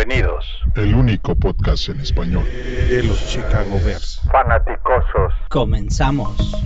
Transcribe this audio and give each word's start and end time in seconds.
Bienvenidos. 0.00 0.46
El 0.76 0.94
único 0.94 1.34
podcast 1.34 1.90
en 1.90 2.00
español 2.00 2.44
de 2.88 3.02
los 3.02 3.22
Chicago 3.28 3.78
Bears. 3.84 4.22
Fanaticosos. 4.32 5.34
Comenzamos. 5.50 6.56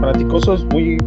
Fanaticosos, 0.00 0.64
muy 0.66 0.98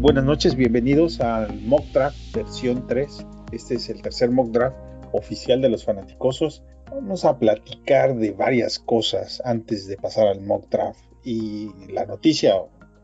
buenas 0.00 0.24
noches, 0.24 0.56
bienvenidos 0.56 1.20
al 1.20 1.56
Mock 1.60 1.84
Draft 1.92 2.16
versión 2.34 2.88
3. 2.88 3.24
Este 3.52 3.76
es 3.76 3.88
el 3.88 4.02
tercer 4.02 4.32
Mock 4.32 4.48
Draft 4.48 4.76
oficial 5.12 5.62
de 5.62 5.68
los 5.68 5.84
Fanaticosos. 5.84 6.64
Vamos 6.90 7.24
a 7.24 7.38
platicar 7.38 8.14
de 8.14 8.30
varias 8.30 8.78
cosas 8.78 9.42
antes 9.44 9.86
de 9.86 9.96
pasar 9.96 10.28
al 10.28 10.40
mock 10.40 10.68
draft. 10.70 11.00
Y 11.24 11.70
la 11.92 12.06
noticia 12.06 12.54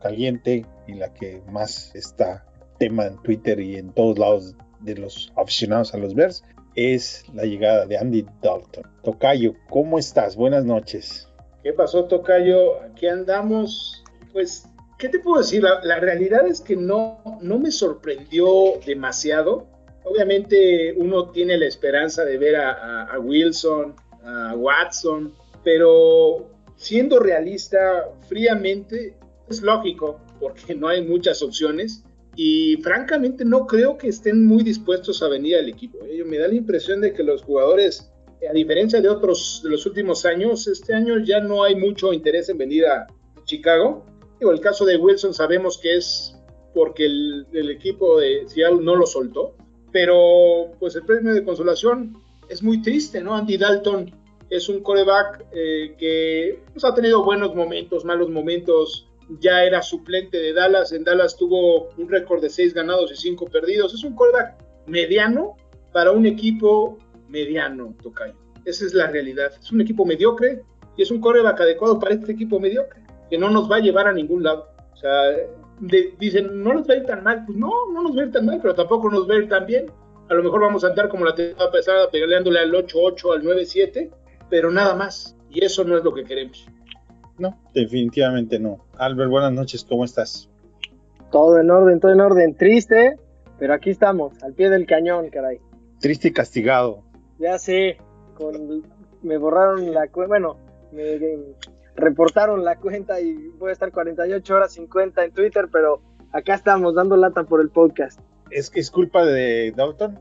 caliente 0.01 0.65
y 0.87 0.93
la 0.93 1.13
que 1.13 1.41
más 1.51 1.93
está 1.95 2.45
tema 2.79 3.05
en 3.05 3.21
Twitter 3.21 3.59
y 3.59 3.75
en 3.75 3.91
todos 3.91 4.17
lados 4.17 4.55
de 4.81 4.95
los 4.95 5.31
aficionados 5.35 5.93
a 5.93 5.97
los 5.97 6.15
Bears 6.15 6.43
es 6.75 7.23
la 7.33 7.43
llegada 7.43 7.85
de 7.85 7.97
Andy 7.97 8.25
Dalton. 8.41 8.83
Tocayo, 9.03 9.53
¿cómo 9.69 9.99
estás? 9.99 10.35
Buenas 10.35 10.65
noches. 10.65 11.27
¿Qué 11.61 11.73
pasó, 11.73 12.05
Tocayo? 12.05 12.81
Aquí 12.81 13.07
andamos. 13.07 14.03
Pues, 14.31 14.67
¿qué 14.97 15.09
te 15.09 15.19
puedo 15.19 15.41
decir? 15.41 15.63
La, 15.63 15.83
la 15.83 15.99
realidad 15.99 16.47
es 16.47 16.61
que 16.61 16.75
no, 16.75 17.21
no 17.41 17.59
me 17.59 17.71
sorprendió 17.71 18.79
demasiado 18.85 19.67
Obviamente 20.05 20.93
uno 20.97 21.29
tiene 21.29 21.57
la 21.57 21.65
esperanza 21.65 22.25
de 22.25 22.37
ver 22.37 22.55
a, 22.57 23.17
Wilson, 23.19 23.95
a 24.23 24.53
Watson, 24.55 25.33
pero 25.63 26.49
siendo 26.75 27.19
realista, 27.19 28.09
fríamente, 28.27 29.15
es 29.49 29.61
lógico, 29.61 30.19
porque 30.39 30.75
no 30.75 30.89
hay 30.89 31.01
muchas 31.01 31.41
opciones. 31.41 32.03
Y 32.35 32.77
francamente 32.77 33.45
no 33.45 33.67
creo 33.67 33.97
que 33.97 34.07
estén 34.07 34.45
muy 34.45 34.63
dispuestos 34.63 35.21
a 35.21 35.29
venir 35.29 35.55
al 35.55 35.69
equipo. 35.69 35.99
¿eh? 36.05 36.23
Me 36.25 36.39
da 36.39 36.47
la 36.47 36.55
impresión 36.55 36.99
de 36.99 37.13
que 37.13 37.23
los 37.23 37.43
jugadores, 37.43 38.11
a 38.49 38.53
diferencia 38.53 38.99
de 38.99 39.07
otros 39.07 39.61
de 39.63 39.69
los 39.69 39.85
últimos 39.85 40.25
años, 40.25 40.67
este 40.67 40.93
año 40.93 41.19
ya 41.19 41.39
no 41.39 41.63
hay 41.63 41.75
mucho 41.75 42.11
interés 42.11 42.49
en 42.49 42.57
venir 42.57 42.87
a 42.87 43.07
Chicago. 43.45 44.03
Digo, 44.39 44.51
el 44.51 44.59
caso 44.59 44.83
de 44.83 44.97
Wilson 44.97 45.33
sabemos 45.33 45.77
que 45.77 45.95
es 45.95 46.35
porque 46.73 47.05
el, 47.05 47.45
el 47.53 47.69
equipo 47.69 48.19
de 48.19 48.47
Seattle 48.47 48.81
no 48.81 48.95
lo 48.95 49.05
soltó 49.05 49.55
pero 49.93 50.71
pues 50.79 50.95
el 50.95 51.03
premio 51.03 51.33
de 51.33 51.45
consolación 51.45 52.17
es 52.49 52.61
muy 52.61 52.81
triste, 52.81 53.21
¿no? 53.21 53.35
Andy 53.35 53.57
Dalton 53.57 54.11
es 54.49 54.67
un 54.67 54.81
coreback 54.81 55.45
eh, 55.53 55.95
que 55.97 56.63
pues, 56.73 56.83
ha 56.83 56.93
tenido 56.93 57.23
buenos 57.23 57.55
momentos, 57.55 58.03
malos 58.03 58.29
momentos, 58.29 59.07
ya 59.39 59.63
era 59.63 59.81
suplente 59.81 60.37
de 60.37 60.51
Dallas, 60.51 60.91
en 60.91 61.03
Dallas 61.03 61.37
tuvo 61.37 61.89
un 61.97 62.09
récord 62.09 62.41
de 62.41 62.49
seis 62.49 62.73
ganados 62.73 63.11
y 63.11 63.15
cinco 63.15 63.45
perdidos, 63.45 63.93
es 63.93 64.03
un 64.03 64.15
coreback 64.15 64.55
mediano 64.87 65.55
para 65.93 66.11
un 66.11 66.25
equipo 66.25 66.97
mediano, 67.29 67.95
Tocayo. 68.01 68.35
Esa 68.65 68.85
es 68.85 68.93
la 68.93 69.07
realidad, 69.07 69.53
es 69.59 69.71
un 69.71 69.81
equipo 69.81 70.05
mediocre 70.05 70.63
y 70.97 71.03
es 71.03 71.11
un 71.11 71.21
coreback 71.21 71.61
adecuado 71.61 71.99
para 71.99 72.15
este 72.15 72.31
equipo 72.31 72.59
mediocre, 72.59 73.01
que 73.29 73.37
no 73.37 73.49
nos 73.49 73.71
va 73.71 73.77
a 73.77 73.79
llevar 73.79 74.07
a 74.07 74.13
ningún 74.13 74.43
lado. 74.43 74.67
O 74.93 74.97
sea, 74.97 75.35
dicen, 75.79 76.63
no 76.63 76.73
nos 76.73 76.89
va 76.89 76.93
a 76.93 76.97
ir 76.97 77.05
tan 77.05 77.23
mal. 77.23 77.43
Pues 77.45 77.57
no, 77.57 77.71
no 77.91 78.03
nos 78.03 78.17
va 78.17 78.21
a 78.21 78.25
ir 78.25 78.31
tan 78.31 78.45
mal, 78.45 78.59
pero 78.61 78.75
tampoco 78.75 79.09
nos 79.09 79.29
va 79.29 79.35
a 79.35 79.37
ir 79.37 79.49
tan 79.49 79.65
bien. 79.65 79.85
A 80.29 80.33
lo 80.33 80.43
mejor 80.43 80.61
vamos 80.61 80.83
a 80.83 80.87
andar 80.87 81.09
como 81.09 81.25
la 81.25 81.35
temporada 81.35 81.71
pasada, 81.71 82.09
peleándole 82.09 82.59
al 82.59 82.71
8-8, 82.71 83.33
al 83.33 83.43
9-7, 83.43 84.09
pero 84.49 84.71
nada 84.71 84.95
más. 84.95 85.35
Y 85.49 85.63
eso 85.63 85.83
no 85.83 85.97
es 85.97 86.03
lo 86.03 86.13
que 86.13 86.23
queremos. 86.23 86.65
No, 87.37 87.59
definitivamente 87.73 88.59
no. 88.59 88.85
Albert, 88.97 89.29
buenas 89.29 89.51
noches, 89.51 89.83
¿cómo 89.83 90.05
estás? 90.05 90.49
Todo 91.31 91.59
en 91.59 91.69
orden, 91.69 91.99
todo 91.99 92.11
en 92.11 92.21
orden. 92.21 92.55
Triste, 92.55 93.17
pero 93.59 93.73
aquí 93.73 93.89
estamos, 93.89 94.41
al 94.43 94.53
pie 94.53 94.69
del 94.69 94.85
cañón, 94.85 95.29
caray. 95.29 95.59
Triste 95.99 96.29
y 96.29 96.31
castigado. 96.31 97.03
Ya 97.39 97.57
sé, 97.57 97.97
con, 98.35 98.83
me 99.23 99.37
borraron 99.37 99.93
la 99.93 100.09
bueno, 100.13 100.57
me, 100.91 101.19
reportaron 101.95 102.63
la 102.63 102.77
cuenta 102.77 103.19
y 103.21 103.49
voy 103.59 103.69
a 103.69 103.73
estar 103.73 103.91
48 103.91 104.55
horas 104.55 104.73
50 104.73 105.25
en 105.25 105.31
Twitter, 105.31 105.67
pero 105.71 106.01
acá 106.31 106.55
estamos 106.55 106.95
dando 106.95 107.15
lata 107.17 107.43
por 107.43 107.61
el 107.61 107.69
podcast. 107.69 108.19
¿Es 108.49 108.69
que 108.69 108.79
es 108.79 108.91
culpa 108.91 109.25
de 109.25 109.73
Dalton? 109.75 110.19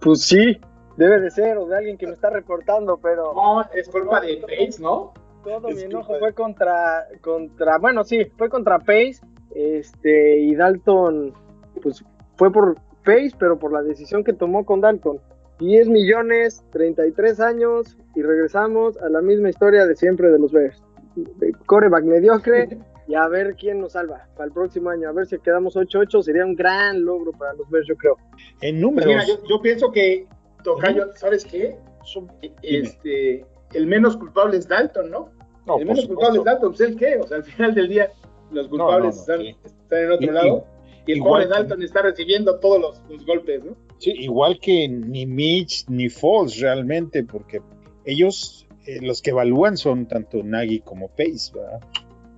pues 0.00 0.22
sí, 0.22 0.60
debe 0.96 1.20
de 1.20 1.30
ser, 1.30 1.58
o 1.58 1.66
de 1.66 1.76
alguien 1.76 1.98
que 1.98 2.06
me 2.06 2.12
está 2.12 2.30
reportando, 2.30 2.98
pero... 3.02 3.32
No, 3.34 3.62
es 3.74 3.88
culpa 3.88 4.20
de 4.20 4.36
Pace, 4.36 4.80
¿no? 4.80 5.12
Todo 5.42 5.68
mi 5.70 5.82
enojo 5.82 6.16
fue 6.18 6.32
contra, 6.32 7.06
contra, 7.20 7.78
bueno, 7.78 8.04
sí, 8.04 8.26
fue 8.36 8.48
contra 8.48 8.78
Pace, 8.78 9.18
este, 9.54 10.38
y 10.38 10.54
Dalton, 10.54 11.32
pues 11.82 12.04
fue 12.36 12.52
por 12.52 12.76
Pace, 13.04 13.32
pero 13.36 13.58
por 13.58 13.72
la 13.72 13.82
decisión 13.82 14.22
que 14.22 14.32
tomó 14.32 14.64
con 14.64 14.80
Dalton. 14.80 15.18
10 15.58 15.88
millones, 15.88 16.62
33 16.70 17.40
años, 17.40 17.98
y 18.14 18.22
regresamos 18.22 18.96
a 18.98 19.08
la 19.08 19.20
misma 19.22 19.48
historia 19.48 19.86
de 19.86 19.96
siempre 19.96 20.30
de 20.30 20.38
los 20.38 20.52
Bears 20.52 20.80
coreback 21.66 22.04
mediocre 22.04 22.78
y 23.06 23.14
a 23.14 23.26
ver 23.28 23.54
quién 23.56 23.80
nos 23.80 23.92
salva 23.92 24.28
para 24.34 24.46
el 24.46 24.52
próximo 24.52 24.90
año. 24.90 25.08
A 25.08 25.12
ver 25.12 25.26
si 25.26 25.38
quedamos 25.38 25.76
8-8, 25.76 26.22
sería 26.22 26.44
un 26.44 26.54
gran 26.54 27.04
logro 27.04 27.32
para 27.32 27.54
los 27.54 27.68
Bears, 27.70 27.88
yo 27.88 27.96
creo. 27.96 28.16
En 28.60 28.80
números. 28.80 29.14
yo, 29.48 29.62
pienso 29.62 29.90
que, 29.90 30.26
Tocayo, 30.62 31.06
¿sabes 31.16 31.44
qué? 31.44 31.78
Este, 32.62 33.44
el 33.72 33.86
menos 33.86 34.16
culpable 34.16 34.58
es 34.58 34.68
Dalton, 34.68 35.10
¿no? 35.10 35.30
el 35.78 35.86
menos 35.86 36.06
culpable 36.06 36.38
es 36.38 36.44
Dalton, 36.44 36.70
¿pues 36.70 36.80
el 36.80 36.96
qué? 36.96 37.16
O 37.16 37.26
sea, 37.26 37.38
al 37.38 37.44
final 37.44 37.74
del 37.74 37.88
día, 37.88 38.12
los 38.50 38.68
culpables 38.68 39.16
están, 39.16 39.40
en 39.42 40.12
otro 40.12 40.32
lado. 40.32 40.66
Y 41.06 41.12
el 41.12 41.20
pobre 41.20 41.46
Dalton 41.46 41.82
está 41.82 42.02
recibiendo 42.02 42.60
todos 42.60 43.02
los, 43.08 43.26
golpes, 43.26 43.64
¿no? 43.64 43.74
Sí, 43.96 44.12
igual 44.18 44.58
que 44.60 44.86
ni 44.86 45.24
Mitch 45.24 45.86
ni 45.88 46.10
Foles 46.10 46.60
realmente, 46.60 47.24
porque 47.24 47.62
ellos 48.04 48.67
eh, 48.88 49.00
los 49.02 49.20
que 49.20 49.30
evalúan 49.30 49.76
son 49.76 50.06
tanto 50.06 50.42
Nagy 50.42 50.80
como 50.80 51.08
Pace, 51.08 51.52
¿verdad? 51.54 51.80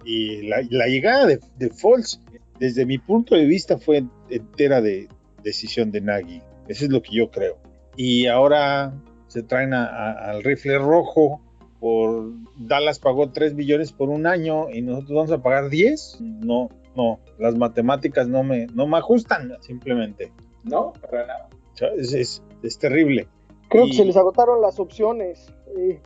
Y 0.04 0.48
la, 0.48 0.86
llegada 0.88 1.26
de, 1.26 1.38
de 1.58 1.70
Foles, 1.70 2.20
desde 2.58 2.86
mi 2.86 2.98
punto 2.98 3.36
de 3.36 3.44
vista, 3.44 3.78
fue 3.78 4.02
entera 4.28 4.80
de 4.80 5.08
decisión 5.44 5.92
de 5.92 6.00
Nagy. 6.00 6.42
Eso 6.66 6.86
es 6.86 6.90
lo 6.90 7.02
que 7.02 7.14
yo 7.14 7.30
creo. 7.30 7.58
Y 7.96 8.26
ahora 8.26 8.92
se 9.28 9.44
traen 9.44 9.74
al 9.74 10.42
rifle 10.42 10.78
rojo. 10.78 11.40
Por 11.78 12.32
Dallas 12.58 12.98
pagó 12.98 13.30
3 13.30 13.54
millones 13.54 13.92
por 13.92 14.10
un 14.10 14.26
año 14.26 14.70
y 14.70 14.82
nosotros 14.82 15.12
vamos 15.12 15.30
a 15.30 15.42
pagar 15.42 15.70
10. 15.70 16.18
No, 16.20 16.68
no, 16.96 17.20
las 17.38 17.56
matemáticas 17.56 18.26
no 18.26 18.42
me, 18.42 18.66
no 18.66 18.88
me 18.88 18.98
ajustan 18.98 19.52
simplemente. 19.60 20.32
No, 20.64 20.92
para 20.94 21.26
nada. 21.26 21.48
Es, 21.96 22.42
es 22.62 22.78
terrible. 22.78 23.28
Creo 23.70 23.86
que 23.86 23.92
se 23.92 24.04
les 24.04 24.16
agotaron 24.16 24.60
las 24.60 24.80
opciones. 24.80 25.52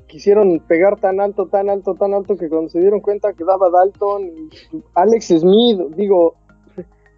quisieron 0.07 0.61
pegar 0.69 1.01
tan 1.01 1.19
alto, 1.19 1.47
tan 1.47 1.71
alto, 1.71 1.95
tan 1.95 2.13
alto 2.13 2.37
que 2.37 2.51
cuando 2.51 2.69
se 2.69 2.79
dieron 2.79 3.01
cuenta 3.01 3.33
que 3.33 3.45
daba 3.45 3.71
Dalton, 3.71 4.51
Alex 4.95 5.29
Smith, 5.29 5.81
digo, 5.97 6.35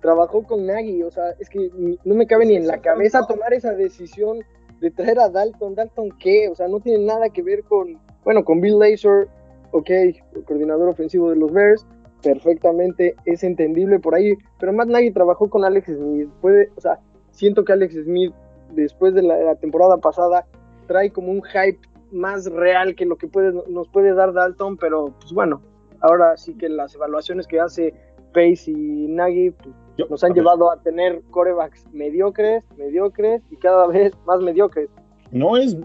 trabajó 0.01 0.45
con 0.45 0.65
Nagy, 0.65 1.03
o 1.03 1.11
sea, 1.11 1.31
es 1.41 1.51
que 1.51 1.69
no 2.05 2.15
me 2.15 2.29
cabe 2.29 2.47
ni 2.47 2.55
en 2.55 2.69
la 2.69 2.81
cabeza 2.81 3.27
tomar 3.27 3.53
esa 3.55 3.73
decisión 3.73 4.39
de 4.81 4.91
traer 4.93 5.19
a 5.19 5.29
Dalton. 5.29 5.75
¿Dalton 5.75 6.11
qué? 6.21 6.49
O 6.49 6.55
sea, 6.55 6.69
no 6.69 6.79
tiene 6.79 7.05
nada 7.05 7.29
que 7.31 7.43
ver 7.43 7.65
con, 7.65 7.99
bueno, 8.25 8.45
con 8.45 8.61
Bill 8.61 8.79
Lazor, 8.79 9.29
ok, 9.73 9.91
el 9.91 10.45
coordinador 10.47 10.89
ofensivo 10.89 11.29
de 11.31 11.37
los 11.37 11.53
Bears, 11.53 11.85
perfectamente 12.23 13.17
es 13.25 13.43
entendible 13.43 13.99
por 13.99 14.15
ahí, 14.15 14.35
pero 14.61 14.73
Matt 14.73 14.89
Nagy 14.89 15.11
trabajó 15.11 15.51
con 15.51 15.65
Alex 15.65 15.87
Smith, 15.87 16.29
puede, 16.41 16.71
o 16.77 16.81
sea, 16.81 17.01
siento 17.33 17.65
que 17.65 17.73
Alex 17.73 17.95
Smith 18.05 18.33
después 18.73 19.15
de 19.15 19.23
la, 19.23 19.55
temporada 19.57 19.99
pasada 19.99 20.47
trae 20.87 21.11
como 21.11 21.33
un 21.33 21.43
hype 21.43 21.81
más 22.13 22.47
real 22.47 22.95
que 22.95 23.05
lo 23.05 23.17
que 23.17 23.27
puede, 23.27 23.53
nos 23.69 23.89
puede 23.89 24.15
dar 24.15 24.33
Dalton, 24.33 24.77
pero 24.77 25.13
pues 25.21 25.33
bueno, 25.33 25.61
ahora 26.01 26.37
sí 26.37 26.55
que 26.55 26.69
las 26.69 26.95
evaluaciones 26.95 27.47
que 27.47 27.61
hace 27.61 27.95
Pace 28.33 28.71
y 28.71 29.09
Nagy 29.09 29.51
pues, 29.51 30.11
nos 30.11 30.23
han 30.23 30.35
llevado 30.35 30.71
a 30.71 30.81
tener 30.83 31.23
corebacks 31.31 31.87
mediocres, 31.93 32.63
mediocres 32.77 33.43
y 33.51 33.57
cada 33.57 33.87
vez 33.87 34.13
más 34.27 34.41
mediocres. 34.41 34.89
No 35.33 35.57
es, 35.57 35.77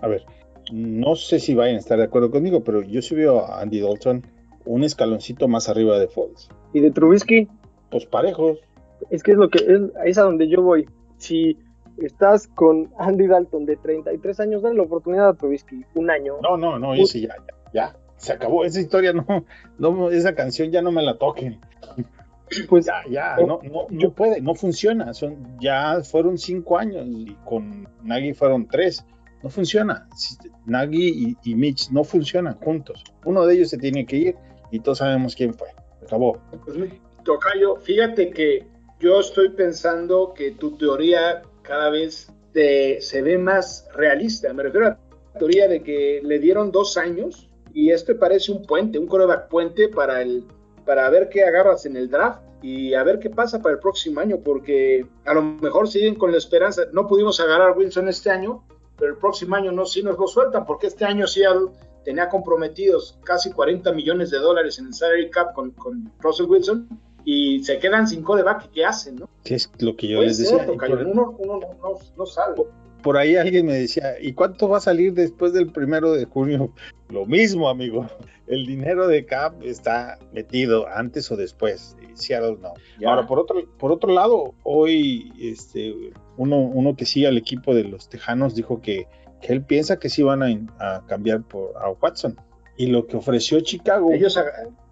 a 0.00 0.08
ver, 0.08 0.24
no 0.72 1.14
sé 1.14 1.38
si 1.38 1.54
vayan 1.54 1.76
a 1.76 1.78
estar 1.78 1.98
de 1.98 2.04
acuerdo 2.04 2.30
conmigo, 2.30 2.64
pero 2.64 2.82
yo 2.82 3.00
sí 3.02 3.14
veo 3.14 3.44
a 3.44 3.60
Andy 3.60 3.80
Dalton 3.80 4.24
un 4.64 4.84
escaloncito 4.84 5.48
más 5.48 5.68
arriba 5.68 5.98
de 5.98 6.08
Foles. 6.08 6.48
¿Y 6.72 6.80
de 6.80 6.90
Trubisky? 6.90 7.48
Pues 7.90 8.04
parejos. 8.06 8.58
Es 9.10 9.22
que 9.22 9.32
es 9.32 9.38
lo 9.38 9.48
que 9.48 9.58
es, 9.58 9.80
es 10.04 10.18
a 10.18 10.22
donde 10.22 10.48
yo 10.48 10.62
voy. 10.62 10.86
Si 11.16 11.56
estás 12.02 12.48
con 12.48 12.92
Andy 12.98 13.26
Dalton 13.26 13.66
de 13.66 13.76
33 13.76 14.40
años, 14.40 14.62
dale 14.62 14.76
la 14.76 14.82
oportunidad 14.82 15.28
a 15.28 15.34
Trubisky, 15.34 15.84
un 15.94 16.10
año. 16.10 16.34
No, 16.42 16.56
no, 16.56 16.78
no, 16.78 16.94
ese 16.94 17.20
ya, 17.20 17.36
ya, 17.36 17.72
ya, 17.72 17.96
se 18.16 18.32
acabó 18.32 18.64
esa 18.64 18.80
historia, 18.80 19.12
no, 19.12 19.44
no, 19.78 20.10
esa 20.10 20.34
canción 20.34 20.70
ya 20.70 20.82
no 20.82 20.92
me 20.92 21.02
la 21.02 21.18
toquen. 21.18 21.60
Pues 22.68 22.86
ya, 22.86 23.02
ya, 23.10 23.36
no, 23.36 23.60
no, 23.62 23.86
no 23.90 24.12
puede, 24.12 24.40
no 24.40 24.54
funciona, 24.54 25.12
son, 25.12 25.58
ya 25.60 26.00
fueron 26.02 26.38
cinco 26.38 26.78
años 26.78 27.04
y 27.06 27.36
con 27.44 27.86
Nagy 28.02 28.32
fueron 28.32 28.66
tres. 28.66 29.04
no 29.42 29.50
funciona. 29.50 30.08
Nagy 30.64 31.36
y, 31.44 31.50
y 31.50 31.54
Mitch 31.54 31.90
no 31.90 32.04
funcionan 32.04 32.54
juntos. 32.54 33.04
Uno 33.26 33.44
de 33.44 33.54
ellos 33.54 33.68
se 33.68 33.76
tiene 33.76 34.06
que 34.06 34.16
ir 34.16 34.36
y 34.70 34.80
todos 34.80 34.98
sabemos 34.98 35.36
quién 35.36 35.52
fue. 35.52 35.68
Acabó. 36.02 36.38
Pues, 36.64 36.78
Tocayo, 37.24 37.76
fíjate 37.76 38.30
que 38.30 38.66
yo 39.00 39.20
estoy 39.20 39.50
pensando 39.50 40.32
que 40.34 40.52
tu 40.52 40.76
teoría 40.76 41.42
cada 41.68 41.90
vez 41.90 42.32
te- 42.52 43.00
se 43.00 43.22
ve 43.22 43.38
más 43.38 43.86
realista. 43.94 44.52
Me 44.52 44.62
refiero 44.64 44.86
a 44.86 44.90
la 44.90 45.38
teoría 45.38 45.68
de 45.68 45.82
que 45.82 46.20
le 46.24 46.38
dieron 46.38 46.72
dos 46.72 46.96
años 46.96 47.48
y 47.74 47.90
esto 47.90 48.18
parece 48.18 48.50
un 48.50 48.62
puente, 48.64 48.98
un 48.98 49.06
coreback 49.06 49.48
puente 49.48 49.88
para, 49.88 50.22
el, 50.22 50.44
para 50.84 51.08
ver 51.10 51.28
qué 51.28 51.44
agarras 51.44 51.86
en 51.86 51.96
el 51.96 52.08
draft 52.08 52.40
y 52.62 52.94
a 52.94 53.04
ver 53.04 53.18
qué 53.20 53.30
pasa 53.30 53.62
para 53.62 53.74
el 53.74 53.80
próximo 53.80 54.18
año, 54.18 54.38
porque 54.42 55.06
a 55.26 55.34
lo 55.34 55.42
mejor 55.42 55.86
siguen 55.86 56.16
con 56.16 56.32
la 56.32 56.38
esperanza. 56.38 56.82
No 56.92 57.06
pudimos 57.06 57.38
agarrar 57.38 57.68
a 57.68 57.72
Wilson 57.72 58.08
este 58.08 58.30
año, 58.30 58.64
pero 58.96 59.12
el 59.12 59.18
próximo 59.18 59.54
año 59.54 59.70
no, 59.70 59.84
sí 59.86 60.02
nos 60.02 60.18
lo 60.18 60.26
sueltan, 60.26 60.64
porque 60.66 60.88
este 60.88 61.04
año 61.04 61.26
Seattle 61.28 61.68
tenía 62.04 62.28
comprometidos 62.28 63.18
casi 63.22 63.52
40 63.52 63.92
millones 63.92 64.30
de 64.30 64.38
dólares 64.38 64.78
en 64.80 64.86
el 64.86 64.94
salary 64.94 65.30
cap 65.30 65.52
con, 65.54 65.70
con 65.72 66.10
Russell 66.20 66.46
Wilson 66.46 66.88
y 67.30 67.62
se 67.62 67.78
quedan 67.78 68.08
sin 68.08 68.22
coreback. 68.22 68.70
¿Qué 68.70 68.86
hacen? 68.86 69.16
No? 69.16 69.28
Que 69.44 69.56
es 69.56 69.70
lo 69.80 69.94
que 69.94 70.08
yo 70.08 70.22
les 70.22 70.38
decía. 70.38 70.64
Por, 70.64 71.06
uno, 71.06 71.36
uno 71.38 71.60
no, 71.60 71.98
no, 72.16 72.24
sabe. 72.24 72.62
por 73.02 73.18
ahí 73.18 73.36
alguien 73.36 73.66
me 73.66 73.74
decía, 73.74 74.14
¿y 74.18 74.32
cuánto 74.32 74.66
va 74.66 74.78
a 74.78 74.80
salir 74.80 75.12
después 75.12 75.52
del 75.52 75.70
primero 75.70 76.12
de 76.12 76.24
junio? 76.24 76.72
Lo 77.10 77.26
mismo, 77.26 77.68
amigo. 77.68 78.06
El 78.46 78.64
dinero 78.64 79.06
de 79.06 79.26
Cap 79.26 79.62
está 79.62 80.18
metido 80.32 80.88
antes 80.88 81.30
o 81.30 81.36
después. 81.36 81.98
Seattle 82.14 82.56
no. 82.62 82.72
Ya. 82.98 83.10
Ahora, 83.10 83.26
por 83.26 83.38
otro, 83.38 83.62
por 83.78 83.92
otro 83.92 84.10
lado, 84.10 84.54
hoy 84.62 85.30
este, 85.38 85.94
uno, 86.38 86.56
uno 86.60 86.96
que 86.96 87.04
sigue 87.04 87.26
al 87.26 87.36
equipo 87.36 87.74
de 87.74 87.84
los 87.84 88.08
Tejanos 88.08 88.54
dijo 88.54 88.80
que, 88.80 89.06
que 89.42 89.52
él 89.52 89.62
piensa 89.62 89.98
que 89.98 90.08
sí 90.08 90.22
van 90.22 90.42
a, 90.42 90.96
a 90.96 91.04
cambiar 91.06 91.42
por, 91.42 91.76
a 91.76 91.90
Watson. 91.90 92.40
Y 92.78 92.86
lo 92.86 93.06
que 93.06 93.18
ofreció 93.18 93.60
Chicago 93.60 94.12
Ellos 94.12 94.38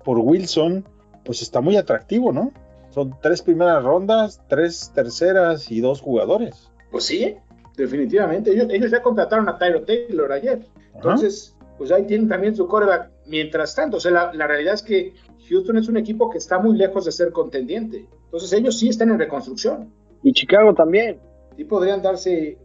por 0.05 0.19
Wilson, 0.19 0.85
pues 1.26 1.43
está 1.43 1.61
muy 1.61 1.76
atractivo, 1.76 2.32
¿no? 2.32 2.52
Son 2.90 3.14
tres 3.20 3.43
primeras 3.43 3.82
rondas, 3.82 4.40
tres 4.49 4.90
terceras 4.94 5.70
y 5.70 5.81
dos 5.81 6.00
jugadores. 6.00 6.70
Pues 6.90 7.05
sí, 7.05 7.37
definitivamente. 7.76 8.52
Ellos, 8.52 8.69
ellos 8.70 8.90
ya 8.90 9.02
contrataron 9.02 9.49
a 9.49 9.58
Tyro 9.58 9.82
Taylor 9.82 10.32
ayer. 10.32 10.61
Ajá. 10.61 10.94
Entonces, 10.94 11.55
pues 11.76 11.93
ahí 11.93 12.06
tienen 12.06 12.28
también 12.28 12.56
su 12.56 12.67
coreback. 12.67 13.11
Mientras 13.26 13.75
tanto, 13.75 13.99
o 13.99 14.00
sea, 14.00 14.12
la, 14.12 14.32
la 14.32 14.46
realidad 14.46 14.75
es 14.75 14.82
que 14.82 15.12
Houston 15.49 15.76
es 15.76 15.88
un 15.88 15.96
equipo 15.96 16.31
que 16.31 16.38
está 16.38 16.58
muy 16.58 16.76
lejos 16.76 17.05
de 17.05 17.12
ser 17.12 17.32
contendiente. 17.32 18.08
Entonces, 18.25 18.52
ellos 18.52 18.78
sí 18.78 18.88
están 18.88 19.11
en 19.11 19.19
reconstrucción. 19.19 19.93
Y 20.23 20.32
Chicago 20.32 20.73
también. 20.75 21.20
Sí 21.56 21.64
podrían 21.64 22.02
darse. 22.02 22.58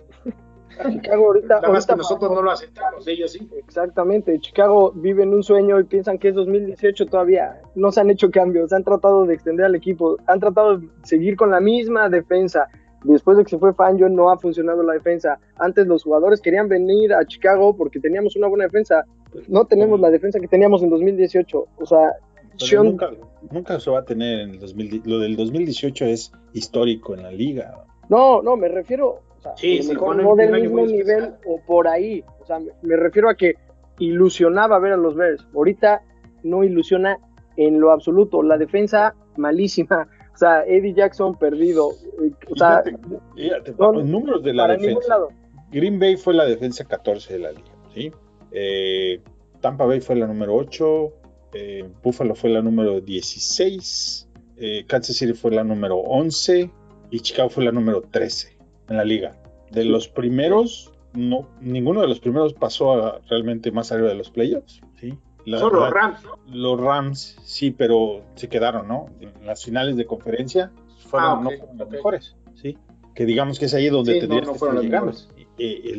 Chicago 0.92 1.28
ahorita. 1.28 1.56
Nada 1.62 1.70
más 1.74 1.86
que 1.86 1.96
nosotros 1.96 2.32
no 2.32 2.42
lo 2.42 2.52
aceptamos, 2.52 3.08
ellos 3.08 3.32
sí. 3.32 3.48
Exactamente, 3.58 4.40
Chicago 4.40 4.92
vive 4.96 5.24
en 5.24 5.34
un 5.34 5.44
sueño 5.44 5.80
y 5.80 5.84
piensan 5.86 6.18
que 6.18 6.30
es 6.30 6.36
2018 6.36 7.06
todavía. 7.08 7.62
No 7.76 7.92
se 7.92 8.02
han 8.02 8.10
hecho 8.10 8.30
cambios, 8.32 8.72
han 8.74 8.84
tratado 8.84 9.26
de 9.26 9.34
extender 9.34 9.66
al 9.66 9.76
equipo, 9.76 10.18
han 10.28 10.40
tratado 10.40 10.78
de 10.78 10.88
seguir 11.04 11.36
con 11.36 11.52
la 11.52 11.60
misma 11.60 12.10
defensa. 12.10 12.68
Después 13.04 13.36
de 13.38 13.44
que 13.44 13.50
se 13.50 13.58
fue 13.58 13.74
Fangio 13.74 14.10
no 14.10 14.30
ha 14.30 14.38
funcionado 14.38 14.84
la 14.84 14.94
defensa. 14.94 15.40
Antes 15.58 15.88
los 15.88 16.04
jugadores 16.04 16.40
querían 16.40 16.68
venir 16.70 17.14
a 17.14 17.26
Chicago 17.26 17.76
porque 17.76 18.00
teníamos 18.00 18.36
una 18.36 18.48
buena 18.48 18.66
defensa. 18.66 19.06
No 19.48 19.66
tenemos 19.66 20.00
la 20.00 20.12
defensa 20.12 20.40
que 20.40 20.48
teníamos 20.48 20.84
en 20.84 20.92
2018. 20.92 21.66
O 21.78 21.86
sea, 21.88 22.12
Sean- 22.58 22.86
nunca, 22.86 23.10
nunca 23.50 23.80
se 23.80 23.90
va 23.90 24.00
a 24.02 24.06
tener 24.06 24.42
en 24.42 24.50
el 24.52 24.60
2000. 24.60 25.02
Lo 25.06 25.18
del 25.18 25.36
2018 25.36 26.06
es 26.06 26.32
histórico 26.54 27.16
en 27.16 27.24
la 27.24 27.32
liga. 27.32 27.86
no, 28.10 28.44
no, 28.44 28.56
me 28.56 28.68
refiero, 28.68 29.22
o 29.42 29.44
sea, 29.44 29.58
Sí, 29.58 29.74
a 29.74 29.78
lo 29.78 29.84
sí, 29.84 29.90
mejor 29.90 30.08
ponen 30.08 30.26
no 30.26 30.36
del 30.36 30.62
mismo 30.62 30.86
nivel 30.86 31.24
especial. 31.24 31.40
o 31.46 31.62
por 31.66 31.88
ahí. 31.88 32.24
O 32.40 32.46
sea, 32.46 32.60
me, 32.82 32.96
refiero 32.96 33.30
a 33.30 33.36
que 33.36 33.56
ilusionaba 34.00 34.80
ver 34.80 34.94
a 34.94 34.98
los 34.98 35.16
Bears. 35.16 35.46
Ahorita 35.54 36.02
no 36.44 36.64
ilusiona 36.64 37.18
en 37.58 37.80
lo 37.80 37.92
absoluto. 37.92 38.42
La 38.44 38.58
defensa 38.58 39.14
malísima. 39.38 40.08
O 40.34 40.38
sea, 40.38 40.64
Eddie 40.66 40.94
Jackson 40.94 41.38
perdido. 41.38 41.88
O 41.88 42.56
sea, 42.56 42.82
Fíjate, 42.84 42.98
fíjate, 43.36 43.76
no, 43.78 43.92
los 43.92 44.06
números 44.06 44.44
de 44.44 44.54
la 44.54 44.68
defensa. 44.68 45.08
lado. 45.10 45.30
Green 45.72 46.00
Bay 46.00 46.18
fue 46.18 46.34
la 46.34 46.46
defensa 46.46 46.84
14 46.86 47.34
de 47.34 47.40
la 47.40 47.52
liga, 47.52 47.72
¿sí? 47.94 48.12
Eh, 48.52 49.22
Tampa 49.62 49.86
Bay 49.86 50.02
fue 50.02 50.16
la 50.16 50.28
número 50.28 50.56
8, 50.56 51.14
eh, 51.54 51.90
Buffalo 52.04 52.36
fue 52.36 52.50
la 52.50 52.62
número 52.62 53.00
16, 53.00 54.28
eh, 54.58 54.84
Kansas 54.88 55.16
City 55.16 55.34
fue 55.34 55.52
la 55.52 55.64
número 55.64 55.98
11 55.98 56.70
y 57.12 57.20
Chicago 57.22 57.50
fue 57.50 57.64
la 57.64 57.72
número 57.72 58.02
13 58.02 58.51
en 58.92 58.98
la 58.98 59.04
liga. 59.04 59.36
De 59.72 59.86
los 59.86 60.08
primeros, 60.08 60.92
no, 61.14 61.48
ninguno 61.62 62.02
de 62.02 62.08
los 62.08 62.20
primeros 62.20 62.54
pasó 62.54 62.94
a 62.94 63.20
realmente 63.30 63.72
más 63.72 63.92
arriba 63.92 64.10
de 64.10 64.16
los 64.16 64.30
playoffs, 64.30 64.82
¿sí? 65.00 65.18
La- 65.46 65.58
Son 65.60 65.74
los 65.74 65.90
Rams, 65.90 66.24
¿no? 66.24 66.38
los 66.54 66.80
Rams 66.80 67.36
sí, 67.44 67.72
pero 67.72 68.22
se 68.36 68.48
quedaron, 68.48 68.88
¿no? 68.88 69.08
En 69.22 69.34
las 69.46 69.64
finales 69.64 69.96
de 69.96 70.06
conferencia 70.06 70.72
fueron, 71.08 71.32
Ah, 71.32 71.42
no 71.42 71.50
fueron 71.50 71.82
ok. 71.82 71.90
mejores, 71.90 72.36
¿sí? 72.54 72.78
Que 73.16 73.26
digamos 73.26 73.58
que 73.60 73.66
es 73.66 73.74
ahí 73.74 73.90
donde 73.90 74.14
Sí, 74.14 74.20
no, 74.20 74.22
tendrías 74.22 74.46
no 74.48 74.52
que 74.54 74.58
estar 74.58 74.84
llegando. 74.84 75.14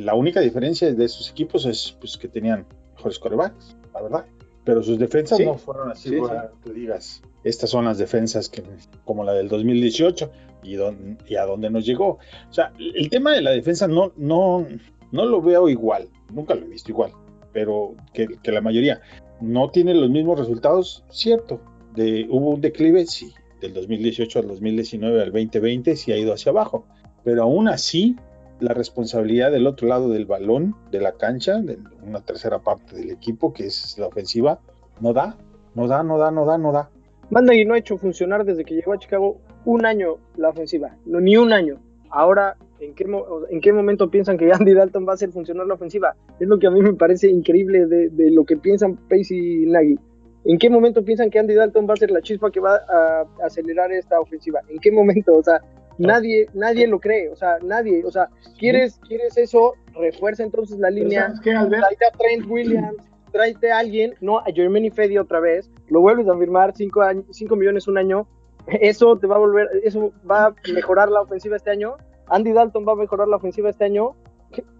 La 0.05 0.15
única 0.15 0.41
diferencia 0.41 0.93
de 0.93 1.09
sus 1.09 1.31
equipos 1.31 1.67
es 1.67 1.97
pues, 2.01 2.17
que 2.17 2.29
tenían 2.29 2.67
mejores 2.95 3.19
corebacks, 3.19 3.77
la 3.93 4.03
verdad. 4.03 4.27
Pero 4.65 4.83
sus 4.83 4.99
defensas 4.99 5.39
Sí, 5.39 5.45
no 5.45 5.57
fueron 5.59 5.91
así, 5.91 6.09
sí, 6.11 6.17
para 6.21 6.53
que 6.63 6.73
digas, 6.73 7.21
estas 7.45 7.71
son 7.71 7.85
las 7.85 7.99
defensas 7.99 8.49
que, 8.49 8.63
como 9.05 9.25
la 9.25 9.33
del 9.33 9.49
2018 9.49 10.31
y, 10.63 10.75
don- 10.75 11.19
y 11.29 11.37
a 11.37 11.45
dónde 11.45 11.71
nos 11.71 11.85
llegó. 11.87 12.19
O 12.49 12.53
sea, 12.53 12.73
el 12.79 13.09
tema 13.11 13.33
de 13.33 13.43
la 13.43 13.51
defensa 13.51 13.89
no, 13.89 14.13
no, 14.17 14.67
no 15.11 15.25
lo 15.27 15.43
veo 15.43 15.69
igual, 15.69 16.09
nunca 16.33 16.55
lo 16.55 16.65
he 16.65 16.69
visto 16.69 16.91
igual, 16.91 17.13
pero 17.53 17.95
que, 18.13 18.27
que 18.43 18.53
la 18.53 18.61
mayoría 18.61 19.01
no 19.41 19.71
tiene 19.71 19.95
los 19.95 20.09
mismos 20.11 20.39
resultados, 20.39 21.05
cierto. 21.11 21.61
De, 21.97 22.27
hubo 22.31 22.51
un 22.51 22.61
declive, 22.61 23.05
sí, 23.07 23.35
del 23.61 23.75
2018 23.75 24.39
al 24.39 24.49
2019 24.49 25.21
al 25.23 25.33
2020 25.33 25.97
sí 25.97 26.11
ha 26.13 26.17
ido 26.17 26.33
hacia 26.33 26.51
abajo, 26.51 26.87
pero 27.25 27.43
aún 27.43 27.69
así 27.69 28.17
la 28.61 28.73
responsabilidad 28.73 29.51
del 29.51 29.67
otro 29.67 29.89
lado 29.89 30.09
del 30.09 30.25
balón, 30.25 30.77
de 30.93 31.01
la 31.01 31.13
cancha, 31.13 31.61
de 31.61 31.79
una 32.03 32.21
tercera 32.21 32.61
parte 32.63 32.95
del 32.97 33.11
equipo, 33.11 33.53
que 33.53 33.67
es 33.67 33.99
la 33.99 34.07
ofensiva, 34.07 34.61
no 35.01 35.13
da, 35.13 35.37
no 35.75 35.89
da, 35.89 36.03
no 36.05 36.17
da, 36.19 36.31
no 36.31 36.47
da, 36.47 36.59
no 36.59 36.71
da. 36.73 36.89
Manda 37.33 37.55
no 37.65 37.73
ha 37.73 37.79
hecho 37.79 37.97
funcionar 37.97 38.45
desde 38.45 38.63
que 38.63 38.75
llegó 38.75 38.93
a 38.93 38.99
Chicago 38.99 39.41
un 39.65 39.87
año 39.87 40.19
la 40.37 40.51
ofensiva, 40.51 40.99
no, 41.07 41.19
ni 41.19 41.39
un 41.39 41.51
año. 41.51 41.81
Ahora, 42.11 42.59
¿en 42.79 42.95
qué, 42.95 43.07
mo- 43.07 43.25
¿en 43.49 43.63
qué 43.63 43.73
momento 43.73 44.11
piensan 44.11 44.37
que 44.37 44.53
Andy 44.53 44.75
Dalton 44.75 45.07
va 45.09 45.13
a 45.13 45.15
hacer 45.15 45.31
funcionar 45.31 45.67
la 45.67 45.73
ofensiva? 45.73 46.15
Es 46.39 46.47
lo 46.47 46.59
que 46.59 46.67
a 46.67 46.71
mí 46.71 46.83
me 46.83 46.93
parece 46.93 47.31
increíble 47.31 47.87
de, 47.87 48.11
de 48.11 48.31
lo 48.33 48.45
que 48.45 48.59
piensan 48.59 48.97
Pace 49.09 49.35
y 49.35 49.65
Nagy. 49.65 49.99
¿En 50.45 50.59
qué 50.59 50.69
momento 50.69 51.03
piensan 51.03 51.31
que 51.31 51.39
Andy 51.39 51.55
Dalton 51.55 51.89
va 51.89 51.95
a 51.95 51.97
ser 51.97 52.11
la 52.11 52.21
chispa 52.21 52.51
que 52.51 52.61
va 52.61 52.75
a, 52.77 53.25
acelerar 53.43 53.91
esta 53.93 54.21
ofensiva? 54.21 54.61
¿En 54.69 54.79
qué 54.79 54.93
momento? 54.93 55.35
O 55.35 55.43
sea, 55.43 55.63
nadie, 55.97 56.49
nadie 56.53 56.87
lo 56.87 57.01
cree, 57.01 57.31
o 57.31 57.37
sea, 57.37 57.57
nadie, 57.65 58.05
o 58.05 58.11
sea, 58.11 58.29
¿quieres, 58.59 59.01
quieres 59.09 59.39
eso? 59.39 59.73
Refuerza 59.95 60.43
entonces 60.43 60.79
la 60.79 60.91
línea, 60.91 61.29
¿Sabes 61.29 61.41
qué, 61.41 61.53
Albert? 61.53 61.85
Trent 62.19 62.51
Williams, 62.51 62.97
tráete 63.33 63.73
a 63.73 63.79
alguien, 63.79 64.15
no 64.21 64.39
a 64.39 64.45
Jermaine 64.55 64.91
Fedi 64.91 65.19
otra 65.19 65.41
vez, 65.41 65.71
lo 65.89 66.01
vuelves 66.01 66.29
a 66.29 66.37
firmar 66.37 66.75
5 66.77 67.57
millones 67.57 67.89
un 67.89 67.99
año, 67.99 68.27
eso 68.67 69.17
te 69.19 69.27
va 69.27 69.37
a 69.37 69.39
volver, 69.39 69.69
eso 69.83 70.13
va 70.31 70.47
a 70.47 70.55
mejorar 70.73 71.11
la 71.11 71.23
ofensiva 71.23 71.57
este 71.57 71.71
año, 71.71 71.97
Andy 72.29 72.53
Dalton 72.53 72.87
va 72.87 72.93
a 72.93 72.97
mejorar 72.97 73.27
la 73.29 73.37
ofensiva 73.37 73.71
este 73.71 73.85
año, 73.85 74.15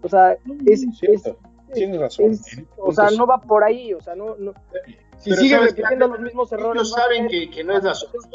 o 0.01 0.07
sea, 0.07 0.37
es, 0.65 0.83
es, 0.83 0.97
Cierto, 0.99 1.37
tienes 1.73 1.99
razón. 1.99 2.31
es- 2.31 2.61
o 2.77 2.91
sea, 2.91 3.09
no 3.17 3.25
va 3.27 3.41
por 3.41 3.63
ahí, 3.63 3.93
o 3.93 4.01
sea, 4.01 4.15
no, 4.15 4.35
no. 4.37 4.53
Si 5.17 5.29
Pero 5.29 5.41
sigue 5.41 5.57
repitiendo 5.57 6.07
los 6.07 6.19
mismos 6.19 6.51
errores, 6.51 6.81
Ellos 6.81 6.91
saben 6.91 7.27
que, 7.27 7.49
que 7.49 7.63
no 7.63 7.77
es 7.77 7.83
la 7.83 7.93
solución. 7.95 8.31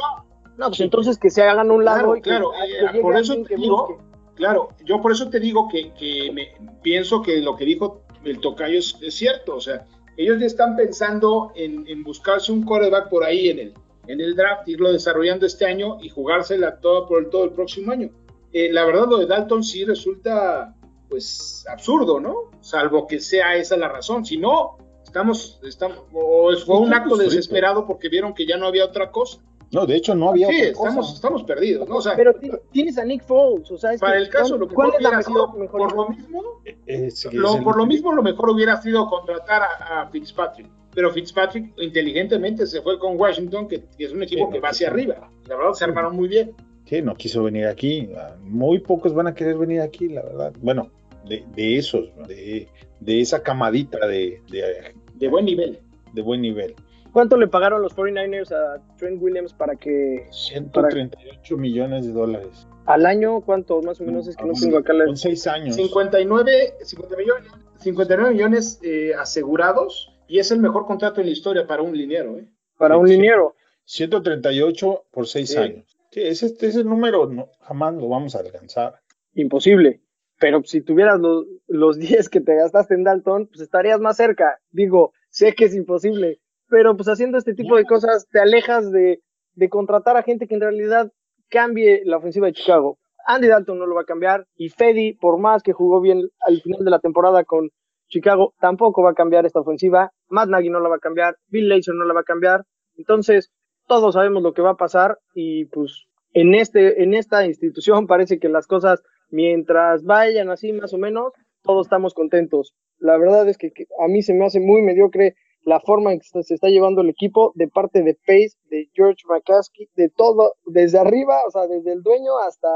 no, 0.57 0.67
pues 0.69 0.81
entonces 0.81 1.19
que 1.19 1.31
se 1.31 1.43
hagan 1.43 1.71
un 1.71 1.85
lado 1.85 1.99
Claro, 1.99 2.17
y 2.17 2.23
que, 2.23 2.31
claro, 2.31 2.51
que 2.93 2.99
eh, 2.99 3.03
por 3.03 3.17
eso 3.17 3.43
te 3.43 3.57
digo, 3.57 3.87
busque. 3.89 4.05
Claro, 4.37 4.69
yo 4.85 5.01
por 5.01 5.11
eso 5.13 5.29
te 5.29 5.41
digo 5.41 5.69
que, 5.69 5.93
que 5.95 6.31
me, 6.33 6.49
pienso 6.83 7.23
que 7.23 7.41
lo 7.41 7.57
que 7.57 7.65
dijo 7.65 8.03
el 8.25 8.41
tocayo 8.41 8.79
es, 8.79 8.97
es 9.03 9.15
cierto. 9.15 9.57
O 9.57 9.61
sea, 9.61 9.85
ellos 10.19 10.41
ya 10.41 10.47
están 10.47 10.77
pensando 10.77 11.53
en, 11.55 11.87
en 11.87 12.03
buscarse 12.03 12.51
un 12.51 12.65
quarterback 12.65 13.09
por 13.09 13.25
ahí 13.25 13.51
en 13.51 13.59
el, 13.61 13.75
en 14.09 14.21
el 14.21 14.35
draft, 14.35 14.69
irlo 14.69 14.93
desarrollando 14.93 15.47
este 15.47 15.65
año 15.65 15.99
y 16.03 16.09
jugársela 16.09 16.81
toda 16.81 17.07
por 17.07 17.23
el 17.23 17.31
todo 17.31 17.45
el 17.45 17.53
próximo 17.53 17.93
año. 17.93 18.11
Eh, 18.53 18.73
la 18.73 18.85
verdad, 18.85 19.07
lo 19.09 19.19
de 19.19 19.27
Dalton 19.27 19.63
sí 19.63 19.85
resulta 19.85 20.75
pues 21.09 21.65
absurdo, 21.71 22.19
¿no? 22.19 22.51
Salvo 22.61 23.07
que 23.07 23.21
sea 23.21 23.57
esa 23.57 23.77
la 23.77 23.89
razón. 23.89 24.27
Si 24.27 24.37
no, 24.37 24.79
estamos, 25.05 25.61
estamos 25.63 26.01
o 26.13 26.51
fue 26.67 26.81
un 26.81 26.93
acto 26.93 27.17
desesperado 27.17 27.87
porque 27.87 28.09
vieron 28.09 28.35
que 28.35 28.45
ya 28.45 28.57
no 28.57 28.67
había 28.67 28.85
otra 28.85 29.13
cosa. 29.13 29.39
No, 29.71 29.85
de 29.87 29.97
hecho 29.97 30.15
no 30.15 30.31
había 30.31 30.49
Sí, 30.49 30.55
otra 30.57 30.69
estamos, 30.69 30.95
cosa. 31.07 31.15
estamos 31.15 31.43
perdidos, 31.45 31.89
¿no? 31.89 31.97
O 31.97 32.01
sea, 32.01 32.17
Pero 32.17 32.35
ti- 32.35 32.51
tienes 32.73 32.97
a 32.99 33.05
Nick 33.05 33.23
Foles, 33.23 33.71
o 33.71 33.77
sea, 33.77 33.93
es 33.93 34.01
para 34.01 34.15
que 34.15 34.19
el 34.23 34.29
caso, 34.31 34.51
¿cuál- 34.51 34.61
lo 34.61 34.69
que 34.69 34.75
¿cuál 34.75 34.89
es 34.89 34.93
la 34.95 34.99
hubiera 35.11 35.17
mejor, 35.19 35.33
sido, 35.51 35.59
mejor 35.59 35.81
por 35.81 35.97
lo 35.97 36.09
mismo, 36.09 36.43
Es- 36.87 37.25
es 37.27 37.33
lo- 37.35 37.57
el- 37.57 37.63
por 37.65 37.77
lo 37.77 37.87
mismo, 37.87 38.13
lo 38.13 38.23
mejor 38.23 38.51
hubiera 38.51 38.81
sido 38.81 39.07
contratar 39.11 39.63
a, 39.63 40.01
a 40.03 40.09
Fitzpatrick. 40.11 40.69
Pero 40.95 41.13
Fitzpatrick 41.13 41.75
inteligentemente 41.79 42.67
se 42.67 42.81
fue 42.81 42.99
con 42.99 43.19
Washington, 43.21 43.69
que, 43.69 43.85
que 43.97 44.05
es 44.05 44.13
un 44.13 44.23
equipo 44.23 44.47
Sí, 44.47 44.53
que 44.53 44.59
no, 44.59 44.63
va 44.63 44.69
hacia 44.71 44.87
sí. 44.89 44.93
arriba. 44.93 45.31
La 45.47 45.57
verdad 45.57 45.73
se 45.75 45.85
armaron 45.85 46.17
muy 46.17 46.29
bien. 46.29 46.55
Sí, 46.87 47.03
no 47.03 47.15
quiso 47.15 47.43
venir 47.45 47.67
aquí. 47.67 48.09
Muy 48.41 48.79
pocos 48.79 49.13
van 49.13 49.27
a 49.27 49.35
querer 49.35 49.59
venir 49.59 49.83
aquí, 49.83 50.09
la 50.09 50.23
verdad. 50.23 50.53
Bueno, 50.61 50.91
de, 51.27 51.45
de 51.55 51.77
esos, 51.77 52.09
de, 52.27 52.69
de 53.01 53.21
esa 53.21 53.43
camadita 53.43 54.07
de, 54.07 54.41
de, 54.51 54.95
De 55.17 55.29
buen 55.29 55.45
nivel. 55.45 55.79
de 56.15 56.23
buen 56.23 56.41
nivel. 56.41 56.75
¿Cuánto 57.12 57.37
le 57.37 57.49
pagaron 57.49 57.83
los 57.83 57.97
49ers 57.97 58.53
a 58.53 58.81
Trent 58.97 59.21
Williams 59.23 59.53
para 59.55 59.77
que 59.77 60.27
138 60.31 61.57
millones 61.57 62.07
de 62.07 62.12
dólares. 62.12 62.67
al 62.87 63.07
año, 63.07 63.41
cuánto 63.43 63.81
más 63.83 64.00
o 64.00 64.05
menos 64.05 64.29
es 64.29 64.37
que 64.37 64.45
no 64.45 64.53
tengo 64.53 64.79
acá 64.79 64.93
la... 64.93 65.05
Con 65.07 65.17
seis 65.17 65.47
años. 65.47 65.77
59, 65.77 66.75
50 66.83 67.17
millones, 67.17 67.53
59 67.79 68.33
millones 68.33 68.81
eh, 68.83 69.12
asegurados 69.15 70.12
y 70.27 70.38
es 70.38 70.50
el 70.53 70.59
mejor 70.61 70.87
contrato 70.87 71.21
en 71.21 71.27
la 71.27 71.33
historia 71.33 71.67
para 71.67 71.83
un 71.83 71.97
liniero. 71.97 72.38
¿eh? 72.38 72.49
para 72.77 72.97
un 72.97 73.07
Sí, 73.09 73.15
liniero? 73.15 73.55
138 73.85 75.05
por 75.11 75.27
seis 75.27 75.50
Sí. 75.50 75.59
años. 75.59 75.99
Sí, 76.11 76.21
ese, 76.23 76.55
ese 76.61 76.85
número 76.85 77.27
no, 77.27 77.49
jamás 77.61 77.95
lo 77.95 78.09
vamos 78.09 78.35
a 78.35 78.41
alcanzar. 78.41 79.00
Imposible. 79.35 80.00
Pero 80.41 80.62
si 80.65 80.81
tuvieras 80.81 81.19
los, 81.21 81.45
los 81.67 81.99
10 81.99 82.29
que 82.29 82.41
te 82.41 82.55
gastaste 82.55 82.95
en 82.95 83.05
Dalton, 83.05 83.49
pues 83.49 83.61
estarías 83.61 84.00
más 84.00 84.17
cerca. 84.17 84.59
Digo, 84.71 85.12
sé 85.31 85.55
que 85.55 85.65
es 85.67 85.75
imposible, 85.75 86.41
pero 86.69 86.97
pues 86.97 87.09
haciendo 87.09 87.39
este 87.39 87.55
tipo 87.55 87.77
de 87.77 87.85
cosas 87.85 88.27
te 88.31 88.41
alejas 88.41 88.91
de, 88.93 89.21
de 89.55 89.69
contratar 89.69 90.17
a 90.17 90.23
gente 90.23 90.47
que 90.47 90.55
en 90.55 90.61
realidad 90.61 91.11
cambie 91.49 92.03
la 92.05 92.19
ofensiva 92.19 92.47
de 92.47 92.53
Chicago. 92.53 92.99
Andy 93.27 93.49
Dalton 93.49 93.79
no 93.79 93.87
lo 93.87 93.95
va 93.95 94.03
a 94.03 94.07
cambiar 94.07 94.47
y 94.57 94.71
Fedi, 94.71 95.15
por 95.15 95.39
más 95.39 95.63
que 95.63 95.73
jugó 95.73 96.01
bien 96.01 96.29
al 96.41 96.61
final 96.63 96.85
de 96.85 96.91
la 96.91 96.99
temporada 96.99 97.45
con 97.45 97.71
Chicago, 98.09 98.55
tampoco 98.59 99.03
va 99.03 99.11
a 99.11 99.15
cambiar 99.15 99.45
esta 99.45 99.61
ofensiva. 99.61 100.13
Matt 100.29 100.49
Nagy 100.49 100.71
no 100.71 100.81
la 100.81 100.89
va 100.89 100.97
a 100.97 101.01
cambiar, 101.01 101.37
Bill 101.49 101.69
Lazor 101.69 101.95
no 101.95 102.05
la 102.07 102.15
va 102.15 102.21
a 102.21 102.25
cambiar. 102.25 102.65
Entonces, 102.97 103.51
todos 103.87 104.15
sabemos 104.15 104.43
lo 104.43 104.55
que 104.55 104.63
va 104.63 104.71
a 104.71 104.77
pasar 104.77 105.19
y 105.35 105.67
pues 105.67 106.07
en 106.33 106.55
este 106.55 107.03
en 107.03 107.15
esta 107.15 107.45
institución 107.45 108.07
parece 108.07 108.39
que 108.39 108.49
las 108.49 108.67
cosas 108.67 109.03
mientras 109.31 110.05
vayan 110.05 110.51
así 110.51 110.73
más 110.73 110.95
o 110.95 110.99
menos 110.99 111.33
todos 111.63 111.87
estamos 111.87 112.15
contentos. 112.15 112.75
La 112.99 113.19
verdad 113.19 113.49
es 113.49 113.59
que, 113.59 113.73
que 113.73 113.85
a 114.03 114.09
mí 114.09 114.23
se 114.23 114.35
me 114.35 114.47
hace 114.47 114.61
muy 114.61 114.81
mediocre 114.83 115.35
la 115.62 115.81
forma 115.81 116.12
en 116.12 116.21
que 116.21 116.43
se 116.43 116.55
está 116.55 116.69
llevando 116.69 117.00
el 117.03 117.11
equipo 117.11 117.53
de 117.55 117.69
parte 117.69 118.03
de 118.03 118.15
Pace, 118.15 118.53
de 118.71 118.88
George 118.95 119.23
McCaskey, 119.29 119.88
de 119.97 120.09
todo, 120.09 120.55
desde 120.67 120.99
arriba, 120.99 121.41
o 121.47 121.50
sea, 121.50 121.67
desde 121.67 121.93
el 121.93 122.03
dueño 122.03 122.38
hasta 122.47 122.69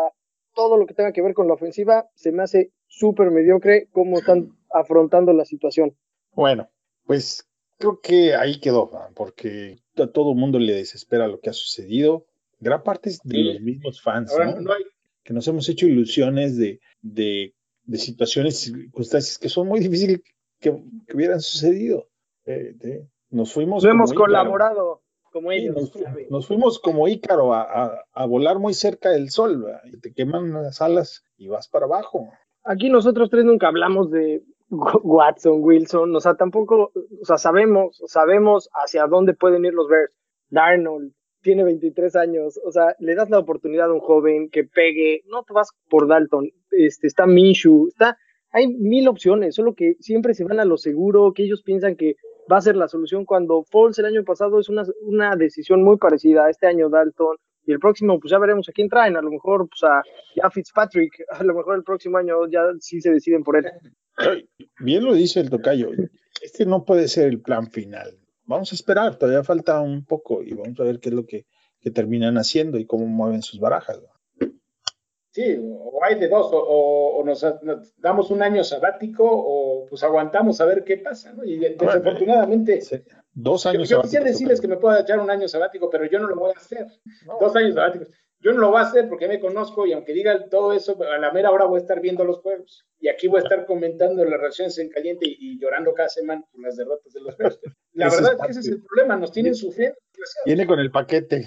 todo 0.54 0.76
lo 0.76 0.86
que 0.86 0.94
tenga 0.94 1.12
que 1.12 1.22
ver 1.22 1.32
con 1.32 1.48
la 1.48 1.54
ofensiva, 1.54 2.06
se 2.14 2.32
me 2.32 2.42
hace 2.42 2.72
súper 2.86 3.30
mediocre 3.30 3.88
cómo 3.92 4.18
están 4.18 4.50
afrontando 4.70 5.32
la 5.32 5.44
situación. 5.46 5.96
Bueno, 6.32 6.68
pues 7.04 7.48
creo 7.78 8.00
que 8.02 8.34
ahí 8.34 8.60
quedó, 8.60 8.90
porque 9.14 9.78
a 9.96 10.06
todo 10.08 10.32
el 10.32 10.38
mundo 10.38 10.58
le 10.58 10.74
desespera 10.74 11.28
lo 11.28 11.40
que 11.40 11.50
ha 11.50 11.54
sucedido. 11.54 12.26
Gran 12.60 12.82
parte 12.82 13.08
es 13.10 13.20
de 13.24 13.34
Sí. 13.36 13.42
los 13.44 13.60
mismos 13.60 14.02
fans, 14.02 14.30
Ahora 14.32 14.52
¿no? 14.54 14.60
no 14.60 14.72
hay, 14.72 14.82
que 15.24 15.32
nos 15.32 15.48
hemos 15.48 15.68
hecho 15.68 15.86
ilusiones 15.86 16.56
de, 16.58 16.80
de, 17.00 17.54
de 17.84 17.98
situaciones 17.98 18.66
y 18.66 18.72
circunstancias 18.72 19.38
que 19.38 19.48
son 19.48 19.68
muy 19.68 19.80
difíciles 19.80 20.20
que, 20.60 20.70
que 21.06 21.16
hubieran 21.16 21.40
sucedido. 21.40 22.08
Eh, 22.46 22.72
de- 22.74 23.06
nos 23.30 23.52
fuimos 23.52 23.84
No 23.84 23.90
hemos 23.90 24.10
Ícaro. 24.10 24.24
colaborado 24.26 25.00
como 25.32 25.50
Sí, 25.50 25.58
ellos. 25.58 25.76
nos, 25.76 26.30
nos 26.30 26.46
fuimos 26.46 26.78
como 26.78 27.08
Ícaro 27.08 27.54
a, 27.54 27.62
a- 27.62 28.04
a 28.12 28.26
volar 28.26 28.58
muy 28.58 28.74
cerca 28.74 29.10
del 29.10 29.30
sol, 29.30 29.62
¿verdad? 29.62 29.80
y 29.84 29.98
te 30.00 30.12
queman 30.12 30.52
las 30.52 30.82
alas 30.82 31.22
y 31.36 31.48
vas 31.48 31.68
para 31.68 31.86
abajo. 31.86 32.28
Aquí 32.64 32.90
nosotros 32.90 33.30
tres 33.30 33.44
nunca 33.44 33.68
hablamos 33.68 34.10
de 34.10 34.42
Watson, 35.02 35.58
Wilson, 35.62 36.14
o 36.14 36.20
sea, 36.20 36.34
tampoco, 36.34 36.92
o 36.94 37.24
sea, 37.24 37.38
sabemos, 37.38 38.00
sabemos 38.06 38.68
hacia 38.72 39.06
dónde 39.06 39.34
pueden 39.34 39.64
ir 39.64 39.74
los 39.74 39.88
Bears. 39.88 40.14
Darnold 40.50 41.12
tiene 41.42 41.64
23 41.64 42.14
años, 42.16 42.60
o 42.64 42.70
sea, 42.70 42.94
le 43.00 43.14
das 43.14 43.28
la 43.30 43.38
oportunidad 43.38 43.90
a 43.90 43.92
un 43.92 44.00
joven 44.00 44.48
que 44.50 44.64
pegue, 44.64 45.22
no 45.26 45.42
te 45.42 45.52
vas 45.52 45.70
por 45.88 46.06
Dalton, 46.06 46.48
este, 46.70 47.06
está 47.06 47.26
Minshew, 47.26 47.88
está, 47.88 48.16
hay 48.50 48.68
mil 48.68 49.08
opciones, 49.08 49.54
solo 49.56 49.74
que 49.74 49.94
siempre 49.98 50.34
se 50.34 50.44
van 50.44 50.60
a 50.60 50.64
lo 50.64 50.76
seguro, 50.76 51.32
que 51.34 51.42
ellos 51.44 51.62
piensan 51.62 51.96
que 51.96 52.14
va 52.50 52.56
a 52.58 52.62
ser 52.62 52.76
la 52.76 52.88
solución 52.88 53.24
cuando 53.24 53.64
Foles 53.64 53.98
el 53.98 54.06
año 54.06 54.24
pasado 54.24 54.58
es 54.60 54.68
una, 54.68 54.84
una 55.02 55.36
decisión 55.36 55.82
muy 55.82 55.96
parecida, 55.96 56.48
este 56.48 56.66
año 56.66 56.88
Dalton, 56.88 57.36
y 57.64 57.72
el 57.72 57.78
próximo, 57.78 58.18
pues 58.18 58.30
ya 58.30 58.38
veremos 58.38 58.68
a 58.68 58.72
quién 58.72 58.88
traen, 58.88 59.16
a 59.16 59.22
lo 59.22 59.30
mejor, 59.30 59.68
pues 59.68 59.82
a 59.84 60.02
ya 60.34 60.50
Fitzpatrick, 60.50 61.24
a 61.30 61.44
lo 61.44 61.54
mejor 61.54 61.76
el 61.76 61.84
próximo 61.84 62.18
año 62.18 62.48
ya 62.50 62.62
sí 62.80 63.00
se 63.00 63.10
deciden 63.10 63.44
por 63.44 63.56
él. 63.56 63.66
Bien 64.80 65.04
lo 65.04 65.14
dice 65.14 65.40
el 65.40 65.50
tocayo, 65.50 65.90
este 66.42 66.66
no 66.66 66.84
puede 66.84 67.08
ser 67.08 67.28
el 67.28 67.40
plan 67.40 67.70
final. 67.70 68.18
Vamos 68.44 68.72
a 68.72 68.74
esperar, 68.74 69.16
todavía 69.16 69.44
falta 69.44 69.80
un 69.80 70.04
poco 70.04 70.42
y 70.42 70.52
vamos 70.54 70.78
a 70.80 70.84
ver 70.84 70.98
qué 70.98 71.08
es 71.10 71.14
lo 71.14 71.24
que, 71.24 71.46
que 71.80 71.90
terminan 71.90 72.36
haciendo 72.36 72.78
y 72.78 72.84
cómo 72.84 73.06
mueven 73.06 73.42
sus 73.42 73.60
barajas. 73.60 74.00
Sí, 75.32 75.58
o 75.60 75.98
hay 76.04 76.14
de 76.20 76.28
dos, 76.28 76.52
o, 76.52 76.56
o- 76.58 77.16
o 77.18 77.24
nos, 77.24 77.42
nos 77.62 77.94
damos 77.98 78.30
un 78.30 78.42
año 78.42 78.62
sabático 78.62 79.24
o 79.28 79.86
pues 79.86 80.02
aguantamos 80.04 80.60
a 80.60 80.64
ver 80.66 80.84
qué 80.84 80.98
pasa, 80.98 81.32
¿no? 81.32 81.44
Y 81.44 81.58
desafortunadamente, 81.58 82.80
Sí, 82.80 83.02
Dos 83.34 83.64
yo, 83.64 83.70
años. 83.70 83.88
yo 83.88 83.96
sabáticos, 83.96 84.02
quisiera 84.10 84.24
decirles 84.26 84.60
que 84.60 84.68
me 84.68 84.76
pueda 84.76 85.00
echar 85.00 85.18
un 85.18 85.30
año 85.30 85.48
sabático, 85.48 85.88
pero 85.90 86.04
yo 86.06 86.18
no 86.18 86.26
lo 86.28 86.36
voy 86.36 86.52
a 86.54 86.58
hacer. 86.58 86.86
No, 87.26 87.38
Dos 87.40 87.56
años 87.56 87.74
sabáticos. 87.74 88.08
Yo 88.40 88.52
no 88.52 88.58
lo 88.58 88.70
voy 88.72 88.78
a 88.80 88.82
hacer 88.82 89.08
porque 89.08 89.28
me 89.28 89.38
conozco 89.38 89.86
y 89.86 89.92
aunque 89.92 90.12
diga 90.12 90.48
todo 90.48 90.72
eso, 90.72 90.98
a 91.02 91.16
la 91.18 91.30
mera 91.30 91.52
hora 91.52 91.64
voy 91.64 91.78
a 91.78 91.80
estar 91.82 92.00
viendo 92.00 92.24
los 92.24 92.40
juegos. 92.40 92.84
Y 92.98 93.08
aquí 93.08 93.28
voy 93.28 93.38
a 93.38 93.44
estar 93.44 93.64
comentando 93.66 94.24
las 94.24 94.40
reacciones 94.40 94.76
en 94.78 94.88
caliente 94.90 95.26
y, 95.28 95.36
y 95.52 95.60
llorando 95.60 95.94
cada 95.94 96.08
semana 96.08 96.44
por 96.50 96.60
las 96.60 96.76
derrotas 96.76 97.12
de 97.12 97.20
los 97.20 97.36
Bears. 97.36 97.60
La 97.92 98.08
Ese 98.08 98.16
verdad 98.16 98.32
es 98.32 98.38
es 98.40 98.44
que 98.46 98.50
ese 98.50 98.60
es 98.60 98.68
el 98.68 98.82
problema, 98.82 99.16
nos 99.16 99.30
tienen 99.32 99.54
sufriendo. 99.54 99.96
Viene 100.44 100.66
con 100.66 100.80
el 100.80 100.90
paquete. 100.90 101.46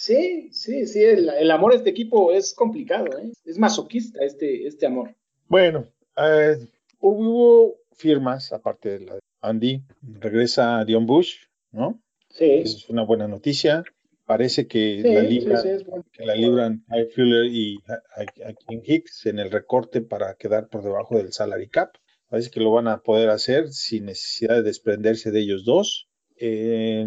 Sí, 0.00 0.48
sí, 0.50 0.86
sí, 0.86 1.04
el, 1.04 1.28
el 1.28 1.50
amor 1.50 1.74
a 1.74 1.76
este 1.76 1.90
equipo 1.90 2.32
es 2.32 2.54
complicado, 2.54 3.18
¿eh? 3.18 3.32
es 3.44 3.58
masoquista 3.58 4.24
este, 4.24 4.66
este 4.66 4.86
amor. 4.86 5.14
Bueno, 5.46 5.88
eh, 6.16 6.56
hubo 7.00 7.76
firmas, 7.92 8.50
aparte 8.54 8.98
de 8.98 9.00
la 9.00 9.14
de 9.16 9.20
Andy, 9.42 9.82
regresa 10.00 10.86
Dion 10.86 11.04
Bush, 11.04 11.40
¿no? 11.70 12.00
Sí, 12.30 12.46
es 12.46 12.88
una 12.88 13.02
buena 13.02 13.28
noticia. 13.28 13.84
Parece 14.24 14.66
que 14.66 15.02
sí, 15.02 15.12
la 15.12 15.20
sí, 15.20 15.26
libra, 15.26 15.60
sí, 15.60 15.68
bueno. 15.86 16.04
que 16.10 16.24
la 16.24 16.34
libran 16.34 16.82
a 16.88 16.96
Fuller 17.14 17.44
y 17.44 17.78
a, 17.86 18.54
Hicks 18.70 19.26
en 19.26 19.38
el 19.38 19.50
recorte 19.50 20.00
para 20.00 20.32
quedar 20.36 20.68
por 20.68 20.82
debajo 20.82 21.18
del 21.18 21.34
salary 21.34 21.68
cap. 21.68 21.90
Parece 22.30 22.50
que 22.50 22.60
lo 22.60 22.72
van 22.72 22.88
a 22.88 23.02
poder 23.02 23.28
hacer 23.28 23.70
sin 23.70 24.06
necesidad 24.06 24.54
de 24.54 24.62
desprenderse 24.62 25.30
de 25.30 25.40
ellos 25.40 25.66
dos. 25.66 26.08
Eh, 26.38 27.04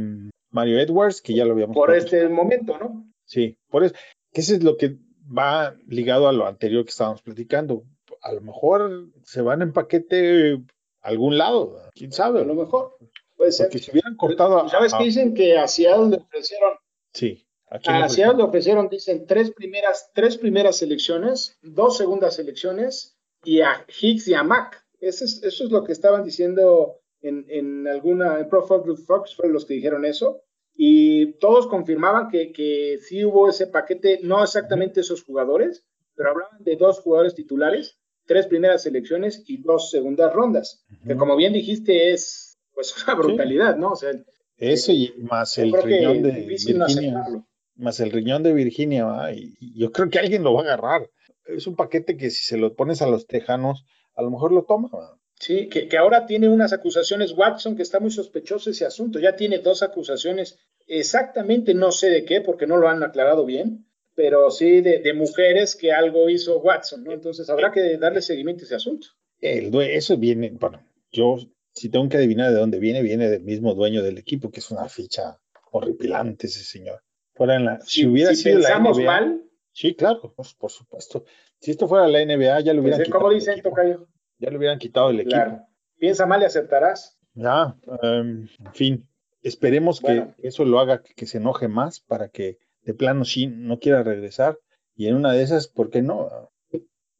Mario 0.54 0.80
Edwards, 0.80 1.22
que 1.22 1.34
ya 1.34 1.44
lo 1.46 1.52
habíamos 1.54 1.76
Por 1.76 1.90
platicado. 1.90 2.24
este 2.24 2.30
momento, 2.34 2.78
¿no? 2.78 3.12
Sí, 3.26 3.58
por 3.70 3.84
eso, 3.84 3.94
que 4.32 4.42
eso 4.42 4.54
es 4.56 4.64
lo 4.64 4.78
que 4.78 4.98
va 5.26 5.76
ligado 5.88 6.28
a 6.28 6.32
lo 6.34 6.46
anterior 6.48 6.84
que 6.86 6.92
estábamos 6.92 7.22
platicando. 7.22 7.84
A 8.22 8.32
lo 8.34 8.42
mejor 8.42 9.10
se 9.24 9.42
van 9.42 9.62
en 9.62 9.74
paquete 9.74 10.54
a 11.02 11.08
algún 11.10 11.38
lado, 11.38 11.78
quién 11.96 12.12
A 12.12 12.16
sabe. 12.16 12.46
lo 12.46 12.56
mejor 12.56 12.96
puede 13.36 13.52
ser. 13.52 13.68
Porque 13.68 13.80
si 13.80 13.92
hubieran 13.92 14.16
cortado 14.16 14.60
a. 14.60 14.70
¿Sabes 14.70 14.94
a- 14.94 14.98
qué 14.98 15.04
dicen? 15.06 15.34
Que 15.34 15.58
a 15.58 15.68
Seattle 15.68 16.10
le 16.10 16.18
ofrecieron, 16.18 16.74
Sí, 17.14 17.46
¿a 17.68 17.76
a 17.76 17.78
ofrecieron? 17.78 18.10
Seattle 18.10 18.38
le 18.38 18.44
ofrecieron, 18.44 18.90
dicen, 18.90 19.26
tres 19.28 19.52
primeras, 19.52 20.12
tres 20.14 20.38
primeras 20.38 20.78
selecciones, 20.78 21.58
dos 21.62 21.98
segundas 21.98 22.36
selecciones 22.36 23.18
y 23.44 23.62
a 23.62 23.86
Hicks 24.02 24.28
y 24.28 24.34
a 24.36 24.44
Mac. 24.44 24.86
Eso 25.00 25.26
es, 25.26 25.44
eso 25.44 25.66
es 25.66 25.72
lo 25.72 25.84
que 25.84 25.92
estaban 25.92 26.24
diciendo 26.24 27.02
en, 27.24 27.46
en 27.48 27.88
alguna, 27.88 28.40
en 28.40 28.50
Pro 28.50 28.64
Fox, 28.64 29.36
fueron 29.36 29.54
los 29.54 29.66
que 29.66 29.74
dijeron 29.74 30.06
eso. 30.06 30.42
Y 30.76 31.34
todos 31.40 31.68
confirmaban 31.68 32.30
que, 32.30 32.52
que 32.52 33.00
sí 33.02 33.24
hubo 33.24 33.50
ese 33.50 33.68
paquete, 33.68 34.20
no 34.24 34.44
exactamente 34.44 35.02
esos 35.02 35.24
jugadores, 35.24 35.86
pero 36.16 36.32
hablaban 36.32 36.64
de 36.64 36.76
dos 36.76 37.00
jugadores 37.00 37.36
titulares, 37.36 38.00
tres 38.26 38.48
primeras 38.48 38.84
selecciones 38.84 39.44
y 39.48 39.62
dos 39.62 39.90
segundas 39.90 40.34
rondas. 40.34 40.86
Que 41.08 41.16
como 41.16 41.36
bien 41.36 41.54
dijiste, 41.54 42.12
es 42.12 42.58
pues 42.74 42.94
una 43.08 43.16
brutalidad, 43.16 43.78
¿no? 43.78 43.92
O 43.92 43.96
sea, 43.96 44.12
Eso 44.58 44.92
y 44.92 45.14
más 45.18 45.56
yo 45.56 45.64
el 45.64 45.74
riñón 45.82 46.22
de 46.22 46.34
no 46.34 46.48
Virginia. 46.48 47.46
más 47.76 48.00
el 48.00 48.12
riñón 48.12 48.44
de 48.44 48.54
Virginia. 48.54 49.32
Y, 49.34 49.80
yo 49.80 49.92
creo 49.92 50.10
que 50.10 50.20
alguien 50.20 50.44
lo 50.44 50.54
va 50.54 50.62
a 50.62 50.64
agarrar. 50.64 51.10
Es 51.46 51.68
un 51.68 51.76
paquete 51.76 52.18
que 52.18 52.30
si 52.30 52.44
se 52.44 52.58
lo 52.58 52.76
pones 52.76 53.02
a 53.02 53.08
los 53.08 53.28
tejanos, 53.28 53.86
a 54.16 54.22
lo 54.22 54.32
mejor 54.32 54.52
lo 54.52 54.64
toma. 54.64 54.90
¿va? 54.92 55.20
Sí, 55.44 55.68
que, 55.68 55.90
que 55.90 55.98
ahora 55.98 56.26
tiene 56.26 56.48
unas 56.48 56.72
acusaciones 56.72 57.34
Watson, 57.34 57.76
que 57.76 57.82
está 57.82 58.00
muy 58.00 58.12
sospechoso 58.12 58.70
ese 58.70 58.86
asunto. 58.86 59.20
Ya 59.20 59.36
tiene 59.36 59.58
dos 59.58 59.84
acusaciones, 59.84 60.58
exactamente 60.88 61.74
no 61.74 61.92
sé 61.92 62.10
de 62.10 62.24
qué, 62.24 62.40
porque 62.40 62.66
no 62.66 62.78
lo 62.78 62.88
han 62.88 63.04
aclarado 63.04 63.46
bien, 63.46 63.86
pero 64.16 64.50
sí 64.52 64.80
de, 64.80 65.00
de 65.00 65.14
mujeres 65.14 65.76
que 65.76 65.92
algo 65.92 66.30
hizo 66.30 66.60
Watson, 66.60 67.04
¿no? 67.04 67.12
Entonces 67.12 67.50
habrá 67.50 67.74
que 67.74 67.98
darle 67.98 68.22
seguimiento 68.22 68.64
a 68.64 68.68
ese 68.68 68.76
asunto. 68.76 69.08
El 69.42 69.76
eso 69.82 70.16
viene, 70.16 70.50
bueno, 70.58 70.82
yo 71.12 71.36
si 71.74 71.90
tengo 71.90 72.08
que 72.08 72.16
adivinar 72.16 72.54
de 72.54 72.60
dónde 72.60 72.80
viene, 72.80 73.02
viene 73.02 73.30
del 73.30 73.44
mismo 73.44 73.74
dueño 73.74 74.02
del 74.02 74.18
equipo, 74.18 74.50
que 74.50 74.62
es 74.62 74.72
una 74.72 74.88
ficha 74.88 75.42
horripilante 75.72 76.48
ese 76.48 76.64
señor. 76.64 77.04
Fuera 77.34 77.58
en 77.58 77.66
la, 77.66 77.82
si, 77.82 78.02
Si, 78.02 78.06
hubiera 78.06 78.30
si 78.30 78.44
sido 78.44 78.60
la 78.60 78.80
NBA, 78.80 79.04
mal, 79.04 79.44
sí, 79.74 79.94
claro, 79.94 80.34
pues, 80.38 80.54
por 80.54 80.72
supuesto. 80.72 81.26
Si 81.60 81.72
esto 81.72 81.90
fuera 81.90 82.08
la 82.08 82.24
NBA, 82.24 82.62
ya 82.62 82.74
lo 82.74 82.82
pues, 82.82 82.96
hubieran 82.96 83.04
quitado. 83.04 83.20
como 83.20 83.30
del 83.30 83.40
dicen. 83.40 83.62
Tocayo, 83.62 84.08
Ya 84.40 84.50
lo 84.50 84.58
hubieran 84.58 84.80
quitado 84.80 85.08
del 85.10 85.22
equipo. 85.22 85.36
claro, 85.36 85.66
piensa 85.98 86.26
mal 86.26 86.42
y 86.42 86.46
aceptarás. 86.46 87.18
Ya, 87.34 87.76
em, 88.02 88.48
en 88.60 88.74
fin, 88.74 89.10
esperemos 89.42 90.02
Bueno. 90.02 90.34
que 90.40 90.48
eso 90.48 90.66
lo 90.66 90.80
haga 90.80 91.02
que, 91.02 91.14
que 91.14 91.26
se 91.26 91.38
enoje 91.38 91.68
más 91.68 92.00
para 92.02 92.30
que 92.30 92.58
de 92.82 92.94
plano 92.94 93.26
sí 93.26 93.48
no 93.48 93.80
quiera 93.80 94.04
regresar 94.04 94.60
y 94.96 95.08
en 95.08 95.16
una 95.16 95.32
de 95.32 95.42
esas, 95.44 95.68
¿por 95.68 95.90
qué 95.90 96.02
no? 96.02 96.30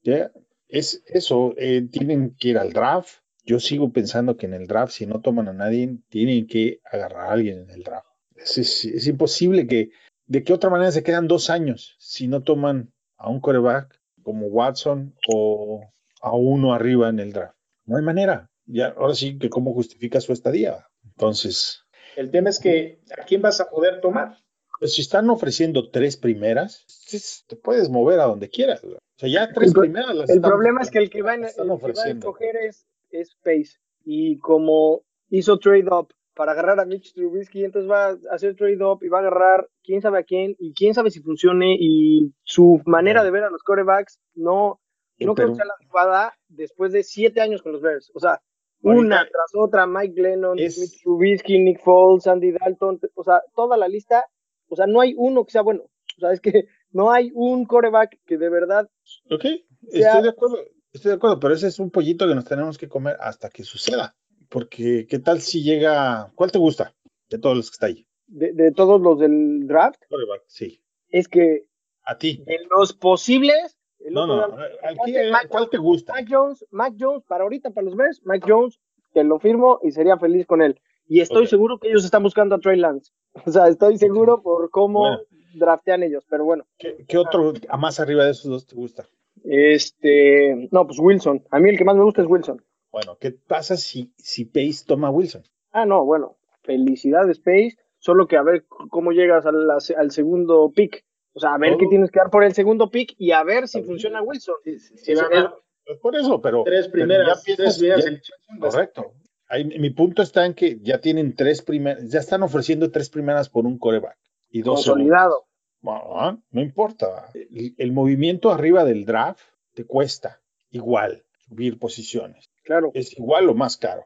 Ya, 0.04 0.32
es 0.68 1.04
eso, 1.08 1.54
eh, 1.58 1.88
tienen 1.92 2.36
que 2.38 2.50
ir 2.50 2.58
al 2.58 2.74
draft. 2.74 3.20
Yo 3.46 3.60
sigo 3.60 3.92
pensando 3.92 4.38
que 4.38 4.46
en 4.46 4.54
el 4.54 4.68
draft, 4.68 4.94
si 4.94 5.06
no 5.06 5.22
toman 5.22 5.48
a 5.48 5.54
nadie, 5.54 5.98
tienen 6.10 6.46
que 6.48 6.80
agarrar 6.92 7.28
a 7.28 7.32
alguien 7.32 7.60
en 7.62 7.70
el 7.70 7.84
draft. 7.84 8.08
Es, 8.36 8.58
es- 8.58 8.86
es 8.86 9.08
imposible 9.08 9.66
que, 9.68 9.90
de 10.26 10.44
qué 10.44 10.54
otra 10.54 10.70
manera 10.70 10.92
se 10.92 11.04
quedan 11.04 11.28
dos 11.28 11.50
años 11.50 11.96
si 12.00 12.28
no 12.28 12.42
toman 12.44 12.92
a 13.18 13.30
un 13.30 13.40
coreback 13.40 14.00
como 14.24 14.48
Watson 14.48 15.14
o 15.30 15.82
a 16.24 16.32
uno 16.36 16.74
arriba 16.74 17.10
en 17.10 17.20
el 17.20 17.32
draft. 17.34 17.56
No 17.86 17.98
hay 17.98 18.04
manera. 18.04 18.50
Ya, 18.66 18.88
ahora 18.98 19.14
sí 19.14 19.38
que 19.38 19.50
cómo 19.50 19.74
justifica 19.74 20.20
su 20.22 20.32
estadía. 20.34 20.88
Entonces, 21.06 21.82
El 22.16 22.32
tema 22.32 22.50
es 22.50 22.60
que 22.60 23.02
¿a 23.18 23.24
quién 23.26 23.42
vas 23.42 23.60
a 23.62 23.70
poder 23.70 24.02
tomar? 24.02 24.38
pues 24.80 24.96
si 24.96 25.02
están 25.02 25.30
ofreciendo 25.30 25.92
tres 25.92 26.18
primeras, 26.18 26.86
pues, 27.10 27.46
te 27.48 27.56
puedes 27.56 27.90
mover 27.90 28.20
a 28.20 28.26
donde 28.26 28.50
quieras. 28.50 28.84
O 28.84 28.98
sea, 29.18 29.30
ya 29.30 29.50
tres 29.54 29.70
El 29.74 29.80
primeras 29.80 30.14
las 30.16 30.30
El 30.30 30.38
están- 30.38 30.50
problema 30.52 30.82
es 30.82 30.92
que 30.92 30.98
el 31.00 31.10
que 31.10 31.22
va, 31.22 31.36
en, 31.36 31.42
el 31.44 31.50
están 31.50 31.68
que 31.68 31.92
va 31.94 32.04
a 32.04 32.10
escoger 32.10 32.56
es, 32.58 32.86
es 33.12 33.36
Pace. 33.44 33.78
Y 34.04 34.38
como 34.40 35.04
hizo 35.30 35.58
trade 35.58 35.86
up 35.90 36.10
para 36.36 36.52
agarrar 36.54 36.80
a 36.82 36.86
Mitch 36.86 37.14
Trubisky, 37.14 37.64
entonces 37.64 37.90
va 37.90 38.08
a 38.10 38.18
hacer 38.32 38.56
trade 38.56 38.84
up 38.84 39.00
y 39.04 39.08
va 39.08 39.20
a 39.20 39.22
agarrar 39.22 39.70
quién 39.84 40.02
sabe 40.02 40.20
a 40.20 40.24
quién 40.24 40.56
y 40.60 40.74
quién 40.74 40.94
sabe 40.94 41.12
si 41.12 41.22
funcione. 41.22 41.78
Y 41.80 42.34
su 42.44 42.82
manera 42.86 43.24
de 43.24 43.32
ver 43.32 43.44
a 43.44 43.50
los 43.52 43.64
corebacks 43.64 44.20
no, 44.36 44.82
no 45.26 45.36
creo 45.36 45.48
Pero- 45.48 45.54
que 45.54 45.56
sea 45.58 45.66
la 45.66 45.74
adecuada 45.80 46.34
después 46.48 46.92
de 46.92 47.04
siete 47.04 47.42
años 47.42 47.62
con 47.62 47.72
los 47.74 47.82
Bears. 47.82 48.12
O 48.14 48.20
sea, 48.20 48.42
Ahorita- 48.84 49.00
una 49.06 49.18
tras 49.30 49.52
otra, 49.56 49.88
Mike 49.88 50.14
Glennon, 50.16 50.60
Es- 50.60 50.78
Mitch 50.80 51.02
Trubisky, 51.02 51.60
Nick 51.60 51.82
Foles, 51.82 52.28
Andy 52.28 52.52
Dalton, 52.52 53.00
o 53.16 53.24
sea, 53.24 53.42
toda 53.56 53.78
la 53.78 53.88
lista. 53.88 54.26
O 54.68 54.76
sea, 54.76 54.88
no 54.88 55.02
hay 55.02 55.14
uno 55.18 55.46
que 55.46 55.52
sea 55.52 55.62
bueno. 55.62 55.84
O 55.84 56.20
sea, 56.20 56.32
es 56.32 56.42
que 56.42 56.52
no 56.92 57.12
hay 57.12 57.32
un 57.34 57.66
coreback 57.66 58.20
que 58.26 58.38
de 58.38 58.50
verdad 58.50 58.90
Ok, 59.32 59.42
sea- 59.90 60.10
estoy 60.10 60.24
de 60.24 60.30
acuerdo, 60.30 60.58
estoy 60.92 61.10
de 61.10 61.16
acuerdo, 61.16 61.40
pero 61.40 61.54
ese 61.54 61.68
es 61.68 61.80
un 61.80 61.92
pollito 61.92 62.28
que 62.28 62.36
nos 62.36 62.46
tenemos 62.46 62.78
que 62.78 62.88
comer 62.90 63.16
hasta 63.20 63.50
que 63.50 63.64
suceda. 63.64 64.16
Porque, 64.50 65.08
¿qué 65.10 65.18
tal 65.20 65.42
si 65.42 65.64
llega? 65.64 66.32
¿Cuál 66.36 66.52
te 66.52 66.60
gusta 66.60 66.94
de 67.30 67.40
todos 67.40 67.56
los 67.58 67.70
que 67.72 67.74
está 67.76 67.86
ahí? 67.88 68.06
de, 68.28 68.52
de 68.54 68.72
todos 68.72 69.00
los 69.02 69.20
del 69.20 69.68
draft 69.68 70.02
Quarterback, 70.10 70.44
sí. 70.48 70.82
es 71.10 71.28
que 71.28 71.66
A 72.04 72.18
ti. 72.18 72.44
en 72.48 72.62
los 72.70 72.94
posibles, 72.94 73.78
el 74.06 74.14
No, 74.14 74.28
no, 74.28 74.48
día- 74.48 74.68
aquí, 74.84 75.14
Mac- 75.32 75.48
¿cuál 75.50 75.70
te 75.70 75.78
gusta? 75.78 76.14
Mac 76.14 76.26
Jones, 76.30 76.66
Mac 76.72 76.94
Jones, 77.00 77.24
para 77.28 77.44
ahorita, 77.44 77.70
para 77.72 77.86
los 77.86 77.96
Bears, 77.96 78.22
Mac 78.26 78.44
Jones, 78.48 78.80
te 79.14 79.24
lo 79.24 79.40
firmo 79.40 79.80
y 79.84 79.92
sería 79.92 80.18
feliz 80.18 80.46
con 80.46 80.62
él. 80.62 80.80
Y 81.08 81.20
estoy 81.22 81.48
seguro 81.48 81.78
que 81.80 81.90
ellos 81.90 82.06
están 82.06 82.24
buscando 82.24 82.56
a 82.56 82.60
Trey 82.60 82.78
Lance. 82.80 83.12
O 83.48 83.52
sea, 83.52 83.68
estoy 83.68 83.98
seguro 83.98 84.42
por 84.42 84.70
cómo 84.70 85.00
Bueno. 85.00 85.20
draftean 85.56 86.04
ellos, 86.04 86.26
pero 86.30 86.46
bueno. 86.46 86.66
¿Qué, 86.78 87.04
qué 87.08 87.18
otro 87.18 87.54
a 87.68 87.78
más 87.78 88.00
arriba 88.00 88.26
de 88.26 88.32
esos 88.32 88.50
dos 88.52 88.66
te 88.68 88.76
gusta? 88.76 89.08
Este, 89.44 90.68
no, 90.72 90.86
pues 90.86 91.00
Wilson. 91.00 91.44
A 91.52 91.60
mí 91.60 91.70
el 91.70 91.78
que 91.78 91.86
más 91.86 91.96
me 91.96 92.04
gusta 92.04 92.22
es 92.22 92.28
Wilson. 92.28 92.64
Bueno, 92.92 93.18
¿qué 93.20 93.32
pasa 93.32 93.76
si, 93.76 94.14
si 94.18 94.46
Pace 94.46 94.84
toma 94.86 95.08
a 95.08 95.12
Wilson? 95.12 95.44
Ah, 95.72 95.86
no, 95.86 96.06
bueno, 96.06 96.38
felicidades, 96.62 97.40
Pace. 97.40 97.78
Solo 97.98 98.28
que 98.28 98.38
a 98.38 98.44
ver 98.44 98.66
cómo 98.68 99.12
llegas 99.12 99.46
al, 99.46 99.70
al 99.72 100.12
segundo 100.12 100.72
pick. 100.76 101.04
O 101.34 101.40
sea, 101.40 101.56
a 101.56 101.58
ver 101.58 101.78
qué 101.78 101.88
tienes 101.88 102.12
que 102.12 102.20
dar 102.20 102.30
por 102.30 102.44
el 102.44 102.54
segundo 102.54 102.90
pick 102.92 103.16
y 103.18 103.32
a 103.32 103.44
ver 103.44 103.68
si 103.68 103.82
funciona 103.84 104.22
Wilson. 104.22 104.56
Sí, 104.98 105.16
van 105.16 105.34
a- 105.34 105.56
Pues 105.86 106.00
por 106.00 106.16
eso, 106.16 106.40
pero. 106.42 106.64
tres 106.64 106.88
pero 106.88 107.06
primeras, 107.06 107.44
ya 107.46 107.56
tres 107.56 107.78
primeras 107.78 108.06
ya-. 108.06 108.60
Correcto. 108.60 109.14
Ahí, 109.50 109.66
mi 109.66 109.90
punto 109.90 110.22
está 110.22 110.46
en 110.46 110.54
que 110.54 110.80
ya 110.82 111.00
tienen 111.02 111.36
tres 111.36 111.62
primeras, 111.62 112.10
ya 112.10 112.20
están 112.20 112.44
ofreciendo 112.44 112.90
tres 112.92 113.10
primeras 113.10 113.50
por 113.50 113.66
un 113.66 113.78
coreback. 113.78 114.18
Y 114.50 114.62
dos 114.62 114.76
Consolidado. 114.86 115.46
Ah, 115.86 116.38
no 116.52 116.62
importa. 116.62 117.30
El, 117.34 117.76
el 117.78 117.92
movimiento 117.92 118.52
arriba 118.52 118.86
del 118.86 119.06
draft 119.06 119.42
te 119.74 119.86
cuesta 119.86 120.40
igual 120.70 121.24
subir 121.48 121.78
posiciones. 121.78 122.50
Claro. 122.64 122.92
Es 122.94 123.18
igual 123.18 123.50
o 123.50 123.54
más 123.54 123.76
caro. 123.78 124.06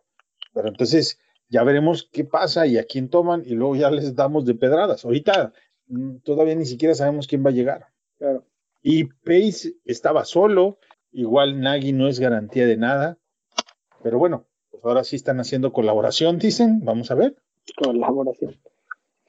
Pero 0.54 0.70
entonces 0.70 1.20
ya 1.50 1.64
veremos 1.64 2.10
qué 2.12 2.26
pasa 2.26 2.66
y 2.66 2.78
a 2.78 2.86
quién 2.86 3.10
toman 3.10 3.44
y 3.46 3.52
luego 3.52 3.76
ya 3.76 3.92
les 3.92 4.16
damos 4.16 4.46
de 4.46 4.56
pedradas. 4.56 5.06
Ahorita 5.06 5.54
todavía 6.24 6.56
ni 6.56 6.66
siquiera 6.66 6.96
sabemos 6.96 7.28
quién 7.28 7.46
va 7.46 7.50
a 7.50 7.54
llegar. 7.54 7.88
Claro. 8.18 8.46
Y 8.82 9.06
Pace 9.06 9.76
estaba 9.86 10.26
solo, 10.26 10.80
igual 11.12 11.60
Nagy 11.60 11.94
no 11.94 12.08
es 12.08 12.20
garantía 12.20 12.66
de 12.66 12.78
nada, 12.78 13.18
pero 14.04 14.18
bueno, 14.20 14.46
pues 14.70 14.84
ahora 14.86 15.04
sí 15.04 15.16
están 15.16 15.40
haciendo 15.40 15.74
colaboración, 15.74 16.40
dicen, 16.40 16.82
vamos 16.84 17.12
a 17.12 17.16
ver. 17.16 17.36
Colaboración. 17.76 18.56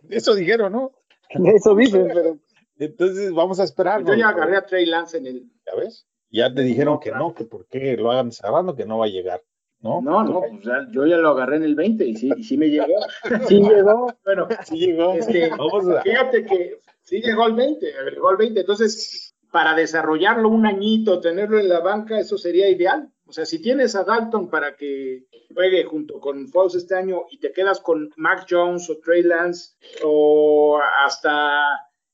Eso 0.08 0.34
dijeron, 0.34 0.72
¿no? 0.72 0.92
Eso 1.54 1.74
dicen, 1.74 2.08
pero 2.12 2.38
Entonces 2.78 3.32
vamos 3.32 3.60
a 3.60 3.64
esperar. 3.64 4.04
Yo 4.04 4.14
ya 4.14 4.28
agarré 4.28 4.56
a 4.56 4.64
Trey 4.66 4.86
Lance 4.86 5.18
en 5.18 5.26
el. 5.26 5.50
¿Ya 5.66 5.74
ves? 5.74 6.06
Ya 6.30 6.52
te 6.52 6.62
dijeron 6.62 6.94
No, 6.94 7.00
que 7.00 7.08
claro. 7.10 7.24
no, 7.28 7.34
que 7.34 7.44
por 7.44 7.66
qué 7.66 7.96
lo 7.96 8.10
hagan 8.10 8.32
cerrando, 8.32 8.76
que 8.76 8.84
no 8.84 8.98
va 8.98 9.06
a 9.06 9.08
llegar, 9.08 9.42
¿no? 9.80 10.00
No, 10.00 10.24
no, 10.24 10.40
pues 10.40 10.62
ya- 10.62 10.86
yo 10.90 11.06
ya 11.06 11.16
lo 11.16 11.30
agarré 11.30 11.56
en 11.56 11.64
el 11.64 11.74
20 11.74 12.04
y 12.04 12.16
sí, 12.16 12.30
y 12.36 12.42
sí 12.44 12.56
me 12.56 12.68
llegó. 12.68 12.86
sí 13.48 13.60
llegó. 13.60 14.06
Bueno, 14.24 14.48
Sí 14.64 14.76
llegó. 14.78 15.12
Este, 15.14 15.50
Vamos 15.50 15.88
a... 15.88 16.02
fíjate 16.02 16.44
que 16.44 16.80
sí 17.02 17.20
llegó 17.20 17.44
al 17.44 17.54
20, 17.54 17.86
llegó 18.12 18.28
al 18.30 18.36
20. 18.36 18.60
Entonces, 18.60 19.34
para 19.52 19.74
desarrollarlo 19.74 20.48
un 20.48 20.66
añito, 20.66 21.20
tenerlo 21.20 21.58
en 21.58 21.68
la 21.68 21.80
banca, 21.80 22.18
eso 22.18 22.36
sería 22.36 22.68
ideal. 22.68 23.10
O 23.26 23.32
sea, 23.32 23.44
si 23.46 23.60
tienes 23.60 23.94
a 23.94 24.04
Dalton 24.04 24.48
para 24.48 24.74
que 24.74 25.24
juegue 25.54 25.84
junto 25.84 26.18
con 26.18 26.48
Foles 26.48 26.74
este 26.76 26.94
año 26.94 27.24
y 27.30 27.38
te 27.38 27.52
quedas 27.52 27.80
con 27.80 28.08
Mac 28.16 28.46
Jones 28.48 28.88
o 28.88 28.98
Trey 28.98 29.22
Lance 29.22 29.74
o 30.02 30.78
hasta 31.04 31.60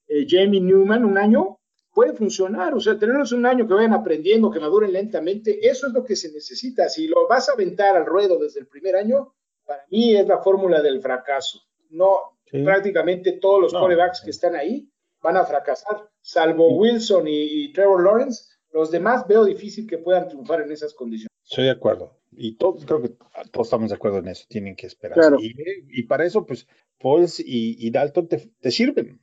eh, 0.09 0.27
Jamie 0.29 0.61
Newman 0.61 1.05
un 1.05 1.17
año, 1.19 1.61
puede 1.95 2.13
funcionar. 2.13 2.75
O 2.75 2.81
sea, 2.81 2.99
tenerlos 2.99 3.33
un 3.33 3.47
año 3.47 3.67
que 3.67 3.75
vayan 3.75 3.95
aprendiendo, 3.95 4.51
que 4.51 4.61
maduren 4.61 4.93
lentamente, 4.93 5.67
eso 5.69 5.87
es 5.87 5.93
lo 5.93 6.05
que 6.05 6.17
se 6.17 6.33
necesita. 6.33 6.89
Si 6.89 7.07
lo 7.07 7.27
vas 7.29 7.49
a 7.49 7.53
aventar 7.53 7.97
al 7.97 8.05
ruedo 8.07 8.39
desde 8.39 8.61
el 8.61 8.67
primer 8.67 8.97
año, 8.97 9.35
para 9.65 9.85
mí 9.91 10.15
es 10.15 10.27
la 10.27 10.39
fórmula 10.43 10.83
del 10.83 11.01
fracaso. 11.01 11.61
No, 11.91 12.19
Sí. 12.51 12.63
prácticamente 12.63 13.33
todos 13.33 13.61
los 13.63 13.73
No. 13.73 13.81
corebacks 13.81 14.21
que 14.23 14.31
están 14.31 14.55
ahí 14.55 14.89
van 15.23 15.37
a 15.39 15.45
fracasar, 15.45 16.09
salvo 16.21 16.77
Wilson 16.77 17.27
y, 17.27 17.65
y 17.65 17.73
Trevor 17.73 18.03
Lawrence. 18.05 18.45
Los 18.73 18.91
demás 18.91 19.27
veo 19.27 19.45
difícil 19.45 19.87
que 19.87 19.99
puedan 19.99 20.29
triunfar 20.29 20.61
en 20.61 20.71
esas 20.73 20.93
condiciones. 20.95 21.31
Estoy 21.45 21.65
de 21.65 21.71
acuerdo. 21.71 22.19
Y 22.33 22.57
todos, 22.57 22.85
creo 22.85 23.01
que 23.01 23.11
todos 23.53 23.67
estamos 23.69 23.89
de 23.91 23.95
acuerdo 23.97 24.19
en 24.19 24.29
eso. 24.29 24.45
Tienen 24.49 24.75
que 24.77 24.87
esperar. 24.87 25.17
Claro. 25.17 25.37
Y, 25.41 25.55
y 25.89 26.03
para 26.03 26.27
eso, 26.27 26.45
pues, 26.45 26.67
Foles 26.99 27.39
y, 27.41 27.77
y 27.79 27.91
Dalton 27.91 28.29
te, 28.29 28.51
te 28.61 28.71
sirven. 28.71 29.21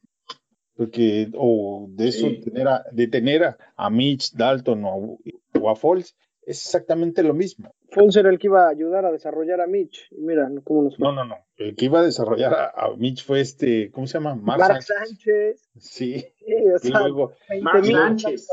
Porque, 0.82 1.30
o 1.36 1.86
de 1.92 2.08
eso, 2.08 2.28
Sí. 2.28 2.42
tener 2.42 2.68
a, 2.68 2.84
de 2.92 3.08
tener 3.08 3.44
a, 3.44 3.58
a 3.76 3.90
Mitch, 3.92 4.34
Dalton 4.34 4.84
o, 4.84 4.90
a- 4.90 5.60
o 5.60 5.70
a 5.70 5.76
Foles, 5.76 6.16
es 6.44 6.66
exactamente 6.66 7.22
lo 7.22 7.36
mismo. 7.36 7.76
Foles 7.92 8.16
era 8.16 8.32
el 8.32 8.40
que 8.40 8.48
iba 8.48 8.66
a 8.66 8.70
ayudar 8.70 9.06
a 9.06 9.12
desarrollar 9.12 9.62
a 9.62 9.68
Mitch. 9.68 10.08
Y 10.12 10.22
mira 10.22 10.50
cómo 10.64 10.82
nos 10.82 10.98
fue. 10.98 11.06
No, 11.06 11.14
no, 11.14 11.24
no. 11.24 11.36
El 11.58 11.76
que 11.76 11.86
iba 11.86 12.00
a 12.00 12.04
desarrollar 12.04 12.52
a, 12.56 12.70
a 12.70 12.96
Mitch 12.98 13.24
fue 13.24 13.42
este, 13.42 13.92
¿cómo 13.92 14.08
se 14.08 14.14
llama? 14.16 14.34
Mark, 14.34 14.60
Mark 14.60 14.82
Sánchez. 14.82 14.98
Sánchez. 15.08 15.70
Sí. 15.78 16.20
Sí, 16.40 16.54
o 16.74 16.76
Y 16.78 16.80
sea, 16.80 17.00
luego, 17.02 17.34
20 17.50 17.64
Mark 17.64 17.82
mil 17.84 17.96
Sánchez. 17.96 18.48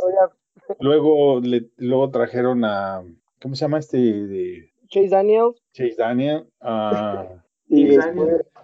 luego, 0.81 1.41
le, 1.41 1.71
luego 1.79 2.11
trajeron 2.11 2.62
a, 2.67 3.03
¿cómo 3.41 3.55
se 3.55 3.62
llama 3.64 3.79
este? 3.79 3.97
De 3.97 4.71
Chase 4.88 5.09
Daniels. 5.09 5.57
Chase 5.73 5.95
Daniel, 5.97 6.45
a 6.61 7.27
Y 7.69 7.97
Chase 7.97 8.12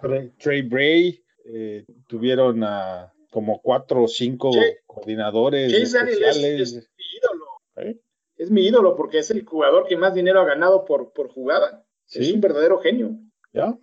Trey, 0.01 0.29
Trey 0.37 0.61
Bray, 0.61 1.23
eh, 1.45 1.83
tuvieron 2.07 2.63
a 2.63 3.11
como 3.35 3.61
cuatro 3.61 4.03
o 4.03 4.07
cinco 4.07 4.49
coordinadores 4.87 5.73
es, 5.73 5.93
especiales. 5.93 6.35
es 6.71 6.73
mi 6.97 7.03
ídolo. 7.17 7.45
¿eh? 7.75 7.99
Es 8.37 8.49
mi 8.49 8.61
ídolo 8.65 8.95
porque 8.95 9.19
es 9.19 9.29
el 9.29 9.43
jugador 9.45 9.87
que 9.87 9.97
más 9.97 10.13
dinero 10.13 10.39
ha 10.39 10.45
ganado 10.45 10.85
por, 10.85 11.11
por 11.11 11.27
jugada. 11.33 11.85
Es 12.07 12.27
Sí, 12.27 12.31
un 12.33 12.39
verdadero 12.39 12.79
genio. 12.79 13.09
¿ya? 13.51 13.77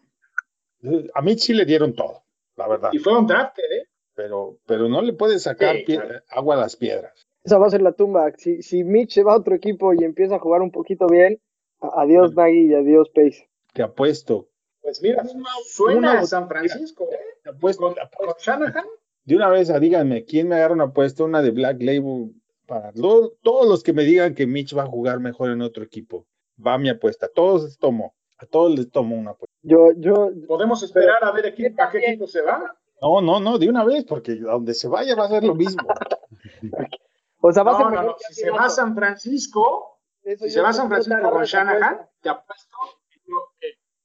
A 1.12 1.20
Mitch 1.20 1.40
sí 1.40 1.52
le 1.52 1.66
dieron 1.66 1.92
todo, 1.94 2.24
la 2.56 2.66
verdad, 2.66 2.90
Y 2.94 2.98
fue 2.98 3.14
un 3.18 3.26
draft, 3.26 3.58
¿eh? 3.58 3.88
pero, 4.14 4.58
pero 4.64 4.88
no 4.88 5.02
le 5.02 5.12
puedes 5.12 5.42
sacar 5.42 5.76
Sí, 5.76 5.84
pie- 5.86 6.00
claro. 6.00 6.24
agua 6.30 6.54
a 6.54 6.58
las 6.60 6.74
piedras. 6.76 7.28
esa 7.44 7.58
va 7.58 7.66
a 7.66 7.70
ser 7.70 7.82
la 7.82 7.92
tumba. 7.92 8.32
Si, 8.38 8.62
si 8.62 8.84
Mitch 8.84 9.12
se 9.12 9.22
va 9.22 9.34
a 9.34 9.36
otro 9.36 9.54
equipo 9.54 9.92
y 9.92 10.02
empieza 10.02 10.36
a 10.36 10.38
jugar 10.38 10.62
un 10.62 10.70
poquito 10.70 11.06
bien, 11.08 11.38
adiós 11.82 12.32
Nagy 12.34 12.70
y 12.70 12.74
adiós 12.74 13.10
Pace. 13.10 13.50
Te 13.74 13.82
apuesto, 13.82 14.48
Pues 14.80 15.02
mira, 15.02 15.22
suena 15.66 15.98
una- 15.98 16.20
a 16.20 16.26
San 16.26 16.48
Francisco, 16.48 17.06
¿eh? 17.12 17.18
te 17.42 17.50
apuesto, 17.50 17.82
Con, 17.82 17.94
te 17.96 18.00
con 18.00 18.28
apuesto. 18.30 18.42
Shanahan. 18.50 18.86
De 19.24 19.36
una 19.36 19.48
vez, 19.48 19.72
díganme, 19.80 20.24
¿quién 20.24 20.48
me 20.48 20.56
agarra 20.56 20.74
una 20.74 20.84
apuesta? 20.84 21.24
Una 21.24 21.42
de 21.42 21.50
Black 21.50 21.80
Label 21.80 22.32
para 22.66 22.90
lo- 22.94 23.30
todos 23.42 23.68
los 23.68 23.82
que 23.82 23.92
me 23.92 24.02
digan 24.02 24.34
que 24.34 24.46
Mitch 24.46 24.76
va 24.76 24.82
a 24.82 24.86
jugar 24.86 25.20
mejor 25.20 25.50
en 25.50 25.62
otro 25.62 25.84
equipo. 25.84 26.26
Va 26.64 26.78
mi 26.78 26.88
apuesta. 26.88 27.26
A 27.26 27.28
todos 27.28 27.64
les 27.64 27.78
tomo. 27.78 28.14
A 28.38 28.46
todos 28.46 28.76
les 28.76 28.90
tomo 28.90 29.16
una 29.16 29.30
apuesta. 29.32 29.54
Yo, 29.62 29.90
yo, 29.96 30.30
Podemos 30.48 30.82
esperar 30.82 31.22
a 31.22 31.30
ver 31.30 31.46
a, 31.46 31.54
qué 31.54 31.66
equipo 31.66 32.26
se 32.26 32.42
va. 32.42 32.76
No, 33.00 33.20
no, 33.20 33.40
no, 33.40 33.58
de 33.58 33.68
una 33.68 33.84
vez, 33.84 34.04
porque 34.04 34.32
a 34.32 34.52
donde 34.52 34.74
se 34.74 34.88
vaya 34.88 35.14
va 35.14 35.24
a 35.26 35.28
ser 35.28 35.44
lo 35.44 35.54
mismo. 35.54 35.82
o 37.40 37.52
sea, 37.52 37.62
va 37.62 37.72
a 37.72 37.76
ser 37.76 37.86
no, 37.86 38.02
no. 38.02 38.16
Si 38.18 38.34
se 38.34 38.50
va 38.50 38.64
a. 38.66 38.70
San 38.70 38.94
Francisco, 38.94 40.00
Eso 40.22 40.44
si 40.44 40.50
se 40.52 40.60
va 40.60 40.70
a 40.70 40.72
San 40.72 40.88
Francisco 40.88 41.30
con 41.30 41.44
Shanahan, 41.44 42.00
te 42.20 42.28
apuesto. 42.28 42.76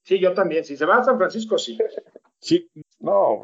Sí, 0.02 0.20
yo 0.20 0.34
también. 0.34 0.64
Si 0.64 0.78
se 0.78 0.86
va 0.86 0.98
a 0.98 1.04
San 1.04 1.18
Francisco, 1.18 1.58
sí. 1.58 1.78
Sí, 2.40 2.70
no, 3.00 3.44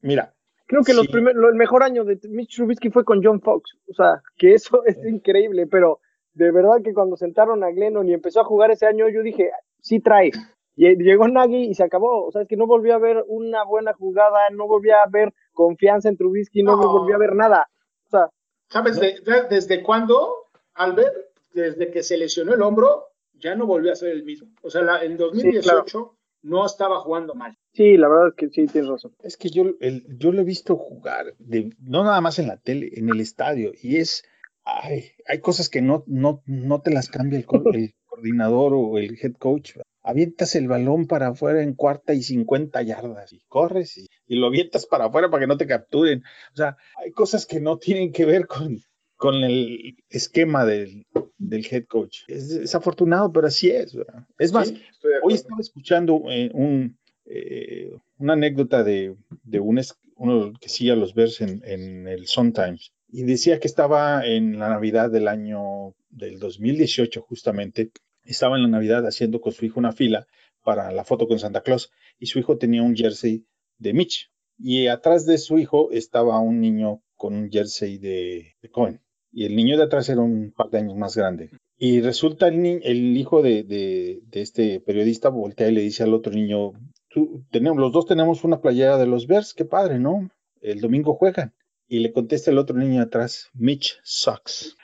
mira, 0.00 0.34
Creo 0.66 0.82
que 0.82 0.94
los 0.94 1.06
Sí. 1.06 1.12
primer- 1.12 1.34
lo- 1.36 1.48
el 1.48 1.54
mejor 1.54 1.82
año 1.82 2.04
de 2.04 2.18
Mitch 2.28 2.56
Trubisky 2.56 2.90
fue 2.90 3.04
con 3.04 3.22
John 3.22 3.40
Fox. 3.40 3.70
O 3.88 3.94
sea, 3.94 4.22
que 4.36 4.54
eso 4.54 4.82
es 4.86 4.96
increíble, 5.06 5.66
pero 5.66 6.00
de 6.34 6.50
verdad 6.52 6.82
que 6.84 6.92
cuando 6.94 7.16
sentaron 7.16 7.62
a 7.64 7.70
Glennon 7.70 8.08
y 8.08 8.14
empezó 8.14 8.40
a 8.40 8.44
jugar 8.44 8.70
ese 8.70 8.86
año, 8.86 9.08
yo 9.08 9.22
dije, 9.22 9.50
sí 9.80 10.00
trae. 10.00 10.30
Y 10.78 10.94
llegó 11.02 11.26
Nagy 11.28 11.70
y 11.70 11.74
se 11.74 11.84
acabó. 11.84 12.26
O 12.26 12.32
sea, 12.32 12.42
es 12.42 12.48
que 12.48 12.56
no 12.56 12.66
volvió 12.66 12.94
a 12.94 12.98
ver 12.98 13.24
una 13.28 13.64
buena 13.64 13.94
jugada, 13.94 14.40
no 14.52 14.66
volvió 14.66 14.94
a 14.96 15.08
ver 15.10 15.32
confianza 15.54 16.08
en 16.10 16.16
Trubisky, 16.18 16.62
no, 16.62 16.76
No. 16.76 16.90
volvió 16.92 17.14
a 17.16 17.18
ver 17.18 17.34
nada. 17.34 17.66
O 18.06 18.10
sea, 18.10 18.28
¿Sabes 18.68 19.00
de- 19.00 19.20
de- 19.24 19.44
desde 19.48 19.82
cuándo, 19.82 20.48
Albert? 20.74 21.14
Desde 21.54 21.90
que 21.90 22.02
se 22.02 22.18
lesionó 22.18 22.52
el 22.52 22.60
hombro, 22.60 23.04
ya 23.34 23.54
no 23.54 23.64
volvió 23.64 23.92
a 23.92 23.96
ser 23.96 24.10
el 24.10 24.24
mismo. 24.24 24.48
O 24.62 24.68
sea, 24.68 24.82
la- 24.82 25.02
en 25.02 25.16
2018 25.16 26.16
no 26.42 26.66
estaba 26.66 26.98
jugando 27.00 27.34
mal. 27.34 27.56
Sí, 27.76 27.96
la 27.96 28.08
verdad 28.08 28.28
es 28.28 28.34
que 28.34 28.48
sí, 28.48 28.66
tienes 28.66 28.90
razón. 28.90 29.14
Es 29.22 29.36
que 29.36 29.50
yo, 29.50 29.64
el- 29.80 30.04
yo 30.18 30.32
lo 30.32 30.40
he 30.40 30.44
visto 30.44 30.76
jugar, 30.76 31.34
de, 31.38 31.70
no 31.80 32.04
nada 32.04 32.20
más 32.20 32.38
en 32.38 32.48
la 32.48 32.56
tele, 32.56 32.90
en 32.94 33.08
el 33.08 33.20
estadio, 33.20 33.72
y 33.80 33.96
es, 33.96 34.24
ay, 34.64 35.04
hay 35.26 35.40
cosas 35.40 35.68
que 35.68 35.82
no, 35.82 36.04
no, 36.06 36.42
no 36.46 36.80
te 36.80 36.90
las 36.90 37.08
cambia 37.08 37.38
el, 37.38 37.46
co- 37.46 37.62
el 37.74 37.94
coordinador 38.06 38.72
o 38.74 38.98
el 38.98 39.18
head 39.20 39.34
coach. 39.38 39.76
Avientas 40.02 40.54
el 40.54 40.68
balón 40.68 41.06
para 41.06 41.28
afuera 41.28 41.62
en 41.62 41.74
cuarta 41.74 42.14
y 42.14 42.22
50 42.22 42.80
yardas 42.82 43.32
y 43.32 43.40
corres 43.48 43.96
y, 43.98 44.06
y 44.26 44.36
lo 44.36 44.46
avientas 44.46 44.86
para 44.86 45.06
afuera 45.06 45.28
para 45.30 45.40
que 45.40 45.46
no 45.48 45.56
te 45.56 45.66
capturen. 45.66 46.22
O 46.52 46.56
sea, 46.56 46.76
hay 47.04 47.10
cosas 47.10 47.44
que 47.44 47.60
no 47.60 47.78
tienen 47.78 48.12
que 48.12 48.24
ver 48.24 48.46
con, 48.46 48.78
con 49.16 49.34
el 49.42 49.96
esquema 50.08 50.64
del, 50.64 51.04
del 51.38 51.66
head 51.68 51.86
coach. 51.86 52.20
Es 52.28 52.48
desafortunado, 52.60 53.32
pero 53.32 53.48
así 53.48 53.68
es. 53.70 53.94
¿verdad? 53.96 54.24
Es 54.38 54.52
más, 54.52 54.68
Sí, 54.68 54.80
Hoy 55.22 55.34
estaba 55.34 55.60
escuchando 55.60 56.22
eh, 56.30 56.50
un, 56.54 56.96
eh, 57.26 57.90
una 58.18 58.34
anécdota 58.34 58.82
de, 58.84 59.16
de 59.44 59.60
un 59.60 59.80
uno 60.16 60.52
que 60.60 60.68
sigue 60.68 60.92
a 60.92 60.96
los 60.96 61.14
Bears 61.14 61.40
en, 61.40 62.08
el 62.08 62.26
Sun 62.26 62.52
Times. 62.52 62.92
Y 63.08 63.22
decía 63.24 63.60
que 63.60 63.68
estaba 63.68 64.26
en 64.26 64.58
la 64.58 64.68
Navidad 64.68 65.10
del 65.10 65.28
año 65.28 65.94
del 66.10 66.38
2018 66.38 67.20
justamente, 67.22 67.90
estaba 68.24 68.56
en 68.56 68.62
la 68.62 68.68
Navidad 68.68 69.06
haciendo 69.06 69.40
con 69.40 69.52
su 69.52 69.64
hijo 69.66 69.78
una 69.78 69.92
fila 69.92 70.26
para 70.64 70.90
la 70.90 71.04
foto 71.04 71.28
con 71.28 71.38
Santa 71.38 71.60
Claus. 71.62 71.90
Y 72.18 72.26
su 72.26 72.38
hijo 72.38 72.58
tenía 72.58 72.82
un 72.82 72.96
jersey 72.96 73.44
de 73.78 73.92
Mitch. 73.92 74.30
Y 74.58 74.86
atrás 74.86 75.26
de 75.26 75.38
su 75.38 75.58
hijo 75.58 75.90
estaba 75.92 76.40
un 76.40 76.60
niño 76.60 77.02
con 77.14 77.34
un 77.34 77.50
jersey 77.50 77.98
de, 77.98 78.54
de 78.62 78.70
Cohen. 78.70 79.00
Y 79.30 79.44
el 79.44 79.54
niño 79.54 79.76
de 79.76 79.84
atrás 79.84 80.08
era 80.08 80.22
un 80.22 80.52
par 80.56 80.70
de 80.70 80.78
años 80.78 80.96
más 80.96 81.14
grande. 81.16 81.50
Y 81.78 82.00
resulta 82.00 82.48
el, 82.48 82.80
el 82.82 83.16
hijo 83.18 83.42
de- 83.42 83.64
de 83.64 84.40
este 84.40 84.80
periodista 84.80 85.28
voltea 85.28 85.68
y 85.68 85.72
le 85.74 85.82
dice 85.82 86.02
al 86.04 86.14
otro 86.14 86.32
niño, 86.32 86.72
"Tú- 87.16 87.46
tenemos, 87.50 87.78
los 87.78 87.92
dos 87.92 88.04
tenemos 88.04 88.44
una 88.44 88.60
playera 88.60 88.98
de 88.98 89.06
los 89.06 89.26
Bears, 89.26 89.54
qué 89.54 89.64
padre, 89.64 89.98
¿no? 89.98 90.28
El 90.60 90.82
domingo 90.82 91.14
juegan. 91.14 91.54
Y 91.88 92.00
le 92.00 92.12
contesta 92.12 92.50
el 92.50 92.58
otro 92.58 92.76
niño 92.76 93.00
atrás, 93.00 93.48
Mitch 93.54 93.98
sucks. 94.04 94.76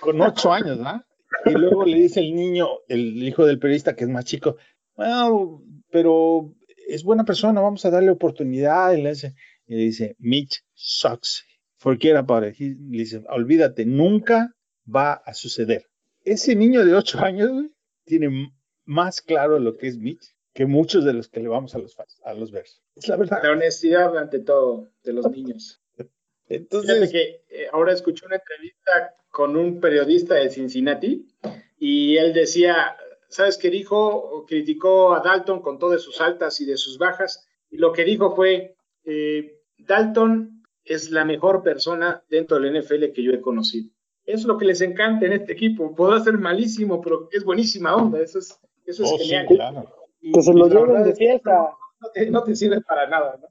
Con 0.00 0.20
ocho 0.20 0.52
años, 0.52 0.78
¿verdad? 0.78 1.02
Y 1.46 1.50
luego 1.52 1.84
le 1.84 1.96
dice 1.96 2.18
el 2.18 2.34
niño, 2.34 2.66
el 2.88 3.22
hijo 3.22 3.46
del 3.46 3.60
periodista 3.60 3.94
que 3.94 4.02
es 4.02 4.10
más 4.10 4.24
chico, 4.24 4.56
bueno, 4.96 5.62
pero 5.92 6.52
es 6.88 7.04
buena 7.04 7.24
persona, 7.24 7.60
vamos 7.60 7.84
a 7.84 7.90
darle 7.90 8.10
oportunidad. 8.10 8.92
Y 8.94 9.02
le 9.02 9.10
dice, 9.10 9.34
y 9.68 9.74
le 9.76 9.82
dice 9.82 10.16
Mitch 10.18 10.60
sucks. 10.74 11.44
Forget 11.76 12.16
about 12.16 12.44
it. 12.44 12.58
Le 12.58 12.98
dice, 12.98 13.22
olvídate, 13.28 13.86
nunca 13.86 14.50
va 14.92 15.12
a 15.12 15.34
suceder. 15.34 15.86
Ese 16.24 16.56
niño 16.56 16.84
de 16.84 16.96
ocho 16.96 17.20
años 17.20 17.50
tiene 18.04 18.50
más 18.84 19.20
claro 19.20 19.60
lo 19.60 19.76
que 19.76 19.86
es 19.86 19.98
Mitch 19.98 20.33
que 20.54 20.66
muchos 20.66 21.04
de 21.04 21.12
los 21.12 21.28
que 21.28 21.40
le 21.40 21.48
vamos 21.48 21.74
a 21.74 21.78
los 21.78 21.94
fans, 21.94 22.20
a 22.24 22.32
los 22.32 22.52
Bears. 22.52 22.80
Es 22.94 23.08
la 23.08 23.16
verdad. 23.16 23.40
La 23.42 23.50
honestidad 23.50 24.16
ante 24.16 24.38
todo 24.38 24.88
de 25.02 25.12
los 25.12 25.28
niños. 25.30 25.82
Fíjate 25.96 26.12
Entonces, 26.48 27.10
que 27.10 27.42
eh, 27.50 27.66
ahora 27.72 27.92
escuché 27.92 28.24
una 28.24 28.36
entrevista 28.36 29.14
con 29.30 29.56
un 29.56 29.80
periodista 29.80 30.34
de 30.34 30.50
Cincinnati 30.50 31.26
y 31.78 32.16
él 32.16 32.32
decía, 32.32 32.96
¿sabes 33.28 33.58
qué 33.58 33.68
dijo? 33.68 34.46
Criticó 34.46 35.14
a 35.14 35.20
Dalton 35.20 35.60
con 35.60 35.78
todas 35.78 36.02
sus 36.02 36.20
altas 36.20 36.60
y 36.60 36.66
de 36.66 36.76
sus 36.76 36.98
bajas 36.98 37.48
y 37.68 37.78
lo 37.78 37.92
que 37.92 38.04
dijo 38.04 38.36
fue, 38.36 38.76
eh, 39.04 39.60
Dalton 39.78 40.62
es 40.84 41.10
la 41.10 41.24
mejor 41.24 41.64
persona 41.64 42.22
dentro 42.30 42.60
del 42.60 42.80
NFL 42.80 43.12
que 43.12 43.24
yo 43.24 43.32
he 43.32 43.40
conocido. 43.40 43.90
Eso 44.24 44.38
es 44.38 44.44
lo 44.44 44.56
que 44.56 44.66
les 44.66 44.80
encanta 44.80 45.26
en 45.26 45.32
este 45.32 45.52
equipo. 45.52 45.94
Podrá 45.94 46.20
ser 46.20 46.38
malísimo, 46.38 47.00
pero 47.00 47.28
es 47.32 47.44
buenísima 47.44 47.96
onda. 47.96 48.20
Eso 48.20 48.38
es, 48.38 48.58
eso 48.86 49.02
es 49.02 49.10
oh, 49.12 49.18
sí, 49.18 49.24
genial. 49.24 49.46
claro. 49.48 50.03
Que 50.32 50.42
se 50.42 50.54
lo 50.54 50.68
lleven 50.68 51.02
de 51.04 51.14
fiesta. 51.14 51.70
No 52.00 52.08
te, 52.12 52.30
no 52.30 52.42
te 52.44 52.54
sirve 52.56 52.80
para 52.80 53.08
nada, 53.08 53.38
¿no? 53.40 53.48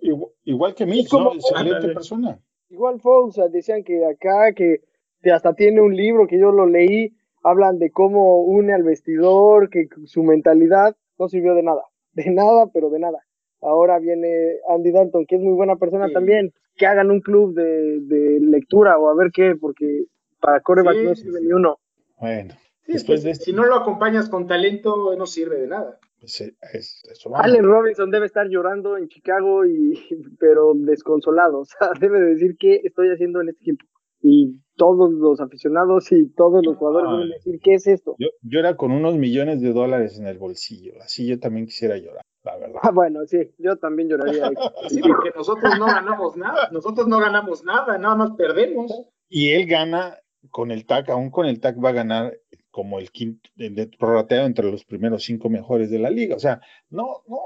Igual, 0.00 0.30
igual 0.44 0.74
que 0.74 0.86
Mitch, 0.86 1.12
¿no? 1.12 1.34
Excelente 1.34 1.88
persona. 1.88 2.38
Igual 2.68 3.00
sea, 3.30 3.48
decían 3.48 3.84
que 3.84 4.04
acá, 4.04 4.52
que, 4.54 4.80
que 5.22 5.32
hasta 5.32 5.54
tiene 5.54 5.80
un 5.80 5.94
libro 5.96 6.26
que 6.26 6.38
yo 6.38 6.52
lo 6.52 6.66
leí, 6.66 7.16
hablan 7.42 7.78
de 7.78 7.90
cómo 7.90 8.42
une 8.42 8.72
al 8.74 8.82
vestidor, 8.82 9.70
que 9.70 9.88
su 10.04 10.22
mentalidad 10.22 10.96
no 11.18 11.28
sirvió 11.28 11.54
de 11.54 11.62
nada, 11.62 11.82
de 12.12 12.30
nada, 12.30 12.66
pero 12.72 12.90
de 12.90 12.98
nada. 12.98 13.18
Ahora 13.60 13.98
viene 13.98 14.56
Andy 14.68 14.92
Dalton, 14.92 15.26
que 15.26 15.36
es 15.36 15.42
muy 15.42 15.54
buena 15.54 15.76
persona 15.76 16.08
Sí. 16.08 16.12
también, 16.14 16.52
que 16.76 16.86
hagan 16.86 17.10
un 17.10 17.20
club 17.20 17.54
de, 17.54 18.00
de 18.00 18.40
lectura 18.40 18.98
o 18.98 19.08
a 19.08 19.14
ver 19.14 19.30
qué, 19.32 19.54
porque 19.60 20.04
para 20.40 20.60
coreback 20.60 20.96
Sí, 20.96 21.04
no 21.04 21.14
sirve 21.14 21.38
sí. 21.40 21.46
ni 21.46 21.52
uno. 21.52 21.78
Bueno, 22.20 22.54
Sí, 22.84 22.92
después 22.92 23.18
es 23.18 23.24
de 23.24 23.28
que 23.28 23.32
esto, 23.32 23.44
Si 23.46 23.52
no 23.52 23.64
lo 23.64 23.74
acompañas 23.76 24.28
con 24.28 24.46
talento, 24.46 25.16
no 25.16 25.26
sirve 25.26 25.56
de 25.60 25.66
nada. 25.68 25.98
Pues, 26.20 26.40
es- 26.40 27.02
eso 27.10 27.30
vamos. 27.30 27.46
Allen 27.46 27.64
Robinson 27.64 28.10
debe 28.10 28.26
estar 28.26 28.48
llorando 28.48 28.96
en 28.96 29.08
Chicago, 29.08 29.64
y, 29.64 29.94
pero 30.40 30.72
desconsolado. 30.74 31.60
O 31.60 31.64
sea, 31.64 31.90
debe 32.00 32.20
de 32.20 32.26
decir 32.34 32.56
qué 32.58 32.80
estoy 32.84 33.08
haciendo 33.10 33.40
en 33.40 33.48
este 33.50 33.62
equipo. 33.62 33.84
Y 34.22 34.58
todos 34.76 35.12
los 35.12 35.40
aficionados 35.40 36.10
y 36.10 36.26
todos 36.34 36.64
los 36.64 36.76
jugadores 36.76 37.08
Ay. 37.10 37.16
deben 37.16 37.30
decir 37.30 37.60
qué 37.62 37.74
es 37.74 37.86
esto. 37.86 38.16
Yo, 38.18 38.28
yo 38.42 38.58
era 38.58 38.76
con 38.76 38.90
unos 38.90 39.16
millones 39.16 39.60
de 39.60 39.72
dólares 39.72 40.18
en 40.18 40.26
el 40.26 40.38
bolsillo, 40.38 40.94
así 41.02 41.26
yo 41.28 41.38
también 41.38 41.66
quisiera 41.66 41.96
llorar, 41.98 42.22
la 42.42 42.56
verdad. 42.56 42.80
Ah, 42.82 42.90
bueno, 42.92 43.20
sí, 43.26 43.52
yo 43.58 43.76
también 43.76 44.08
lloraría. 44.08 44.46
ahí. 44.48 44.54
Sí, 44.88 45.00
porque 45.00 45.30
nosotros 45.36 45.78
no 45.78 45.86
ganamos 45.86 46.36
nada. 46.36 46.70
Nosotros 46.72 47.06
no 47.06 47.18
ganamos 47.20 47.62
nada, 47.64 47.98
nada 47.98 48.16
más 48.16 48.30
perdemos. 48.36 48.90
Y 49.28 49.50
él 49.50 49.66
gana 49.66 50.16
con 50.50 50.70
el 50.70 50.86
TAC, 50.86 51.10
aún 51.10 51.30
con 51.30 51.46
el 51.46 51.60
TAC 51.60 51.76
va 51.84 51.90
a 51.90 51.92
ganar 51.92 52.36
como 52.76 52.98
el 52.98 53.10
quinto, 53.10 53.48
de, 53.54 53.70
de 53.70 53.86
prorrateo 53.86 54.44
entre 54.44 54.70
los 54.70 54.84
primeros 54.84 55.24
cinco 55.24 55.48
mejores 55.48 55.90
de 55.90 55.98
la 55.98 56.10
liga. 56.10 56.36
O 56.36 56.38
sea, 56.38 56.60
no, 56.90 57.22
no, 57.26 57.38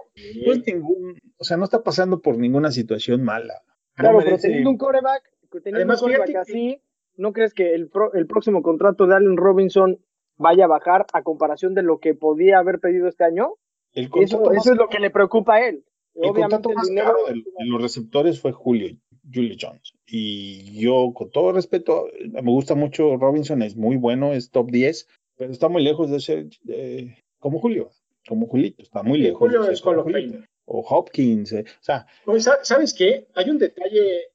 no 0.45 0.53
es 0.53 0.67
ningún, 0.67 1.17
o 1.39 1.45
sea, 1.45 1.57
no 1.57 1.63
está 1.63 1.85
pasando 1.85 2.21
por 2.21 2.37
ninguna 2.37 2.73
situación 2.73 3.23
mala. 3.23 3.63
No 3.97 4.03
Claro, 4.03 4.19
pero 4.25 4.39
teniendo 4.39 4.71
un 4.71 4.77
coreback, 4.77 5.23
teniendo 5.53 5.77
Además, 5.77 6.03
un 6.03 6.09
coreback 6.11 6.35
así, 6.35 6.83
¿no 7.17 7.33
crees 7.33 7.55
que 7.55 7.75
el, 7.77 7.89
pro- 7.89 8.13
el 8.13 8.27
próximo 8.27 8.61
contrato 8.61 9.07
de 9.07 9.15
Allen 9.15 9.37
Robinson 9.37 10.01
vaya 10.37 10.65
a 10.65 10.69
bajar 10.69 11.07
a 11.13 11.23
comparación 11.23 11.75
de 11.75 11.85
lo 11.85 12.01
que 12.01 12.15
podía 12.15 12.59
haber 12.59 12.81
pedido 12.81 13.07
este 13.07 13.23
año? 13.23 13.55
el 13.93 14.11
Eso, 14.21 14.51
eso 14.53 14.73
es 14.73 14.77
lo 14.79 14.89
que 14.89 14.99
le 14.99 15.11
preocupa 15.11 15.55
a 15.55 15.69
él. 15.69 15.85
El 16.15 16.31
Obviamente 16.31 16.57
contrato 16.57 16.71
el 16.71 16.75
más 16.77 16.89
dinero. 16.89 17.07
caro 17.07 17.19
de, 17.29 17.35
de 17.35 17.67
los 17.67 17.81
receptores 17.81 18.41
fue 18.41 18.51
Julio, 18.51 18.97
Julio 19.33 19.55
Jones. 19.61 19.93
Y 20.09 20.81
yo, 20.81 21.13
con 21.15 21.31
todo 21.31 21.53
respeto, 21.53 22.09
me 22.33 22.41
gusta 22.51 22.75
mucho 22.75 23.17
Robinson, 23.17 23.63
es 23.63 23.77
muy 23.77 23.97
bueno, 23.97 24.33
es 24.33 24.51
top 24.51 24.71
10, 24.73 25.07
pero 25.41 25.53
está 25.53 25.69
muy 25.71 25.83
lejos 25.83 26.11
de 26.11 26.21
ser 26.21 26.47
eh, 26.69 27.17
como 27.39 27.59
Julio, 27.61 27.91
como 28.29 28.47
Julito, 28.47 28.83
está 28.83 29.03
muy 29.03 29.19
lejos. 29.19 29.39
Julio 29.39 29.63
de 29.63 29.73
es 29.73 29.81
Julito. 29.81 30.39
O 30.67 30.81
Hopkins, 30.87 31.51
eh, 31.53 31.65
o 31.67 31.83
sea, 31.83 32.07
sa- 32.39 32.63
¿Sabes 32.63 32.93
qué? 32.93 33.27
Hay 33.35 33.49
un 33.49 33.57
detalle, 33.59 34.29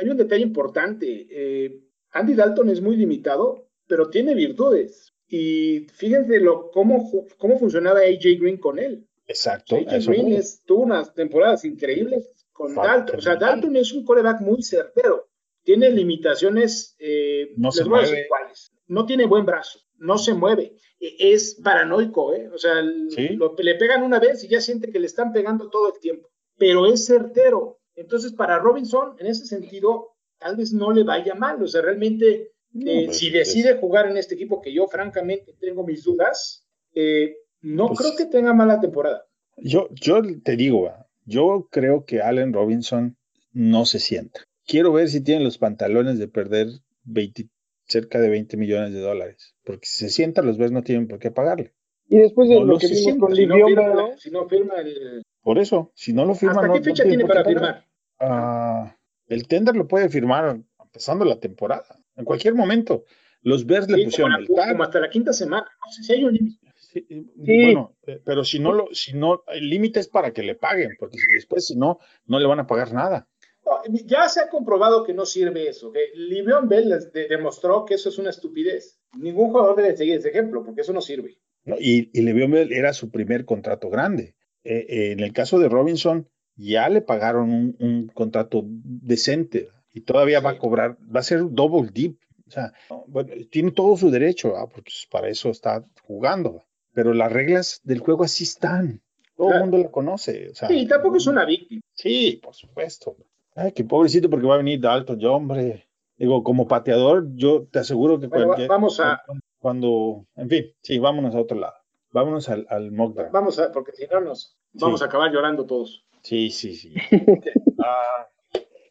hay 0.00 0.08
un 0.08 0.16
detalle 0.16 0.42
importante. 0.42 1.26
Eh, 1.30 1.78
Andy 2.12 2.32
Dalton 2.34 2.70
es 2.70 2.80
muy 2.80 2.96
limitado, 2.96 3.68
pero 3.86 4.08
tiene 4.08 4.34
virtudes. 4.34 5.12
Y 5.28 5.80
fíjense 5.92 6.40
lo, 6.40 6.70
cómo, 6.70 7.10
cómo 7.36 7.58
funcionaba 7.58 8.00
AJ 8.00 8.38
Green 8.40 8.56
con 8.56 8.78
él. 8.78 9.06
exacto. 9.26 9.76
AJ 9.76 10.06
Green 10.06 10.32
es- 10.32 10.62
tuvo 10.64 10.84
unas 10.84 11.12
temporadas 11.14 11.64
increíbles 11.66 12.46
con 12.52 12.74
Dalton. 12.74 13.18
O 13.18 13.20
sea, 13.20 13.36
Dalton 13.36 13.76
es 13.76 13.92
un 13.92 14.04
coreback 14.06 14.40
muy 14.40 14.62
certero. 14.62 15.28
Tiene 15.62 15.90
limitaciones, 15.90 16.96
eh, 16.98 17.52
No 17.56 17.70
se 17.70 17.84
mueve. 17.84 18.26
cuáles. 18.28 18.72
No 18.88 19.04
tiene 19.04 19.26
buen 19.26 19.44
brazo, 19.44 19.80
no 19.98 20.18
se 20.18 20.34
mueve. 20.34 20.74
E- 21.00 21.32
Es 21.32 21.54
paranoico, 21.62 22.34
¿eh? 22.34 22.48
O 22.52 22.58
sea, 22.58 22.80
el- 22.80 23.10
Sí. 23.10 23.28
lo- 23.30 23.54
le 23.58 23.74
pegan 23.76 24.02
una 24.02 24.18
vez 24.18 24.42
y 24.44 24.48
ya 24.48 24.60
siente 24.60 24.90
que 24.90 24.98
le 25.00 25.06
están 25.06 25.32
pegando 25.32 25.68
todo 25.70 25.92
el 25.94 26.00
tiempo. 26.00 26.28
Pero 26.58 26.86
es 26.86 27.04
certero. 27.06 27.78
Entonces, 27.94 28.32
para 28.32 28.58
Robinson, 28.58 29.16
en 29.18 29.26
ese 29.26 29.46
sentido, 29.46 30.14
tal 30.38 30.56
vez 30.56 30.72
no 30.72 30.92
le 30.92 31.02
vaya 31.02 31.34
mal. 31.34 31.62
O 31.62 31.66
sea, 31.68 31.82
realmente, 31.82 32.52
No, 32.72 32.90
eh, 32.90 33.08
si 33.12 33.28
es- 33.28 33.32
decide 33.32 33.76
jugar 33.78 34.08
en 34.10 34.16
este 34.16 34.34
equipo, 34.34 34.60
que 34.60 34.72
yo 34.72 34.86
francamente 34.86 35.54
tengo 35.60 35.84
mis 35.86 36.04
dudas, 36.04 36.66
eh, 36.94 37.36
no 37.62 37.88
Pues- 37.88 38.00
creo 38.00 38.16
que 38.16 38.26
tenga 38.26 38.52
mala 38.52 38.80
temporada. 38.80 39.24
Yo, 39.58 39.88
yo 39.92 40.20
te 40.44 40.56
digo, 40.56 40.92
yo 41.24 41.68
creo 41.70 42.04
que 42.04 42.20
Allen 42.20 42.52
Robinson 42.52 43.16
no 43.52 43.86
se 43.86 43.98
sienta. 43.98 44.40
Quiero 44.66 44.92
ver 44.92 45.08
si 45.08 45.22
tiene 45.22 45.42
los 45.44 45.56
pantalones 45.58 46.18
de 46.18 46.28
perder 46.28 46.68
20 47.04 47.48
cerca 47.86 48.20
de 48.20 48.28
20 48.28 48.56
millones 48.56 48.92
de 48.92 49.00
dólares. 49.00 49.54
Porque 49.64 49.86
si 49.86 50.04
se 50.04 50.10
sienta, 50.10 50.42
los 50.42 50.58
Bears 50.58 50.72
no 50.72 50.82
tienen 50.82 51.08
por 51.08 51.18
qué 51.18 51.30
pagarle. 51.30 51.74
Y 52.08 52.18
después 52.18 52.48
de 52.48 52.56
No 52.56 52.64
lo 52.64 52.78
que 52.78 52.86
vimos 52.86 53.02
siente, 53.02 53.20
con 53.20 53.34
Si 53.34 53.46
no, 53.46 53.66
firma, 53.66 53.82
Bell, 53.82 54.18
si 54.18 54.30
no 54.30 54.48
firma 54.48 54.74
el... 54.76 55.22
Por 55.42 55.58
eso, 55.58 55.92
si 55.94 56.12
no 56.12 56.24
lo 56.24 56.34
firma, 56.34 56.54
¿Hasta 56.56 56.66
no, 56.68 56.72
qué 56.74 56.80
no 56.80 56.84
fecha 56.84 57.04
tiene 57.04 57.24
para 57.24 57.44
firmar? 57.44 57.84
Ah, 58.20 58.96
el 59.28 59.46
tender 59.48 59.76
lo 59.76 59.88
puede 59.88 60.08
firmar 60.08 60.60
empezando 60.82 61.24
la 61.24 61.38
temporada, 61.40 61.98
en 62.16 62.24
cualquier 62.24 62.54
momento. 62.54 63.04
Los 63.42 63.66
Bears 63.66 63.88
le 63.88 63.98
Sí, 63.98 64.04
pusieron 64.06 64.32
como, 64.46 64.62
el 64.62 64.80
hasta 64.82 65.00
la 65.00 65.10
quinta 65.10 65.32
semana. 65.32 65.66
No 65.84 65.92
sé 65.92 66.02
si 66.02 66.12
hay 66.12 66.24
un 66.24 66.32
límite. 66.32 66.58
Sí, 66.74 67.06
Sí. 67.08 67.62
Bueno, 67.62 67.94
eh, 68.06 68.20
pero 68.24 68.42
si 68.42 68.58
no 68.58 68.72
lo, 68.72 68.88
si 68.92 69.12
no, 69.12 69.42
el 69.48 69.68
límite 69.68 70.00
es 70.00 70.08
para 70.08 70.32
que 70.32 70.42
le 70.42 70.54
paguen, 70.54 70.92
porque 70.98 71.18
si 71.18 71.26
después 71.34 71.66
si 71.66 71.76
no, 71.76 71.98
no 72.24 72.38
le 72.38 72.46
van 72.46 72.60
a 72.60 72.66
pagar 72.66 72.92
nada. 72.94 73.28
No, 73.66 73.82
ya 74.04 74.28
se 74.28 74.40
ha 74.40 74.48
comprobado 74.48 75.02
que 75.04 75.12
no 75.12 75.26
sirve 75.26 75.68
eso. 75.68 75.90
Que 75.92 76.10
Livion 76.14 76.68
Bell 76.68 76.88
les 76.88 77.12
de- 77.12 77.26
demostró 77.26 77.84
que 77.84 77.94
eso 77.94 78.08
es 78.08 78.18
una 78.18 78.30
estupidez. 78.30 79.00
Ningún 79.18 79.50
jugador 79.50 79.76
debe 79.76 79.96
seguir 79.96 80.14
ese 80.18 80.28
ejemplo, 80.28 80.64
porque 80.64 80.82
eso 80.82 80.92
no 80.92 81.00
sirve. 81.00 81.38
¿no? 81.64 81.76
Y, 81.78 82.10
y 82.12 82.22
Bell 82.22 82.72
era 82.72 82.92
su 82.92 83.10
primer 83.10 83.44
contrato 83.44 83.90
grande. 83.90 84.36
Eh, 84.62 84.86
eh, 84.88 85.12
en 85.12 85.20
el 85.20 85.32
caso 85.32 85.58
de 85.58 85.68
Robinson, 85.68 86.28
ya 86.54 86.88
le 86.88 87.02
pagaron 87.02 87.50
un, 87.52 87.76
un 87.80 88.06
contrato 88.08 88.62
decente 88.66 89.68
y 89.92 90.02
todavía 90.02 90.40
va 90.40 90.50
a 90.50 90.58
cobrar, 90.58 90.96
va 91.14 91.20
a 91.20 91.24
ser 91.24 91.40
double 91.50 91.90
dip. 91.92 92.20
O 92.46 92.50
sea, 92.50 92.72
bueno, 93.08 93.32
tiene 93.50 93.72
todo 93.72 93.96
su 93.96 94.10
derecho, 94.10 94.52
¿verdad? 94.52 94.66
porque 94.72 94.82
pues, 94.92 95.08
para 95.10 95.28
eso 95.28 95.50
está 95.50 95.84
jugando. 96.04 96.62
Pero 96.94 97.12
las 97.12 97.32
reglas 97.32 97.80
del 97.84 97.98
juego 97.98 98.22
así 98.24 98.44
están. 98.44 99.02
Todo 99.36 99.52
el 99.52 99.60
mundo 99.60 99.78
la 99.78 99.90
conoce. 99.90 100.48
O 100.50 100.54
sea, 100.54 100.68
Sí, 100.68 100.86
tampoco 100.86 101.16
es 101.16 101.26
una 101.26 101.44
víctima. 101.44 101.82
Sí, 101.92 102.40
por 102.42 102.54
supuesto. 102.54 103.16
Ay, 103.56 103.72
qué 103.72 103.84
pobrecito 103.84 104.28
porque 104.30 104.46
va 104.46 104.54
a 104.54 104.58
venir 104.58 104.80
Dalton, 104.80 105.18
yo, 105.18 105.34
hombre. 105.34 105.88
Digo, 106.18 106.42
como 106.44 106.66
pateador, 106.68 107.26
yo 107.34 107.66
te 107.70 107.80
aseguro 107.80 108.20
que 108.20 108.26
Bueno, 108.28 108.46
cualquier- 108.46 108.68
vamos 108.68 109.00
a- 109.00 109.20
cuando, 109.58 110.26
en 110.36 110.48
fin, 110.48 110.64
sí, 110.82 110.98
vámonos 110.98 111.34
a 111.34 111.40
otro 111.40 111.58
lado. 111.58 111.74
Vámonos 112.12 112.48
al, 112.48 112.66
al 112.70 112.92
mock 112.92 113.14
draft. 113.16 113.32
Vamos 113.32 113.58
a, 113.58 113.72
porque 113.72 113.92
si 113.92 114.06
no 114.06 114.20
nos 114.20 114.56
vamos 114.74 115.00
Sí. 115.00 115.04
a 115.04 115.08
acabar 115.08 115.30
llorando 115.32 115.66
todos. 115.66 116.06
Sí, 116.22 116.50
sí, 116.50 116.74
sí. 116.74 116.94
Ah, 117.78 118.26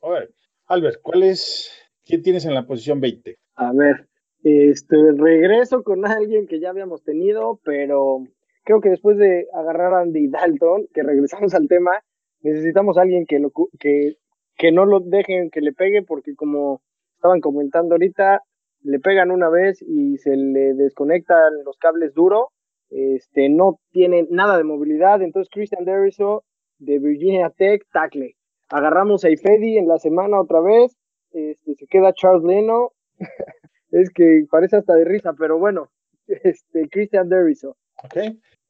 a 0.03 0.09
ver, 0.09 0.31
Albert, 0.67 1.01
¿cuál 1.01 1.23
es, 1.23 1.71
quién 2.05 2.21
tienes 2.21 2.45
en 2.45 2.53
la 2.53 2.65
posición 2.67 2.99
20? 3.01 3.37
A 3.55 3.71
ver, 3.73 4.07
este 4.43 4.95
regreso 5.17 5.83
con 5.83 6.05
alguien 6.05 6.47
que 6.47 6.59
ya 6.59 6.69
habíamos 6.69 7.03
tenido, 7.03 7.59
pero 7.63 8.19
creo 8.63 8.79
que 8.81 8.89
después 8.89 9.17
de 9.17 9.47
agarrar 9.53 9.93
a 9.95 10.01
Andy 10.01 10.27
Dalton, 10.27 10.87
que 10.93 11.01
regresamos 11.03 11.53
al 11.55 11.67
tema, 11.67 11.91
necesitamos 12.41 12.97
a 12.97 13.01
alguien 13.01 13.25
que, 13.25 13.39
lo, 13.39 13.51
que, 13.79 14.17
que 14.57 14.71
no 14.71 14.85
lo 14.85 14.99
dejen 14.99 15.49
que 15.49 15.61
le 15.61 15.73
pegue, 15.73 16.03
porque 16.03 16.35
como 16.35 16.81
estaban 17.15 17.41
comentando 17.41 17.95
ahorita, 17.95 18.41
le 18.81 18.99
pegan 18.99 19.31
una 19.31 19.49
vez 19.49 19.81
y 19.81 20.17
se 20.17 20.35
le 20.35 20.73
desconectan 20.73 21.63
los 21.63 21.77
cables 21.77 22.13
duro, 22.13 22.51
este, 22.89 23.49
no 23.49 23.79
tiene 23.91 24.27
nada 24.29 24.57
de 24.57 24.63
movilidad, 24.63 25.21
entonces 25.21 25.49
Christian 25.51 25.85
Derriso 25.85 26.43
de 26.77 26.99
Virginia 26.99 27.49
Tech, 27.49 27.83
tackle. 27.91 28.35
Agarramos 28.69 29.25
a 29.25 29.29
Ifedi 29.29 29.77
en 29.77 29.87
la 29.87 29.97
semana 29.97 30.39
otra 30.39 30.61
vez, 30.61 30.95
este, 31.31 31.75
se 31.75 31.87
queda 31.87 32.13
Charles 32.13 32.43
Leno, 32.43 32.91
es 33.91 34.09
que 34.11 34.45
parece 34.49 34.77
hasta 34.77 34.93
de 34.93 35.05
risa, 35.05 35.33
pero 35.37 35.57
bueno, 35.57 35.89
este, 36.27 36.87
Christian 36.89 37.27
Derriso. 37.27 37.75
¿Ok? 38.03 38.17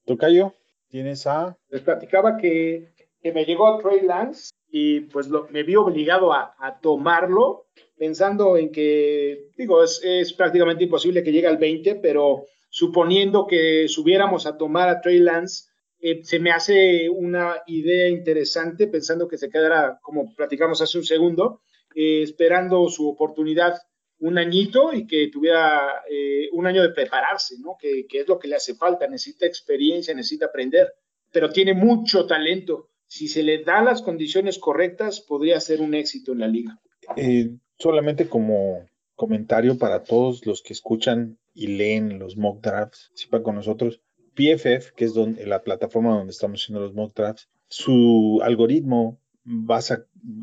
Tocayo, 0.06 0.54
tienes 0.88 1.28
a... 1.28 1.58
Les 1.70 1.82
platicaba 1.82 2.38
que, 2.38 2.94
que 3.22 3.34
me 3.34 3.44
llegó 3.44 3.78
Trey 3.80 4.02
Lance 4.02 4.55
y 4.78 5.00
pues 5.00 5.30
me 5.52 5.64
vi 5.64 5.78
obligado 5.78 6.34
a, 6.34 6.80
tomarlo, 6.82 7.68
pensando 7.98 8.58
en 8.58 8.74
que, 8.74 9.48
digo, 9.58 9.82
es, 9.82 10.02
es 10.04 10.34
prácticamente 10.34 10.84
imposible 10.84 11.24
que 11.24 11.32
llegue 11.32 11.48
al 11.48 11.58
20, 11.58 11.96
pero 11.96 12.44
suponiendo 12.70 13.48
que 13.48 13.88
subiéramos 13.88 14.46
a 14.46 14.58
tomar 14.58 14.90
a 14.90 15.00
Trey 15.00 15.20
Lance, 15.20 15.70
eh, 16.02 16.26
se 16.26 16.40
me 16.40 16.52
hace 16.52 17.10
una 17.10 17.62
idea 17.68 18.10
interesante, 18.10 18.88
pensando 18.88 19.30
que 19.30 19.38
se 19.38 19.50
quedará, 19.50 19.98
como 20.02 20.36
platicamos 20.36 20.82
hace 20.82 20.98
un 20.98 21.06
segundo, 21.06 21.62
eh, 21.96 22.24
esperando 22.24 22.90
su 22.90 23.08
oportunidad 23.08 23.78
un 24.20 24.38
añito 24.38 24.92
y 24.92 25.08
que 25.08 25.30
tuviera 25.32 26.04
eh, 26.10 26.50
un 26.52 26.68
año 26.68 26.82
de 26.82 26.90
prepararse, 26.90 27.56
¿no? 27.62 27.78
Que, 27.80 28.06
que 28.10 28.20
es 28.20 28.28
lo 28.28 28.38
que 28.38 28.50
le 28.50 28.58
hace 28.58 28.76
falta, 28.76 29.08
necesita 29.08 29.46
experiencia, 29.46 30.14
necesita 30.14 30.48
aprender, 30.48 30.92
pero 31.32 31.50
tiene 31.50 31.74
mucho 31.74 32.26
talento. 32.26 32.90
Si 33.08 33.28
se 33.28 33.44
le 33.44 33.64
dan 33.64 33.86
las 33.86 34.02
condiciones 34.02 34.60
correctas, 34.60 35.22
podría 35.22 35.60
ser 35.60 35.82
un 35.82 35.94
éxito 35.94 36.32
en 36.32 36.40
la 36.40 36.48
liga. 36.48 36.80
Eh, 37.16 37.52
solamente 37.78 38.28
como 38.28 38.86
comentario 39.16 39.78
para 39.78 40.04
todos 40.04 40.46
los 40.46 40.62
que 40.62 40.74
escuchan 40.74 41.38
y 41.54 41.68
leen 41.68 42.20
los 42.20 42.36
mock 42.36 42.62
drafts, 42.62 43.08
participan 43.10 43.44
con 43.44 43.56
nosotros. 43.56 44.02
PFF, 44.36 44.92
que 44.96 45.06
es 45.06 45.14
donde, 45.14 45.46
la 45.46 45.64
plataforma 45.64 46.18
donde 46.18 46.32
estamos 46.32 46.62
haciendo 46.62 46.82
los 46.82 46.94
mock 46.94 47.16
drafts, 47.16 47.48
su 47.70 48.42
algoritmo 48.44 49.20
va, 49.48 49.80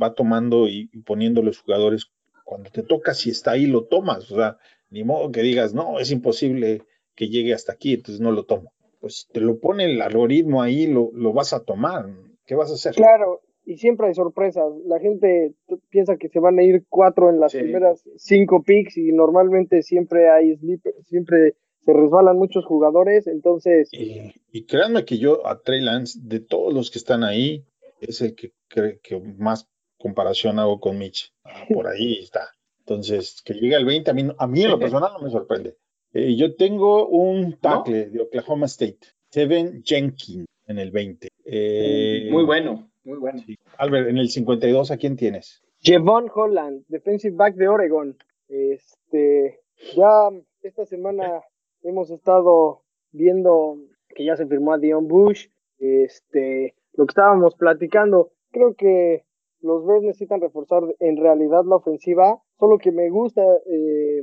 va 0.03 0.15
tomando 0.15 0.69
y, 0.69 0.89
y 0.93 1.01
poniendo 1.01 1.43
los 1.43 1.59
jugadores 1.59 2.11
cuando 2.45 2.71
te 2.71 2.83
toca, 2.83 3.15
si 3.15 3.31
está 3.31 3.53
ahí, 3.53 3.67
lo 3.67 3.85
tomas. 3.85 4.31
O 4.31 4.37
sea, 4.37 4.59
ni 4.91 5.05
modo 5.05 5.31
que 5.33 5.43
digas, 5.43 5.75
no, 5.75 5.99
es 5.99 6.11
imposible 6.11 6.83
que 7.15 7.29
llegue 7.29 7.55
hasta 7.55 7.73
aquí, 7.73 7.95
entonces 7.95 8.21
no 8.21 8.31
lo 8.31 8.45
tomo. 8.45 8.73
Pues 9.01 9.29
te 9.33 9.41
lo 9.41 9.59
pone 9.59 9.87
el 9.87 10.03
algoritmo 10.03 10.63
ahí, 10.63 10.87
lo, 10.87 11.11
lo 11.15 11.33
vas 11.33 11.53
a 11.53 11.65
tomar. 11.65 12.07
¿Qué 12.53 12.57
vas 12.57 12.71
a 12.71 12.75
hacer? 12.75 12.95
Claro, 12.95 13.41
y 13.65 13.79
siempre 13.79 14.09
hay 14.09 14.15
sorpresas. 14.15 14.65
La 14.85 14.99
gente 15.01 15.55
piensa 15.89 16.17
que 16.19 16.29
se 16.29 16.39
van 16.39 16.59
a 16.59 16.63
ir 16.63 16.85
cuatro 16.91 17.31
en 17.31 17.41
las 17.41 17.53
Sí. 17.53 17.59
primeras 17.61 18.05
cinco 18.17 18.63
picks 18.63 18.99
y 18.99 19.11
normalmente 19.13 19.83
siempre 19.83 20.29
hay 20.29 20.55
sleeper, 20.57 20.93
siempre 21.07 21.55
se 21.81 21.93
resbalan 21.95 22.37
muchos 22.37 22.65
jugadores, 22.67 23.27
entonces 23.27 23.89
Y, 23.93 24.33
y 24.53 24.67
créanme 24.67 25.05
que 25.07 25.17
yo 25.19 25.47
a 25.47 25.61
Trey 25.63 25.81
Lance, 25.81 26.19
de 26.23 26.41
todos 26.41 26.73
los 26.75 26.91
que 26.91 26.99
están 26.99 27.25
ahí, 27.25 27.65
es 28.01 28.21
el 28.21 28.35
que, 28.35 28.53
que, 28.69 28.99
que 29.03 29.19
más 29.39 29.69
comparación 29.99 30.59
hago 30.59 30.79
con 30.79 30.99
Mitch. 30.99 31.33
Ah, 31.45 31.65
Por 31.73 31.87
ahí 31.87 32.19
está. 32.21 32.49
Entonces, 32.81 33.41
que 33.45 33.55
llegue 33.55 33.77
al 33.77 33.85
20, 33.87 34.11
a 34.11 34.15
mí, 34.15 34.23
no- 34.25 34.35
a 34.39 34.47
mí 34.47 34.63
en 34.63 34.71
lo 34.71 34.79
personal 34.79 35.13
no 35.15 35.25
me 35.25 35.31
sorprende. 35.31 35.77
Eh, 36.13 36.37
yo 36.37 36.55
tengo 36.57 37.09
un 37.09 37.57
tackle 37.59 38.11
de 38.11 38.21
Oklahoma 38.21 38.67
State, 38.67 38.99
Steven 39.31 39.83
Jenkins, 39.85 40.45
en 40.67 40.79
el 40.79 40.91
20. 40.91 41.29
Eh, 41.45 42.29
Muy 42.31 42.45
bueno, 42.45 42.91
muy 43.05 43.19
bueno. 43.19 43.39
sí. 43.45 43.59
Albert, 43.79 44.09
en 44.09 44.19
el 44.19 44.29
52, 44.29 44.91
¿a 44.91 44.97
quién 44.97 45.17
tienes? 45.17 45.63
Jevon 45.81 46.31
Holland, 46.33 46.85
defensive 46.89 47.35
back 47.35 47.57
de 47.57 47.69
Oregon. 47.69 48.17
Este, 48.49 49.61
ya 49.97 50.29
esta 50.63 50.87
semana 50.87 51.43
hemos 51.83 52.11
estado 52.11 52.83
viendo 53.11 53.79
que 54.15 54.25
ya 54.25 54.37
se 54.37 54.47
firmó 54.47 54.73
a 54.73 54.79
Dion 54.79 55.09
Bush. 55.09 55.49
Este, 55.79 56.75
lo 56.95 57.07
que 57.07 57.11
estábamos 57.11 57.57
platicando, 57.57 58.31
creo 58.53 58.75
que 58.75 59.25
los 59.61 59.85
Bears 59.87 60.05
necesitan 60.05 60.41
reforzar 60.41 60.83
en 61.01 61.17
realidad 61.17 61.65
la 61.65 61.77
ofensiva, 61.77 62.41
solo 62.59 62.79
que 62.79 62.93
me 62.93 63.11
gusta 63.11 63.43
eh, 63.67 64.23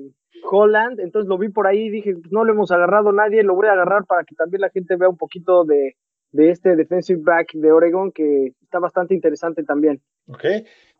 Holland, 0.49 0.99
entonces 0.99 1.27
lo 1.27 1.37
vi 1.37 1.49
por 1.49 1.67
ahí 1.67 1.87
y 1.87 1.89
dije, 1.89 2.13
pues 2.13 2.31
no 2.31 2.43
lo 2.43 2.53
hemos 2.53 2.71
agarrado 2.71 3.11
nadie, 3.11 3.43
lo 3.43 3.55
voy 3.55 3.67
a 3.67 3.73
agarrar 3.73 4.05
para 4.05 4.23
que 4.23 4.35
también 4.35 4.61
la 4.61 4.69
gente 4.69 4.95
vea 4.95 5.09
un 5.09 5.17
poquito 5.17 5.65
de, 5.65 5.95
de 6.31 6.51
este 6.51 6.75
defensive 6.75 7.21
back 7.23 7.53
de 7.53 7.71
Oregon 7.71 8.11
que 8.11 8.53
está 8.61 8.79
bastante 8.79 9.13
interesante 9.13 9.63
también. 9.63 10.01
Ok. 10.27 10.45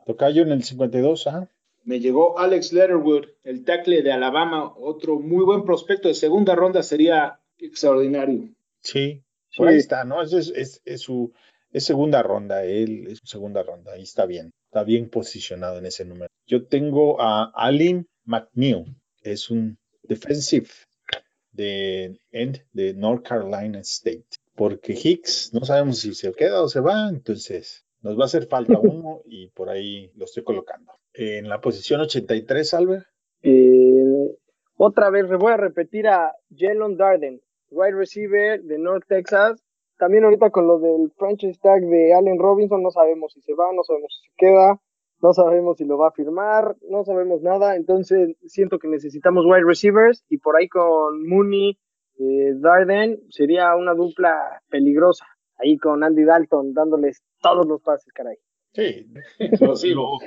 Tocayo 0.06 0.42
en 0.42 0.52
el 0.52 0.63
52, 0.63 1.28
¿ah? 1.28 1.48
Me 1.84 2.00
llegó 2.00 2.38
Alex 2.39 2.74
Letterwood, 2.74 3.26
el 3.44 3.63
tackle 3.63 4.02
de 4.02 4.12
Alabama, 4.12 4.74
otro 4.76 5.20
muy 5.20 5.44
buen 5.46 5.63
prospecto 5.63 6.08
de 6.08 6.13
segunda 6.13 6.56
ronda, 6.56 6.84
sería 6.84 7.39
extraordinario. 7.58 8.50
Sí, 8.82 9.22
por 9.56 9.68
Sí. 9.68 9.74
ahí 9.74 9.80
está, 9.80 10.04
¿no? 10.04 10.22
Es, 10.22 10.34
es, 10.34 10.52
es- 10.56 10.82
es 10.86 11.02
su 11.02 11.32
es 11.72 11.86
segunda 11.86 12.24
ronda, 12.24 12.63
él 12.63 13.08
es 13.08 13.20
segunda 13.24 13.62
ronda, 13.62 13.94
ahí 13.94 14.02
está 14.02 14.26
bien, 14.26 14.52
está 14.65 14.84
bien 14.84 15.08
posicionado 15.10 15.78
en 15.78 15.86
ese 15.86 16.04
número. 16.04 16.28
Yo 16.48 16.65
tengo 16.65 17.22
a 17.22 17.52
Alin 17.54 18.08
McNeil, 18.26 18.86
que 19.22 19.34
es 19.34 19.52
un 19.52 19.78
defensive 20.04 20.68
de 21.52 22.20
end 22.32 22.62
de 22.74 22.94
North 22.94 23.28
Carolina 23.28 23.80
State, 23.82 24.26
porque 24.60 24.91
Hicks 24.91 25.54
no 25.54 25.62
sabemos 25.62 26.00
si 26.00 26.13
se 26.13 26.34
queda 26.34 26.62
o 26.62 26.67
se 26.67 26.82
va, 26.82 27.08
entonces 27.08 27.86
nos 28.02 28.19
va 28.19 28.24
a 28.24 28.26
hacer 28.26 28.45
falta 28.45 28.78
uno 28.84 29.22
y 29.24 29.48
por 29.52 29.69
ahí 29.69 30.12
lo 30.17 30.26
estoy 30.26 30.43
colocando. 30.43 30.91
En 31.13 31.48
la 31.48 31.62
posición 31.62 32.02
83, 32.02 32.74
Albert. 32.74 33.06
Eh, 33.41 34.36
otra 34.76 35.12
vez 35.12 35.30
voy 35.30 35.54
a 35.54 35.58
repetir 35.58 36.10
a 36.10 36.34
Jalen 36.54 36.98
Darden, 36.98 37.39
wide 37.69 37.95
receiver 37.95 38.62
de 38.62 38.78
North 38.78 39.06
Texas. 39.08 39.63
También 39.98 40.26
ahorita 40.26 40.50
con 40.50 40.67
lo 40.67 40.78
del 40.80 41.10
franchise 41.15 41.58
tag 41.62 41.82
de 41.82 42.13
Allen 42.13 42.38
Robinson, 42.38 42.84
no 42.84 42.91
sabemos 42.91 43.32
si 43.32 43.41
se 43.41 43.54
va, 43.54 43.72
no 43.74 43.84
sabemos 43.84 44.13
si 44.13 44.28
se 44.28 44.36
queda, 44.36 44.82
no 45.22 45.32
sabemos 45.32 45.78
si 45.78 45.86
lo 45.86 45.98
va 45.98 46.10
a 46.10 46.12
firmar, 46.12 46.76
no 46.89 47.06
sabemos 47.06 47.41
nada. 47.41 47.78
Entonces 47.78 48.36
siento 48.45 48.78
que 48.78 48.89
necesitamos 48.89 49.45
wide 49.45 49.63
receivers 49.65 50.26
y 50.28 50.38
por 50.38 50.58
ahí 50.58 50.67
con 50.67 51.26
Mooney, 51.26 51.78
eh, 52.19 52.53
Darden 52.55 53.19
sería 53.29 53.75
una 53.75 53.93
dupla 53.93 54.62
peligrosa. 54.69 55.25
Ahí 55.58 55.77
con 55.77 56.03
Andy 56.03 56.23
Dalton 56.23 56.73
dándoles 56.73 57.21
todos 57.41 57.65
los 57.65 57.82
pases, 57.82 58.12
caray. 58.13 58.38
Sí, 58.73 59.08
Explosivo. 59.39 60.19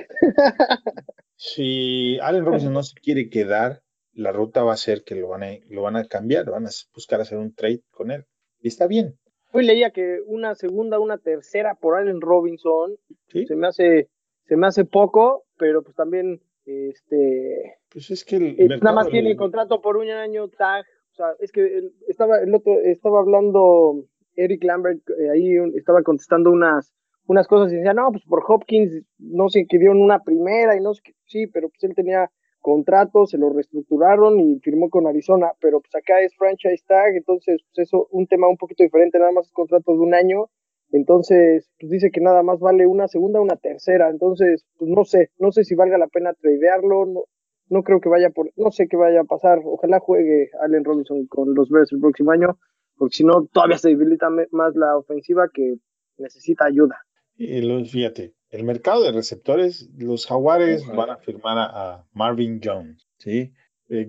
Si 1.35 2.19
Allen 2.19 2.45
Robinson 2.45 2.73
no 2.73 2.83
se 2.83 2.99
quiere 2.99 3.29
quedar, 3.29 3.81
la 4.13 4.31
ruta 4.31 4.63
va 4.63 4.73
a 4.73 4.77
ser 4.77 5.03
que 5.03 5.15
lo 5.15 5.29
van 5.29 5.43
a, 5.43 5.51
lo 5.69 5.81
van 5.81 5.95
a 5.95 6.05
cambiar, 6.05 6.49
van 6.49 6.67
a 6.67 6.69
buscar 6.93 7.21
hacer 7.21 7.37
un 7.37 7.53
trade 7.53 7.81
con 7.91 8.11
él. 8.11 8.25
Y 8.59 8.67
está 8.67 8.87
bien. 8.87 9.17
Hoy 9.51 9.65
leía 9.65 9.91
que 9.91 10.19
una 10.25 10.55
segunda, 10.55 10.99
una 10.99 11.17
tercera 11.17 11.75
por 11.75 11.95
Allen 11.95 12.21
Robinson 12.21 12.95
¿sí? 13.27 13.45
se 13.45 13.55
me 13.55 13.67
hace, 13.67 14.09
se 14.45 14.55
me 14.55 14.67
hace 14.67 14.85
poco, 14.85 15.45
pero 15.57 15.83
pues 15.83 15.95
también 15.95 16.41
este 16.65 17.75
Pues 17.89 18.09
es 18.09 18.23
que 18.23 18.37
el 18.37 18.43
Eh, 18.57 18.67
mercado 18.67 18.83
nada 18.83 18.95
más 18.95 19.09
tiene 19.09 19.35
contrato 19.35 19.81
por 19.81 19.97
un 19.97 20.09
año, 20.09 20.47
tag. 20.49 20.85
O 21.13 21.15
sea, 21.15 21.27
es 21.39 21.51
que 21.51 21.61
el- 21.61 21.93
estaba 22.07 22.39
el 22.39 22.53
otro, 22.55 22.79
estaba 22.81 23.19
hablando 23.19 24.03
Eric 24.35 24.63
Lambert, 24.63 25.01
eh, 25.11 25.29
ahí 25.29 25.55
estaba 25.75 26.01
contestando 26.01 26.49
unas, 26.51 26.91
unas 27.27 27.47
cosas 27.47 27.71
y 27.71 27.75
decía, 27.77 27.93
no, 27.93 28.11
pues 28.11 28.23
por 28.25 28.43
Hopkins, 28.47 29.03
no 29.19 29.47
sé, 29.49 29.65
que 29.69 29.77
dieron 29.77 30.01
una 30.01 30.19
primera 30.23 30.75
y 30.75 30.81
no 30.81 30.93
sé 30.95 31.01
qué, 31.03 31.13
sí, 31.25 31.47
pero 31.47 31.69
pues 31.69 31.83
él 31.83 31.93
tenía 31.95 32.31
contrato, 32.61 33.27
se 33.27 33.37
lo 33.37 33.49
reestructuraron 33.51 34.39
y 34.39 34.59
firmó 34.61 34.89
con 34.89 35.05
Arizona, 35.05 35.51
pero 35.61 35.81
pues 35.81 35.93
acá 35.95 36.21
es 36.21 36.35
franchise 36.35 36.83
tag, 36.87 37.15
entonces 37.15 37.61
pues 37.75 37.87
eso, 37.87 38.07
un 38.11 38.25
tema 38.25 38.47
un 38.47 38.57
poquito 38.57 38.83
diferente, 38.83 39.19
nada 39.19 39.31
más 39.33 39.45
es 39.47 39.51
contrato 39.53 39.91
de 39.93 39.99
un 39.99 40.13
año, 40.15 40.49
entonces 40.91 41.69
pues 41.79 41.91
dice 41.91 42.09
que 42.11 42.21
nada 42.21 42.41
más 42.41 42.59
vale 42.59 42.87
una 42.87 43.07
segunda, 43.07 43.39
una 43.41 43.57
tercera, 43.57 44.09
entonces 44.09 44.65
pues 44.77 44.89
no 44.89 45.03
sé, 45.05 45.29
no 45.37 45.51
sé 45.51 45.63
si 45.63 45.75
valga 45.75 45.97
la 45.97 46.07
pena 46.07 46.33
tradearlo, 46.33 47.05
no, 47.05 47.25
no 47.69 47.83
creo 47.83 47.99
que 48.01 48.09
vaya 48.09 48.29
por, 48.29 48.51
no 48.55 48.71
sé 48.71 48.87
qué 48.87 48.97
vaya 48.97 49.21
a 49.21 49.25
pasar. 49.25 49.59
Ojalá 49.63 49.99
juegue 49.99 50.49
Allen 50.61 50.83
Robinson 50.83 51.25
con 51.27 51.53
los 51.55 51.69
Bears 51.69 51.91
el 51.91 51.99
próximo 51.99 52.31
año, 52.31 52.57
porque 52.95 53.15
si 53.17 53.23
no, 53.23 53.45
todavía 53.51 53.77
se 53.77 53.89
debilita 53.89 54.29
más 54.51 54.75
la 54.75 54.97
ofensiva 54.97 55.49
que 55.53 55.75
necesita 56.17 56.65
ayuda. 56.65 56.97
Y 57.35 57.61
los, 57.61 57.89
fíjate, 57.91 58.33
el 58.49 58.63
mercado 58.63 59.03
de 59.03 59.11
receptores, 59.11 59.89
los 59.97 60.27
Jaguares 60.27 60.83
Ojalá. 60.83 60.97
van 60.97 61.09
a 61.09 61.17
firmar 61.17 61.57
a, 61.57 61.65
a 61.93 62.05
Marvin 62.13 62.61
Jones, 62.63 63.07
¿sí? 63.17 63.51
Eh, 63.89 64.07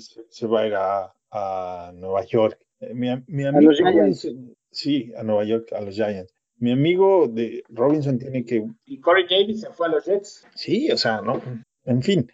se, 0.00 0.22
se 0.28 0.46
va 0.46 0.60
a 0.62 0.66
ir 0.66 0.74
a, 0.74 1.14
a 1.30 1.92
Nueva 1.94 2.24
York. 2.24 2.58
Eh, 2.80 2.94
mi, 2.94 3.08
am- 3.10 3.24
mi 3.28 3.44
amigo 3.44 3.70
los 3.70 3.78
Giants. 3.78 4.28
Sí, 4.70 5.12
a 5.16 5.22
Nueva 5.22 5.44
York, 5.44 5.72
a 5.72 5.80
los 5.82 5.94
Giants. 5.94 6.32
Mi 6.58 6.72
amigo 6.72 7.28
de 7.28 7.62
Robinson 7.68 8.18
tiene 8.18 8.44
que, 8.44 8.64
Y 8.86 9.00
Corey 9.00 9.26
Davis 9.28 9.60
se 9.62 9.70
fue 9.70 9.86
a 9.86 9.90
los 9.90 10.04
Jets. 10.06 10.46
sí, 10.54 10.90
o 10.90 10.96
sea, 10.96 11.20
no, 11.20 11.40
en 11.84 12.02
fin, 12.02 12.30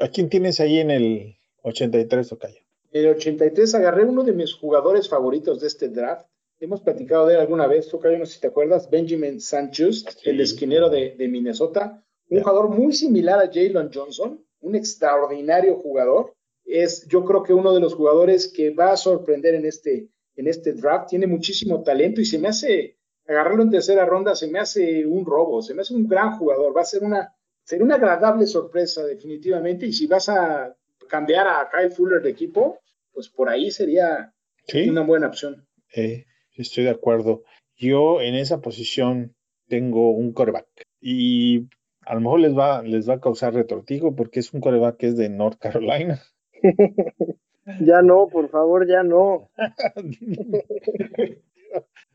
¿a 0.00 0.08
quién 0.08 0.28
tienes 0.28 0.60
ahí 0.60 0.78
en 0.78 0.90
el 0.90 1.36
83, 1.62 2.28
Tocayo? 2.28 2.60
En 2.92 3.04
el 3.04 3.10
83 3.14 3.74
agarré 3.74 4.04
uno 4.04 4.24
de 4.24 4.32
mis 4.32 4.52
jugadores 4.54 5.08
favoritos 5.08 5.60
de 5.60 5.66
este 5.68 5.88
draft. 5.88 6.26
Hemos 6.58 6.80
platicado 6.80 7.26
de 7.26 7.34
él 7.34 7.40
alguna 7.40 7.66
vez, 7.66 7.88
tú, 7.88 7.98
Cayo, 8.00 8.18
no 8.18 8.26
sé 8.26 8.34
si 8.34 8.40
te 8.40 8.48
acuerdas, 8.48 8.90
Benjamin 8.90 9.40
Sanchez, 9.40 10.04
Sí. 10.18 10.30
el 10.30 10.40
esquinero 10.40 10.90
de, 10.90 11.14
de 11.16 11.28
Minnesota. 11.28 12.04
Un 12.28 12.40
jugador 12.42 12.68
muy 12.68 12.92
similar 12.92 13.38
a 13.40 13.46
Jalen 13.52 13.90
Johnson, 13.92 14.44
un 14.60 14.74
extraordinario 14.74 15.76
jugador. 15.76 16.34
Es, 16.64 17.06
yo 17.08 17.24
creo 17.24 17.42
que 17.42 17.54
uno 17.54 17.72
de 17.72 17.80
los 17.80 17.94
jugadores 17.94 18.46
que 18.48 18.70
va 18.70 18.92
a 18.92 18.96
sorprender 18.96 19.54
en 19.54 19.64
este, 19.64 20.08
en 20.36 20.46
este 20.48 20.72
draft. 20.74 21.08
Tiene 21.08 21.26
muchísimo 21.26 21.82
talento 21.82 22.20
y 22.20 22.24
se 22.26 22.38
me 22.38 22.48
hace, 22.48 22.96
agarrarlo 23.26 23.62
en 23.62 23.70
tercera 23.70 24.04
ronda, 24.04 24.34
se 24.36 24.46
me 24.48 24.58
hace 24.58 25.06
un 25.06 25.24
robo, 25.24 25.62
se 25.62 25.74
me 25.74 25.80
hace 25.82 25.94
un 25.94 26.06
gran 26.06 26.36
jugador. 26.38 26.76
Va 26.76 26.82
a 26.82 26.84
ser 26.84 27.02
una, 27.02 27.34
ser 27.64 27.82
una 27.82 27.96
agradable 27.96 28.46
sorpresa, 28.46 29.04
definitivamente. 29.04 29.86
Y 29.86 29.92
si 29.92 30.06
vas 30.06 30.28
a 30.28 30.74
cambiar 31.08 31.46
a 31.46 31.68
Kyle 31.70 31.90
Fuller 31.90 32.22
de 32.22 32.30
equipo, 32.30 32.80
pues 33.12 33.28
por 33.28 33.48
ahí 33.48 33.70
sería 33.70 34.32
Sí, 34.66 34.88
una 34.88 35.02
buena 35.02 35.28
opción. 35.28 35.66
eh, 35.94 36.26
estoy 36.56 36.84
de 36.84 36.90
acuerdo. 36.90 37.42
Yo 37.76 38.20
en 38.20 38.34
esa 38.34 38.60
posición 38.60 39.34
tengo 39.68 40.10
un 40.10 40.32
coreback 40.32 40.66
y 41.00 41.68
a 42.06 42.14
lo 42.14 42.20
mejor 42.20 42.40
les 42.40 42.56
va, 42.56 42.82
les 42.82 43.08
va 43.08 43.14
a 43.14 43.20
causar 43.20 43.54
retortijo 43.54 44.14
porque 44.14 44.40
es 44.40 44.52
un 44.52 44.60
coreback 44.60 44.96
que 44.96 45.06
es 45.08 45.16
de 45.16 45.28
North 45.28 45.58
Carolina. 45.58 46.20
Ya 47.80 48.02
no, 48.02 48.26
por 48.26 48.48
favor, 48.48 48.88
ya 48.88 49.04
no. 49.04 49.48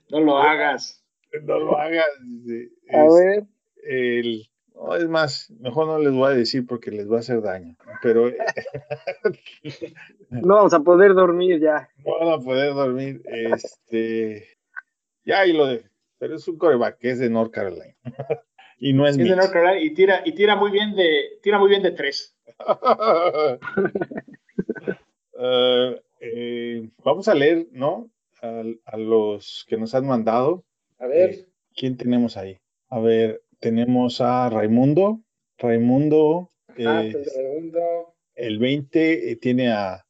No 0.09 0.19
lo 0.19 0.37
hagas. 0.37 1.03
No 1.43 1.59
lo 1.59 1.77
hagas. 1.77 2.05
A 2.91 3.05
es 3.05 3.13
ver, 3.13 3.43
el- 3.83 4.47
no, 4.75 4.95
es 4.95 5.07
más, 5.07 5.51
mejor 5.59 5.87
no 5.87 5.99
les 5.99 6.13
voy 6.13 6.31
a 6.31 6.35
decir 6.35 6.65
porque 6.67 6.91
les 6.91 7.09
va 7.09 7.17
a 7.17 7.19
hacer 7.19 7.41
daño. 7.41 7.75
Pero 8.01 8.29
no 10.29 10.55
vamos 10.55 10.73
a 10.73 10.79
poder 10.81 11.13
dormir 11.13 11.59
ya. 11.59 11.89
no 12.05 12.19
van 12.19 12.39
a 12.39 12.43
poder 12.43 12.73
dormir. 12.73 13.21
Este, 13.25 14.47
ya 15.23 15.39
ahí 15.39 15.53
lo 15.53 15.67
de, 15.67 15.83
pero 16.17 16.35
es 16.35 16.47
un 16.47 16.57
coreback 16.57 16.97
que 16.99 17.11
es 17.11 17.19
de 17.19 17.29
North 17.29 17.51
Carolina. 17.51 17.95
y 18.79 18.93
no 18.93 19.07
es 19.07 19.17
Es 19.17 19.27
de. 19.29 19.35
North 19.35 19.51
Carolina 19.51 19.79
y 19.81 19.93
tira, 19.93 20.21
y 20.25 20.33
tira 20.33 20.55
muy 20.55 20.71
bien 20.71 20.95
de, 20.95 21.39
tira 21.41 21.59
muy 21.59 21.69
bien 21.69 21.83
de 21.83 21.91
tres. 21.91 22.35
Eh, 25.37 26.01
eh, 26.21 26.89
vamos 27.03 27.27
a 27.27 27.35
leer, 27.35 27.67
¿no? 27.71 28.09
A, 28.41 28.63
a 28.85 28.97
los 28.97 29.65
que 29.67 29.77
nos 29.77 29.93
han 29.93 30.07
mandado. 30.07 30.63
A 30.97 31.07
ver, 31.07 31.29
Eh, 31.31 31.45
¿Quién 31.75 31.97
tenemos 31.97 32.37
ahí? 32.37 32.57
A 32.87 32.99
ver, 32.99 33.41
tenemos 33.65 34.21
a 34.21 34.47
Raimundo. 34.47 35.23
Raimundo, 35.57 36.51
ah, 36.85 37.03
eh, 37.03 37.09
pues, 37.11 37.33
segundo. 37.33 38.13
el 38.35 38.59
20 38.59 39.31
eh, 39.31 39.35
tiene 39.37 39.71
a 39.71 40.05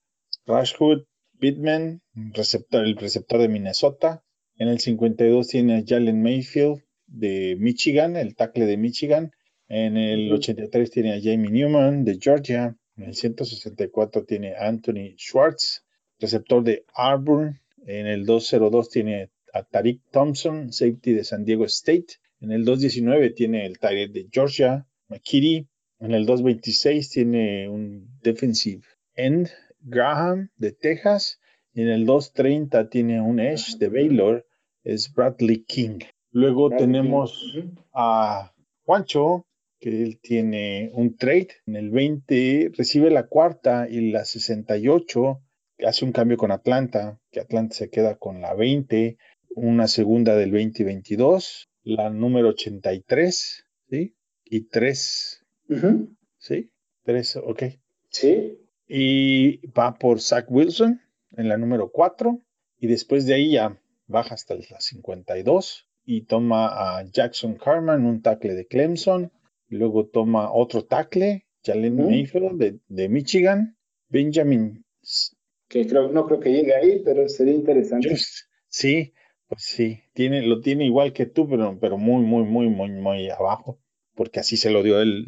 Rashwood 0.45 1.05
Pittman, 1.39 2.01
receptor, 2.33 2.83
el 2.83 2.97
receptor 2.97 3.39
de 3.39 3.47
Minnesota. 3.47 4.25
En 4.57 4.67
el 4.67 4.81
52 4.81 5.47
tiene 5.47 5.77
a 5.77 5.83
Jalen 5.87 6.21
Mayfield 6.21 6.83
de 7.07 7.55
Michigan, 7.57 8.17
el 8.17 8.35
tackle 8.35 8.65
de 8.65 8.75
Michigan. 8.75 9.31
En 9.69 9.95
el 9.95 10.25
Ujú. 10.25 10.35
83 10.39 10.91
tiene 10.91 11.13
a 11.13 11.21
Jamie 11.21 11.49
Newman 11.49 12.03
de 12.03 12.17
Georgia. 12.19 12.75
En 12.97 13.03
el 13.05 13.15
164 13.15 14.25
tiene 14.25 14.53
a 14.55 14.67
Anthony 14.67 15.15
Schwartz, 15.15 15.85
receptor 16.19 16.61
de 16.61 16.83
Auburn. 16.93 17.61
En 17.87 18.05
el 18.07 18.25
202 18.25 18.89
tiene 18.89 19.29
a 19.53 19.63
Tariq 19.63 20.01
Thompson, 20.11 20.73
safety 20.73 21.13
de 21.13 21.23
San 21.23 21.45
Diego 21.45 21.63
State. 21.63 22.17
En 22.39 22.51
el 22.51 22.65
219 22.65 23.31
tiene 23.31 23.65
el 23.65 23.77
end 23.77 24.11
de 24.11 24.27
Georgia, 24.31 24.87
McKitty. 25.07 25.67
En 25.99 26.11
el 26.13 26.25
226 26.25 27.09
tiene 27.09 27.69
un 27.69 28.19
defensive 28.21 28.83
end, 29.15 29.49
Graham 29.79 30.49
de 30.57 30.71
Texas. 30.71 31.39
Y 31.73 31.81
en 31.81 31.89
el 31.89 32.05
230 32.05 32.89
tiene 32.89 33.21
un 33.21 33.39
edge 33.39 33.77
de 33.77 33.89
Baylor, 33.89 34.45
es 34.83 35.13
Bradley 35.13 35.63
King. 35.63 35.99
Luego 36.31 36.69
Bradley 36.69 36.85
tenemos 36.85 37.51
King. 37.53 37.75
A 37.93 38.53
Juancho, 38.83 39.45
que 39.79 40.03
él 40.03 40.19
tiene 40.21 40.89
un 40.93 41.15
trade. 41.17 41.49
En 41.65 41.75
el 41.75 41.89
20 41.89 42.71
recibe 42.77 43.09
la 43.09 43.27
cuarta 43.27 43.87
y 43.89 44.11
la 44.11 44.25
68. 44.25 45.41
Hace 45.85 46.05
un 46.05 46.11
cambio 46.11 46.37
con 46.37 46.51
Atlanta, 46.51 47.19
que 47.31 47.39
Atlanta 47.41 47.75
se 47.75 47.89
queda 47.89 48.15
con 48.15 48.41
la 48.41 48.53
20. 48.53 49.17
Una 49.55 49.87
segunda 49.87 50.35
del 50.35 50.51
2022. 50.51 51.69
La 51.85 52.09
número 52.09 52.49
83, 52.49 53.65
¿sí? 53.89 54.15
Y 54.43 54.61
3, 54.67 55.45
Ujú. 55.69 56.15
¿sí? 56.37 56.71
3, 57.03 57.37
ok. 57.37 57.63
Sí. 58.09 58.59
Y 58.87 59.65
va 59.67 59.95
por 59.97 60.19
Zach 60.21 60.45
Wilson 60.49 60.99
en 61.37 61.47
la 61.49 61.57
número 61.57 61.89
4. 61.91 62.41
Y 62.79 62.87
después 62.87 63.25
de 63.25 63.35
ahí 63.35 63.51
ya 63.53 63.79
baja 64.07 64.33
hasta 64.35 64.55
la 64.55 64.79
52 64.79 65.87
y 66.05 66.21
toma 66.25 66.97
a 66.99 67.03
Jackson 67.05 67.55
Carman, 67.55 68.05
un 68.05 68.21
tackle 68.21 68.53
de 68.53 68.67
Clemson. 68.67 69.31
Luego 69.69 70.07
toma 70.07 70.51
otro 70.53 70.85
tackle, 70.85 71.45
Jalen. 71.63 71.95
Mayfield 71.95 72.59
de, 72.59 72.79
de 72.87 73.09
Michigan. 73.09 73.77
Benjamin. 74.09 74.85
Que 75.67 75.87
creo, 75.87 76.11
no 76.11 76.25
creo 76.27 76.39
que 76.39 76.51
llegue 76.51 76.75
ahí, 76.75 77.01
pero 77.03 77.27
sería 77.29 77.53
interesante. 77.53 78.09
Just- 78.09 78.45
Sí, 78.67 79.13
pues 79.47 79.63
sí, 79.63 79.99
tiene, 80.13 80.41
lo 80.45 80.61
tiene 80.61 80.85
igual 80.85 81.13
que 81.13 81.25
tú, 81.25 81.47
pero, 81.47 81.77
pero 81.79 81.97
muy, 81.97 82.23
muy, 82.23 82.43
muy, 82.43 82.69
muy, 82.69 82.89
muy 82.89 83.29
abajo. 83.29 83.79
Porque 84.15 84.39
así 84.39 84.55
se 84.55 84.69
lo 84.69 84.81
dio 84.81 85.01
el 85.01 85.27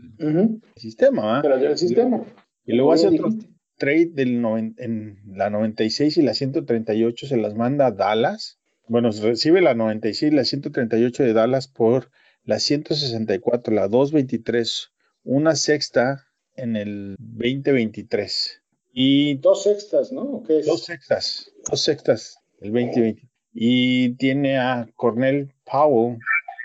sistema. 0.77 1.37
¿ah? 1.37 1.41
Pero 1.41 1.57
del 1.57 1.77
sistema. 1.77 2.23
Y 2.65 2.73
luego 2.73 2.93
hace 2.93 3.07
otro 3.07 3.29
trade 3.77 4.07
del 4.13 4.41
noven- 4.41 4.75
en 4.77 5.19
la 5.25 5.49
96 5.49 6.17
y 6.17 6.21
la 6.21 6.33
138 6.33 7.27
se 7.27 7.37
las 7.37 7.53
manda 7.53 7.87
a 7.87 7.91
Dallas. 7.91 8.59
Bueno, 8.87 9.09
recibe 9.11 9.61
la 9.61 9.73
96 9.75 10.31
y 10.31 10.35
la 10.35 10.45
138 10.45 11.23
de 11.23 11.33
Dallas 11.33 11.67
por 11.67 12.09
la 12.45 12.59
164, 12.59 13.73
la 13.73 13.89
223, 13.89 14.91
una 15.25 15.55
sexta 15.57 16.23
en 16.55 16.77
el 16.77 17.15
2023 17.19 18.61
y 18.93 19.35
Dos 19.39 19.63
sextas, 19.63 20.11
¿no? 20.11 20.21
¿O 20.21 20.43
qué 20.43 20.59
es? 20.59 20.65
dos 20.65 20.85
sextas, 20.85 21.51
dos 21.69 21.81
sextas 21.81 22.37
el 22.61 22.71
2020. 22.71 23.27
Y 23.53 24.15
tiene 24.15 24.57
a 24.57 24.87
Cornell 24.95 25.53
Powell, 25.63 26.19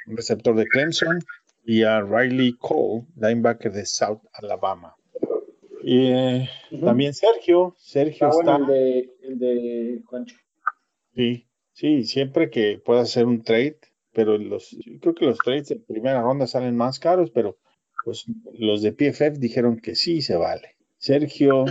receptor 0.06 0.56
de 0.56 0.66
Clemson, 0.66 1.20
y 1.64 1.84
a 1.84 2.00
Riley 2.00 2.56
Cole, 2.58 3.06
linebacker 3.16 3.72
de 3.72 3.86
South 3.86 4.20
Alabama. 4.32 4.96
Y 5.82 6.12
eh, 6.12 6.48
también 6.84 7.12
Sergio, 7.12 7.74
Sergio 7.78 8.28
Está 8.28 8.40
está, 8.40 8.58
bueno 8.58 8.72
el 8.72 8.80
de, 8.80 9.10
el 9.22 9.38
de 9.38 10.02
Juancho. 10.06 10.36
sí, 11.14 11.48
sí, 11.72 12.04
siempre 12.04 12.50
que 12.50 12.80
pueda 12.84 13.02
hacer 13.02 13.26
un 13.26 13.42
trade, 13.42 13.78
pero 14.12 14.38
los, 14.38 14.70
yo 14.70 15.00
creo 15.00 15.14
que 15.14 15.26
los 15.26 15.38
trades 15.38 15.68
de 15.68 15.76
primera 15.76 16.22
ronda 16.22 16.46
salen 16.46 16.76
más 16.76 17.00
caros, 17.00 17.30
pero 17.30 17.58
pues 18.04 18.26
los 18.52 18.82
de 18.82 18.92
PFF 18.92 19.38
dijeron 19.38 19.78
que 19.78 19.94
sí 19.94 20.22
se 20.22 20.36
vale. 20.36 20.76
Sergio 20.98 21.64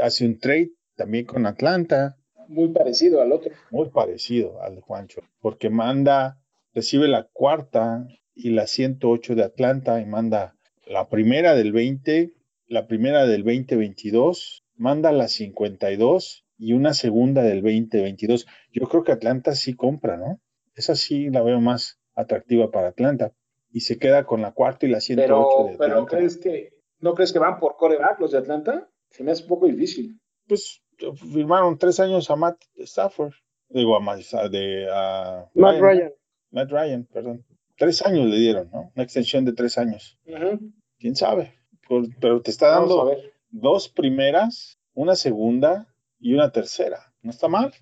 hace 0.00 0.24
un 0.24 0.38
trade 0.38 0.72
también 0.96 1.24
con 1.24 1.46
Atlanta, 1.46 2.16
Muy 2.48 2.68
parecido 2.68 3.22
al 3.22 3.32
otro. 3.32 3.52
muy 3.70 3.88
parecido 3.90 4.62
al 4.62 4.76
de 4.76 4.80
Juancho, 4.80 5.22
porque 5.40 5.70
manda, 5.70 6.40
recibe 6.74 7.08
la 7.08 7.28
cuarta 7.32 8.06
y 8.34 8.50
la 8.50 8.66
108 8.66 9.34
de 9.34 9.44
Atlanta 9.44 10.00
y 10.00 10.06
manda 10.06 10.56
la 10.86 11.08
primera 11.08 11.54
del 11.54 11.72
20, 11.72 12.32
la 12.66 12.86
primera 12.86 13.26
del 13.26 13.44
2022, 13.44 14.64
manda 14.76 15.12
la 15.12 15.28
52 15.28 16.44
y 16.58 16.72
una 16.72 16.94
segunda 16.94 17.42
del 17.42 17.62
2022. 17.62 18.46
Yo 18.72 18.88
creo 18.88 19.04
que 19.04 19.12
Atlanta 19.12 19.54
sí 19.54 19.74
compra, 19.74 20.16
¿no? 20.16 20.40
Esa 20.74 20.94
sí 20.94 21.28
la 21.28 21.42
veo 21.42 21.60
más 21.60 22.00
atractiva 22.14 22.70
para 22.70 22.88
Atlanta. 22.88 23.32
Y 23.70 23.80
se 23.80 23.98
queda 23.98 24.24
con 24.24 24.42
la 24.42 24.52
cuarta 24.52 24.86
y 24.86 24.90
la 24.90 25.00
108 25.00 25.26
Pero, 25.26 25.68
de 25.70 25.78
pero 25.78 25.92
Atlanta. 25.92 26.16
¿crees 26.16 26.36
que, 26.36 26.70
¿no 27.00 27.14
crees 27.14 27.32
que 27.32 27.38
van 27.38 27.58
por 27.58 27.76
coreback 27.76 28.20
los 28.20 28.32
de 28.32 28.38
Atlanta? 28.38 28.88
Se 29.10 29.24
me 29.24 29.32
hace 29.32 29.42
un 29.42 29.48
poco 29.48 29.66
difícil. 29.66 30.20
Pues 30.46 30.82
firmaron 31.16 31.78
tres 31.78 32.00
años 32.00 32.30
a 32.30 32.36
Matt 32.36 32.60
Stafford. 32.76 33.32
Digo, 33.68 33.96
a 33.96 34.00
Matt, 34.00 34.20
a 34.34 34.48
de, 34.48 34.86
a 34.92 35.46
Matt 35.54 35.80
Ryan. 35.80 36.12
Matt 36.50 36.70
Ryan, 36.70 37.04
perdón. 37.12 37.44
Tres 37.76 38.02
años 38.04 38.26
le 38.26 38.36
dieron, 38.36 38.70
¿no? 38.72 38.92
Una 38.94 39.02
extensión 39.04 39.44
de 39.44 39.52
tres 39.54 39.78
años. 39.78 40.18
¿Quién 40.98 41.16
sabe? 41.16 41.54
Por- 41.88 42.06
pero 42.20 42.40
te 42.42 42.50
está 42.50 42.68
dando 42.68 43.16
dos 43.50 43.88
primeras, 43.88 44.78
una 44.94 45.16
segunda 45.16 45.88
y 46.20 46.34
una 46.34 46.52
tercera. 46.52 47.12
No 47.22 47.30
está 47.30 47.48
mal. 47.48 47.72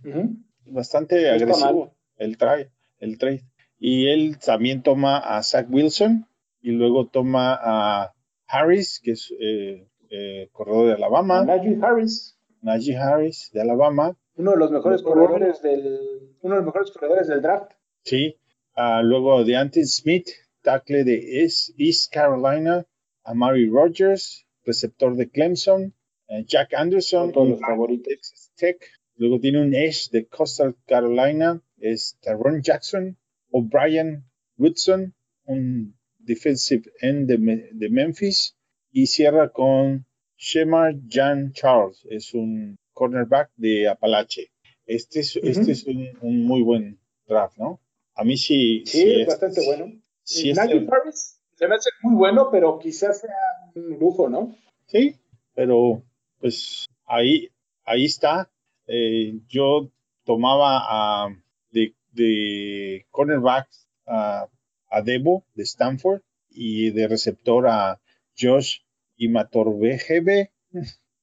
Bastante 0.64 1.27
No 1.29 1.35
agresivo 1.35 1.85
mal. 1.87 1.93
el, 2.16 2.37
try, 2.39 2.68
el 2.99 3.18
trade. 3.18 3.43
Y 3.79 4.09
él 4.09 4.39
también 4.39 4.83
toma 4.83 5.18
a 5.18 5.43
Zach 5.43 5.66
Wilson 5.71 6.27
y 6.61 6.71
luego 6.73 7.07
toma 7.09 7.59
a 7.61 8.14
Harris, 8.47 9.01
que 9.03 9.12
es 9.12 9.33
eh, 9.41 9.87
eh, 10.11 10.49
corredor 10.53 10.87
de 10.89 10.93
Alabama. 10.95 11.45
Najee 11.45 11.79
Harris, 11.83 12.39
Najee 12.63 12.97
Harris 12.97 13.51
de 13.53 13.61
Alabama. 13.61 14.17
uno 14.37 14.53
de 14.53 14.57
los 14.57 14.71
mejores 14.71 15.03
Corredor. 15.03 15.31
corredores 15.31 15.63
del, 15.63 15.99
uno 16.43 16.55
de 16.55 16.61
los 16.61 16.67
mejores 16.67 16.91
corredores 16.93 17.29
del 17.29 17.43
draft. 17.43 17.73
Sí. 18.05 18.37
Ah, 18.75 19.03
luego 19.03 19.45
de 19.45 19.57
Anthony 19.57 19.85
Smith, 19.85 20.29
tackle 20.63 21.05
de 21.05 21.43
East, 21.43 21.71
East 21.79 22.13
Carolina. 22.13 22.87
Amari 23.25 23.69
Rogers, 23.69 24.47
receptor 24.65 25.15
de 25.15 25.29
Clemson. 25.29 25.95
eh, 26.29 26.45
Jack 26.47 26.73
Anderson, 26.75 27.27
Son 27.27 27.33
todos 27.33 27.49
los 27.51 27.61
favoritos. 27.61 28.07
Texas 28.09 28.53
Tech. 28.57 28.79
Luego 29.17 29.39
tiene 29.41 29.61
un 29.61 29.75
Edge 29.75 30.09
de 30.11 30.27
Coastal 30.27 30.75
Carolina, 30.87 31.61
es 31.79 32.17
Taron 32.23 32.63
Jackson. 32.63 33.19
O'Brien 33.51 34.25
Woodson, 34.57 35.15
un 35.45 35.95
defensive 36.19 36.85
end 37.03 37.29
de, 37.29 37.69
de 37.73 37.89
Memphis. 37.91 38.57
Y 38.93 39.07
cierra 39.07 39.51
con 39.51 40.07
Shemar 40.41 40.95
Jan 41.09 41.53
Charles, 41.53 42.07
es 42.09 42.32
un 42.32 42.78
cornerback 42.95 43.51
de 43.57 43.88
Apalache. 43.88 44.51
Este 44.86 45.20
es, 45.20 45.36
este 45.36 45.72
es 45.72 45.84
un, 45.84 46.09
un 46.22 46.43
muy 46.45 46.62
buen 46.62 46.99
draft, 47.28 47.59
¿no? 47.59 47.78
A 48.14 48.24
mí 48.24 48.36
sí. 48.38 48.82
Sí, 48.86 49.03
sí 49.03 49.20
es 49.20 49.26
bastante 49.26 49.64
bueno. 49.66 49.93
sí 50.22 50.51
es 50.51 50.57
Najee 50.57 50.78
el- 50.78 50.88
Harris 50.91 51.36
se 51.55 51.68
me 51.68 51.74
hace 51.74 51.91
muy 52.03 52.14
bueno, 52.14 52.49
pero 52.51 52.78
quizás 52.78 53.20
sea 53.20 53.34
un 53.74 53.99
lujo, 53.99 54.30
¿no? 54.30 54.57
Sí, 54.86 55.14
pero 55.55 56.03
pues 56.38 56.86
ahí, 57.05 57.51
ahí 57.84 58.07
está. 58.07 58.51
Eh, 58.86 59.34
yo 59.47 59.91
tomaba 60.24 60.78
a, 61.26 61.28
de, 61.70 61.95
de 62.12 63.05
cornerback 63.11 63.68
a, 64.07 64.49
a 64.88 65.03
Debo 65.03 65.45
de 65.55 65.64
Stanford 65.64 66.22
y 66.49 66.91
de 66.93 67.09
receptor 67.09 67.66
a 67.68 68.01
Josh 68.38 68.78
Imatorbehebe. 69.21 70.51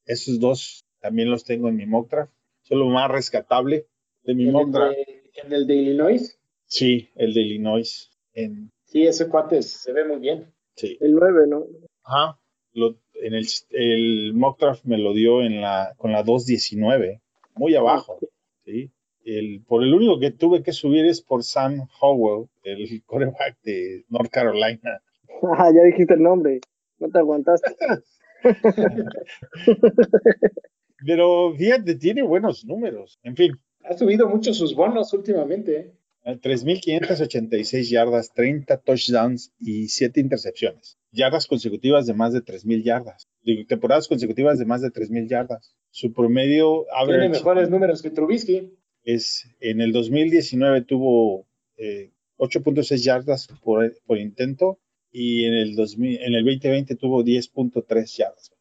Esos 0.05 0.39
dos 0.39 0.85
también 0.99 1.29
los 1.29 1.43
tengo 1.43 1.67
en 1.69 1.75
mi 1.75 1.85
mock 1.85 2.09
draft. 2.09 2.33
Son 2.61 2.79
lo 2.79 2.85
más 2.87 3.09
rescatable 3.11 3.87
de 4.23 4.33
mi 4.35 4.47
En 4.47 4.53
mock 4.53 4.67
el, 4.67 4.71
draft. 4.71 4.95
de, 4.95 5.31
en 5.43 5.53
el 5.53 5.67
de 5.67 5.75
Illinois. 5.75 6.39
Sí, 6.65 7.09
el 7.15 7.33
de 7.33 7.41
Illinois. 7.41 8.11
En, 8.33 8.71
Sí, 8.85 9.05
ese 9.05 9.27
cuate 9.27 9.61
se 9.63 9.91
ve 9.91 10.05
muy 10.07 10.17
bien. 10.19 10.53
sí. 10.75 10.97
El 11.01 11.13
9, 11.13 11.45
¿no? 11.47 11.65
Ajá. 12.03 12.39
Lo- 12.73 12.97
en 13.15 13.33
el, 13.33 13.45
el 13.71 14.33
mock 14.33 14.59
draft 14.59 14.85
me 14.85 14.97
lo 14.97 15.11
dio 15.13 15.41
en 15.41 15.59
la, 15.59 15.93
con 15.97 16.11
la 16.11 16.23
2.19, 16.23 17.19
muy 17.55 17.75
abajo. 17.75 18.19
¿sí? 18.63 18.91
El, 19.25 19.63
por 19.67 19.83
el 19.83 19.93
único 19.93 20.19
que 20.19 20.31
tuve 20.31 20.61
que 20.63 20.71
subir 20.71 21.05
es 21.05 21.21
por 21.21 21.43
Sam 21.43 21.87
Howell, 21.99 22.47
el 22.63 23.03
quarterback 23.05 23.57
de 23.63 24.05
North 24.09 24.29
Carolina. 24.31 25.01
Ah, 25.55 25.69
ya 25.71 25.83
dijiste 25.83 26.15
el 26.15 26.23
nombre. 26.23 26.61
No 26.99 27.09
te 27.09 27.19
aguantaste. 27.19 27.75
Pero 31.05 31.53
fíjate, 31.55 31.95
tiene 31.95 32.23
buenos 32.23 32.65
números. 32.65 33.19
En 33.23 33.35
fin, 33.35 33.51
Ha 33.83 33.97
subido 33.97 34.27
mucho 34.27 34.53
sus 34.53 34.75
bonos 34.75 35.13
últimamente. 35.13 35.79
¿eh? 35.79 35.93
3.586 36.25 37.89
yardas, 37.89 38.33
30 38.33 38.77
touchdowns 38.81 39.53
y 39.59 39.87
7 39.87 40.19
intercepciones. 40.19 40.97
Yardas 41.11 41.47
consecutivas 41.47 42.05
de 42.05 42.13
más 42.13 42.33
de 42.33 42.43
3.000 42.43 42.83
yardas. 42.83 43.27
Digo, 43.43 43.63
temporadas 43.67 44.07
consecutivas 44.07 44.59
de 44.59 44.65
más 44.65 44.81
de 44.81 44.89
3.000 44.89 45.29
yardas. 45.29 45.73
Su 45.89 46.11
promedio 46.11 46.85
Tiene 47.05 47.13
average 47.13 47.29
mejores 47.29 47.69
números 47.69 48.01
que 48.01 48.09
Trubisky. 48.09 48.73
es 49.03 49.47
en 49.61 49.79
el 49.79 49.93
2019 49.93 50.81
tuvo 50.81 51.47
eh, 51.77 52.11
8.6 52.37 52.97
yardas 53.03 53.47
por, 53.63 53.93
por 54.05 54.17
intento 54.17 54.79
y 55.19 55.45
en 55.45 55.53
el, 55.55 55.75
2000, 55.75 56.21
en 56.21 56.33
el 56.35 56.43
2020 56.45 56.95
tuvo 56.95 57.23
10.3 57.23 58.17
yardas. 58.17 58.51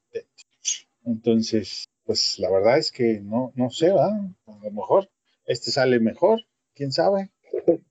Entonces, 1.04 1.84
pues 2.04 2.38
la 2.38 2.50
verdad 2.50 2.78
es 2.78 2.90
que 2.92 3.20
no, 3.22 3.52
no 3.57 3.68
sé, 3.70 3.90
¿va? 3.90 4.07
A 4.09 4.64
lo 4.64 4.70
mejor 4.70 5.11
este 5.44 5.70
sale 5.70 6.00
mejor, 6.00 6.40
quién 6.74 6.92
sabe. 6.92 7.30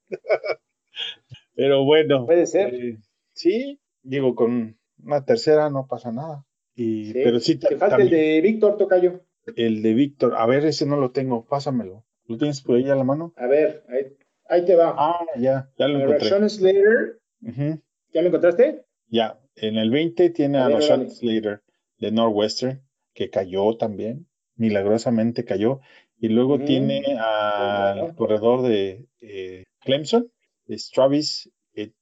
Pero 1.55 1.83
bueno, 1.85 2.25
Puede 2.25 2.45
ser. 2.47 2.73
eh, 2.73 2.97
sí, 3.33 3.79
digo, 4.03 4.35
con 4.35 4.77
una 5.03 5.23
tercera 5.25 5.69
no 5.69 5.87
pasa 5.87 6.11
nada. 6.11 6.45
Y, 6.75 7.07
Sí. 7.07 7.13
Pero 7.23 7.39
sí, 7.39 7.55
Te 7.57 7.69
ta- 7.69 7.77
falta 7.77 8.01
el 8.03 8.09
de 8.09 8.41
Víctor 8.41 8.77
Tocayo. 8.77 9.21
el 9.55 9.81
de 9.81 9.93
Víctor, 9.93 10.35
a 10.35 10.45
ver, 10.45 10.65
ese 10.65 10.85
no 10.85 10.97
lo 10.97 11.11
tengo, 11.11 11.45
pásamelo. 11.45 12.03
¿Lo 12.27 12.37
tienes 12.37 12.61
por 12.61 12.77
ahí 12.77 12.89
a 12.89 12.95
la 12.95 13.03
mano? 13.03 13.33
A 13.37 13.47
ver, 13.47 13.85
ahí, 13.87 14.17
ahí 14.49 14.65
te 14.65 14.75
va. 14.75 14.95
Ah, 14.97 15.25
ya, 15.37 15.69
ya 15.77 15.87
lo 15.87 15.99
encontré. 16.01 16.49
Slater. 16.49 17.19
Ujú, 17.41 17.81
¿Ya 18.15 18.21
lo 18.21 18.27
encontraste? 18.29 18.85
Ya, 19.09 19.39
en 19.55 19.75
el 19.77 19.91
20 19.91 20.29
tiene 20.29 20.57
a 20.57 20.69
Rashawn 20.69 21.01
órale. 21.01 21.09
Slater 21.15 21.61
de 21.99 22.11
Northwestern, 22.11 22.81
que 23.13 23.29
cayó 23.29 23.75
también, 23.77 24.27
milagrosamente 24.55 25.43
cayó. 25.43 25.81
Y 26.17 26.29
luego 26.29 26.57
Mm, 26.59 26.65
tiene 26.65 27.03
al 27.19 28.15
corredor 28.15 28.61
de 28.61 29.05
eh, 29.19 29.65
Clemson, 29.81 30.31
es 30.67 30.89
Travis 30.91 31.51
De 31.75 31.93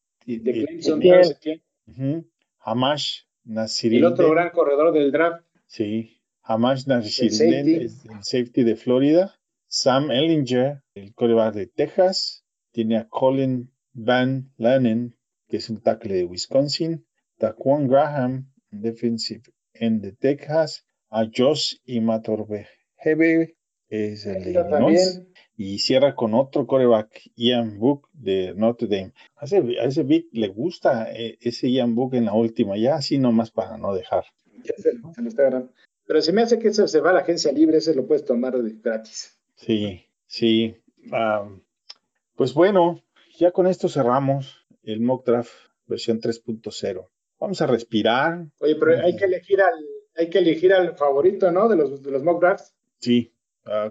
Clemson. 0.53 1.01
Travis 1.01 1.31
Etienne. 1.31 1.63
ujú, 1.87 2.29
Hamash 2.59 3.21
El 3.45 3.53
Nasirildeen. 3.55 4.13
otro 4.13 4.29
gran 4.31 4.51
corredor 4.51 4.93
del 4.93 5.11
draft. 5.11 5.43
Sí, 5.65 6.21
Hamash 6.43 6.81
safety. 6.83 7.75
es 7.75 8.05
el 8.05 8.23
safety 8.23 8.63
de 8.63 8.75
Florida. 8.75 9.35
Sam 9.67 10.11
Ellinger, 10.11 10.83
el 10.93 11.15
quarterback 11.15 11.55
de 11.55 11.65
Texas. 11.67 12.45
Tiene 12.71 12.97
a 12.97 13.07
Colin 13.09 13.71
Van 13.93 14.51
Lanen, 14.57 15.15
que 15.53 15.57
es 15.57 15.69
un 15.69 15.81
tackle 15.81 16.15
de 16.15 16.23
Wisconsin. 16.23 17.05
Taquan 17.37 17.87
Graham, 17.87 18.51
defensive 18.71 19.43
end 19.75 20.01
de 20.01 20.13
Texas. 20.13 20.83
A 21.11 21.25
Josh 21.31 21.75
Imatorbehebe, 21.85 23.55
es 23.87 24.25
el 24.25 24.45
de 24.45 24.49
Illinois. 24.49 25.21
Y 25.55 25.77
cierra 25.77 26.15
con 26.15 26.33
otro 26.33 26.65
quarterback, 26.65 27.29
Ian 27.35 27.77
Book 27.77 28.09
de 28.13 28.55
Notre 28.55 28.87
Dame. 28.87 29.13
A 29.35 29.45
ese, 29.45 29.57
a 29.79 29.83
ese 29.83 30.01
Vic 30.01 30.25
le 30.31 30.47
gusta 30.47 31.11
eh, 31.13 31.37
ese 31.39 31.69
Ian 31.69 31.93
Book 31.93 32.15
en 32.15 32.25
la 32.25 32.33
última, 32.33 32.75
ya 32.75 32.95
así 32.95 33.19
nomás 33.19 33.51
para 33.51 33.77
no 33.77 33.93
dejar. 33.93 34.23
Ya 34.63 34.73
se, 34.77 34.93
se 35.13 35.21
lo 35.21 35.27
está 35.27 35.43
ganando. 35.43 35.71
Pero 36.07 36.19
se 36.23 36.33
me 36.33 36.41
hace 36.41 36.57
que 36.57 36.69
eso 36.69 36.87
se 36.87 36.99
va 36.99 37.11
a 37.11 37.13
la 37.13 37.19
agencia 37.19 37.51
libre, 37.51 37.77
ese 37.77 37.93
lo 37.93 38.07
puedes 38.07 38.25
tomar 38.25 38.59
de 38.59 38.73
gratis. 38.81 39.39
Sí, 39.57 40.03
sí. 40.25 40.77
Ah, 41.11 41.47
pues 42.35 42.55
bueno, 42.55 43.03
ya 43.37 43.51
con 43.51 43.67
esto 43.67 43.87
cerramos 43.87 44.62
el 44.83 45.01
mock 45.01 45.25
draft 45.25 45.51
versión 45.85 46.19
3.0. 46.19 47.07
Vamos 47.39 47.61
a 47.61 47.67
respirar. 47.67 48.45
Oye, 48.59 48.75
pero 48.75 48.97
hay 49.03 49.15
que 49.15 49.25
elegir 49.25 49.61
al, 49.61 49.73
hay 50.15 50.29
que 50.29 50.39
elegir 50.39 50.73
al 50.73 50.95
favorito, 50.95 51.51
¿no? 51.51 51.67
De 51.67 51.75
los, 51.75 52.01
de 52.01 52.11
los 52.11 52.23
mock 52.23 52.41
drafts. 52.41 52.73
Sí. 52.99 53.33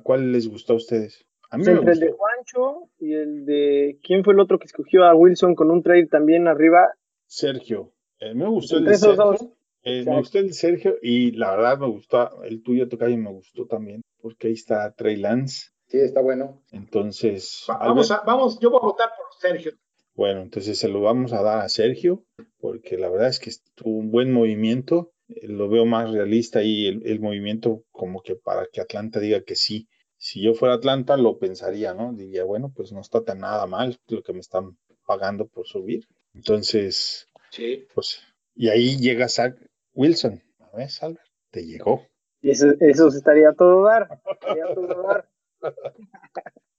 ¿Cuál 0.03 0.33
les 0.33 0.49
gustó 0.49 0.75
a 0.75 0.77
ustedes? 0.77 1.25
A 1.51 1.59
mí 1.59 1.65
me 1.65 1.73
Entre 1.73 1.93
el 1.93 1.99
de 2.01 2.07
gustó. 2.09 2.19
Juancho 2.19 2.91
y 2.99 3.13
el 3.15 3.45
de. 3.45 3.99
¿Quién 4.03 4.25
fue 4.25 4.33
el 4.35 4.41
otro 4.41 4.59
que 4.59 4.67
escogió 4.67 5.05
a 5.05 5.15
Wilson 5.15 5.55
con 5.55 5.71
un 5.71 5.83
trade 5.83 6.07
también 6.07 6.47
arriba? 6.49 6.89
Sergio. 7.27 7.93
Eh, 8.21 8.35
me 8.35 8.49
gustó 8.49 8.79
el 8.79 8.85
de 8.85 8.93
esos 8.93 9.17
Sergio. 9.17 9.25
dos. 9.25 9.47
Eh, 9.85 10.05
me 10.07 10.17
gustó 10.19 10.39
el 10.39 10.47
de 10.49 10.53
Sergio 10.55 10.97
y 11.03 11.33
la 11.33 11.51
verdad 11.57 11.79
me 11.79 11.89
gustó 11.89 12.43
el 12.45 12.63
tuyo, 12.63 12.89
Tocayo, 12.89 13.17
me 13.19 13.31
gustó 13.33 13.67
también 13.67 14.01
porque 14.21 14.47
ahí 14.47 14.53
está 14.55 14.93
Trey 14.95 15.17
Lance. 15.17 15.71
Sí, 15.89 15.99
está 15.99 16.21
bueno. 16.23 16.63
Entonces, 16.71 17.67
Va- 17.69 17.79
vamos, 17.79 18.11
a, 18.11 18.23
vamos, 18.25 18.59
yo 18.61 18.71
voy 18.71 18.79
a 18.83 18.87
votar 18.87 19.11
por 19.17 19.27
Sergio. 19.41 19.73
Bueno, 20.15 20.43
entonces 20.43 20.79
se 20.79 20.89
lo 20.89 21.01
vamos 21.01 21.33
a 21.33 21.43
dar 21.43 21.61
a 21.61 21.69
Sergio, 21.69 22.25
porque 22.59 22.99
la 22.99 23.09
verdad 23.09 23.29
es 23.29 23.39
que 23.41 23.51
tuvo 23.75 23.97
un 23.99 24.11
buen 24.11 24.31
movimiento. 24.33 25.13
Eh, 25.29 25.49
Lo 25.49 25.69
veo 25.69 25.87
más 25.87 26.11
realista 26.11 26.63
y 26.63 26.87
el, 26.87 27.07
el 27.07 27.21
movimiento 27.21 27.85
como 27.91 28.23
que 28.23 28.37
para 28.37 28.67
que 28.73 28.81
Atlanta 28.81 29.21
diga 29.21 29.43
que 29.43 29.57
sí. 29.57 29.89
Si 30.19 30.41
yo 30.43 30.55
fuera 30.55 30.75
Atlanta 30.75 31.17
lo 31.17 31.39
pensaría, 31.39 31.95
¿no? 31.95 32.13
Diría, 32.13 32.45
bueno, 32.45 32.73
pues 32.75 32.93
no 32.93 33.01
está 33.01 33.25
tan 33.25 33.39
nada 33.41 33.67
mal 33.67 33.99
lo 34.09 34.23
que 34.23 34.33
me 34.33 34.41
están 34.41 34.77
pagando 35.07 35.49
por 35.49 35.67
subir. 35.67 36.07
Entonces, 36.35 37.27
Sí. 37.51 37.87
pues, 37.95 38.21
y 38.55 38.69
ahí 38.69 38.97
llega 38.99 39.29
Zach 39.29 39.57
Wilson. 39.95 40.43
¿Ves, 40.77 41.03
Albert? 41.03 41.27
Te 41.51 41.65
llegó. 41.67 42.07
Y 42.41 42.51
eso, 42.51 42.67
eso 42.81 43.11
se 43.11 43.19
estaría 43.19 43.53
todo 43.53 43.85
dar. 43.85 44.09
Estaría 44.31 44.75
todo 44.75 45.03
dar. 45.03 45.29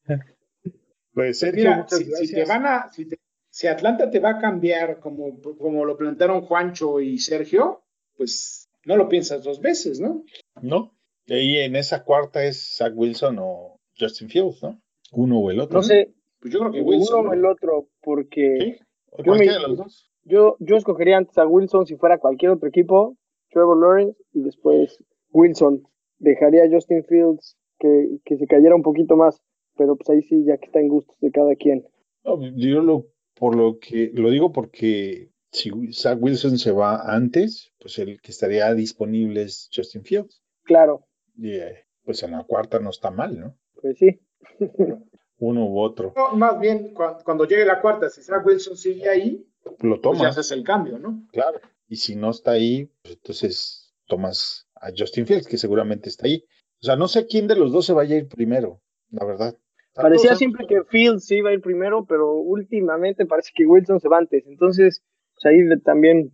Pues 1.14 1.38
Sergio, 1.40 1.64
Mira, 1.64 1.78
muchas 1.78 2.00
si, 2.00 2.34
te 2.34 2.44
van 2.46 2.66
a, 2.66 2.92
si, 2.92 3.06
te- 3.06 3.20
si 3.54 3.68
Atlanta 3.68 4.10
te 4.10 4.20
va 4.20 4.32
a 4.32 4.40
cambiar 4.40 5.00
como, 5.00 5.40
como 5.60 5.86
lo 5.86 5.96
plantearon 5.96 6.42
Juancho 6.42 7.00
y 7.00 7.20
Sergio, 7.20 7.84
pues 8.18 8.68
no 8.86 8.96
lo 8.98 9.08
piensas 9.08 9.44
dos 9.44 9.62
veces, 9.62 10.00
¿no? 10.00 10.24
¿No? 10.62 10.92
Y 11.28 11.34
ahí 11.34 11.58
en 11.58 11.76
esa 11.76 12.04
cuarta 12.04 12.44
es 12.44 12.76
Zach 12.78 12.94
Wilson 12.96 13.38
o 13.40 13.80
Justin 14.00 14.30
Fields, 14.30 14.64
¿no? 14.64 14.82
Uno 15.12 15.38
o 15.40 15.52
el 15.52 15.60
otro. 15.60 15.78
No 15.78 15.84
sé, 15.84 16.14
Pues 16.40 16.52
yo 16.52 16.60
creo 16.62 16.72
que 16.72 16.82
Wilson. 16.82 17.20
uno 17.20 17.30
o 17.30 17.34
el 17.34 17.46
otro, 17.46 17.90
porque 18.02 18.58
¿Sí? 18.60 18.76
¿O 19.12 19.24
Yo 19.24 19.36
me- 19.36 19.46
de 19.48 19.60
los 19.60 19.78
dos? 19.78 20.12
yo, 20.24 20.58
yo 20.60 20.76
escogería 20.76 21.18
antes 21.18 21.38
a 21.38 21.46
Wilson 21.46 21.86
si 21.86 21.96
fuera 21.96 22.18
cualquier 22.18 22.52
otro 22.52 22.68
equipo, 22.68 23.16
Trevor 23.52 23.80
Lawrence 23.80 24.20
y 24.34 24.42
después 24.42 24.98
Wilson. 25.32 25.84
Dejaría 26.18 26.64
a 26.64 26.70
Justin 26.72 27.04
Fields 27.04 27.56
que, 27.78 28.18
que 28.26 28.38
se 28.38 28.48
cayera 28.48 28.76
un 28.76 28.82
poquito 28.82 29.16
más, 29.16 29.44
pero 29.78 29.96
pues 29.96 30.10
ahí 30.10 30.24
sí, 30.24 30.44
ya 30.44 30.58
que 30.58 30.66
está 30.66 30.80
en 30.80 30.88
gustos 30.88 31.16
de 31.20 31.30
cada 31.32 31.54
quien. 31.56 31.86
No, 32.26 32.40
yo 32.56 32.82
lo, 32.82 33.06
por 33.36 33.56
lo 33.56 33.80
que 33.80 34.12
lo 34.14 34.30
digo 34.30 34.52
porque 34.52 35.30
si 35.52 35.72
Zach 35.94 36.18
Wilson 36.22 36.58
se 36.58 36.72
va 36.72 37.02
antes, 37.14 37.72
pues 37.80 37.98
el 38.00 38.20
que 38.22 38.32
estaría 38.32 38.74
disponible 38.74 39.44
es 39.44 39.70
Justin 39.76 40.04
Fields. 40.04 40.42
Claro, 40.64 41.06
Y 41.38 41.52
eh, 41.56 41.86
pues 42.04 42.24
en 42.24 42.32
la 42.32 42.44
cuarta 42.44 42.80
no 42.80 42.90
está 42.90 43.12
mal, 43.12 43.40
¿no? 43.40 43.58
pues 43.82 43.98
sí. 43.98 44.20
Uno 45.40 45.66
u 45.66 45.80
otro. 45.80 46.14
No, 46.16 46.36
más 46.36 46.60
bien, 46.60 46.94
cua- 46.94 47.22
cuando 47.24 47.46
llegue 47.46 47.66
la 47.66 47.82
cuarta, 47.82 48.10
si 48.10 48.22
Zach 48.22 48.46
Wilson 48.46 48.78
sigue 48.78 49.10
ahí, 49.10 49.46
Lo 49.82 50.00
pues 50.02 50.18
ya 50.18 50.20
tomas, 50.20 50.38
haces 50.38 50.52
el 50.52 50.64
cambio, 50.64 51.00
¿no? 51.00 51.28
claro. 51.32 51.60
Y 51.90 51.98
si 51.98 52.16
no 52.16 52.32
está 52.32 52.52
ahí, 52.52 52.90
pues 53.02 53.16
entonces 53.16 53.94
tomas 54.08 54.68
a 54.76 54.90
Justin 54.98 55.28
Fields, 55.28 55.48
que 55.48 55.58
seguramente 55.58 56.10
está 56.10 56.28
ahí. 56.28 56.46
O 56.82 56.86
sea, 56.86 56.96
no 56.96 57.08
sé 57.08 57.28
quién 57.28 57.48
de 57.48 57.56
los 57.56 57.72
dos 57.72 57.86
se 57.86 57.94
vaya 57.94 58.16
a 58.16 58.20
ir 58.20 58.28
primero, 58.28 58.82
la 59.12 59.26
verdad. 59.26 59.58
Parecía 59.94 60.36
siempre 60.36 60.66
que 60.68 60.84
Fields 60.86 61.30
iba 61.32 61.50
a 61.50 61.54
ir 61.54 61.62
primero, 61.62 62.06
pero 62.06 62.34
últimamente 62.36 63.26
parece 63.26 63.52
que 63.56 63.66
Wilson 63.66 64.00
se 64.00 64.08
va 64.10 64.18
antes. 64.18 64.46
Entonces, 64.48 65.04
pues 65.36 65.46
ahí 65.46 65.62
de- 65.62 65.78
también 65.80 66.32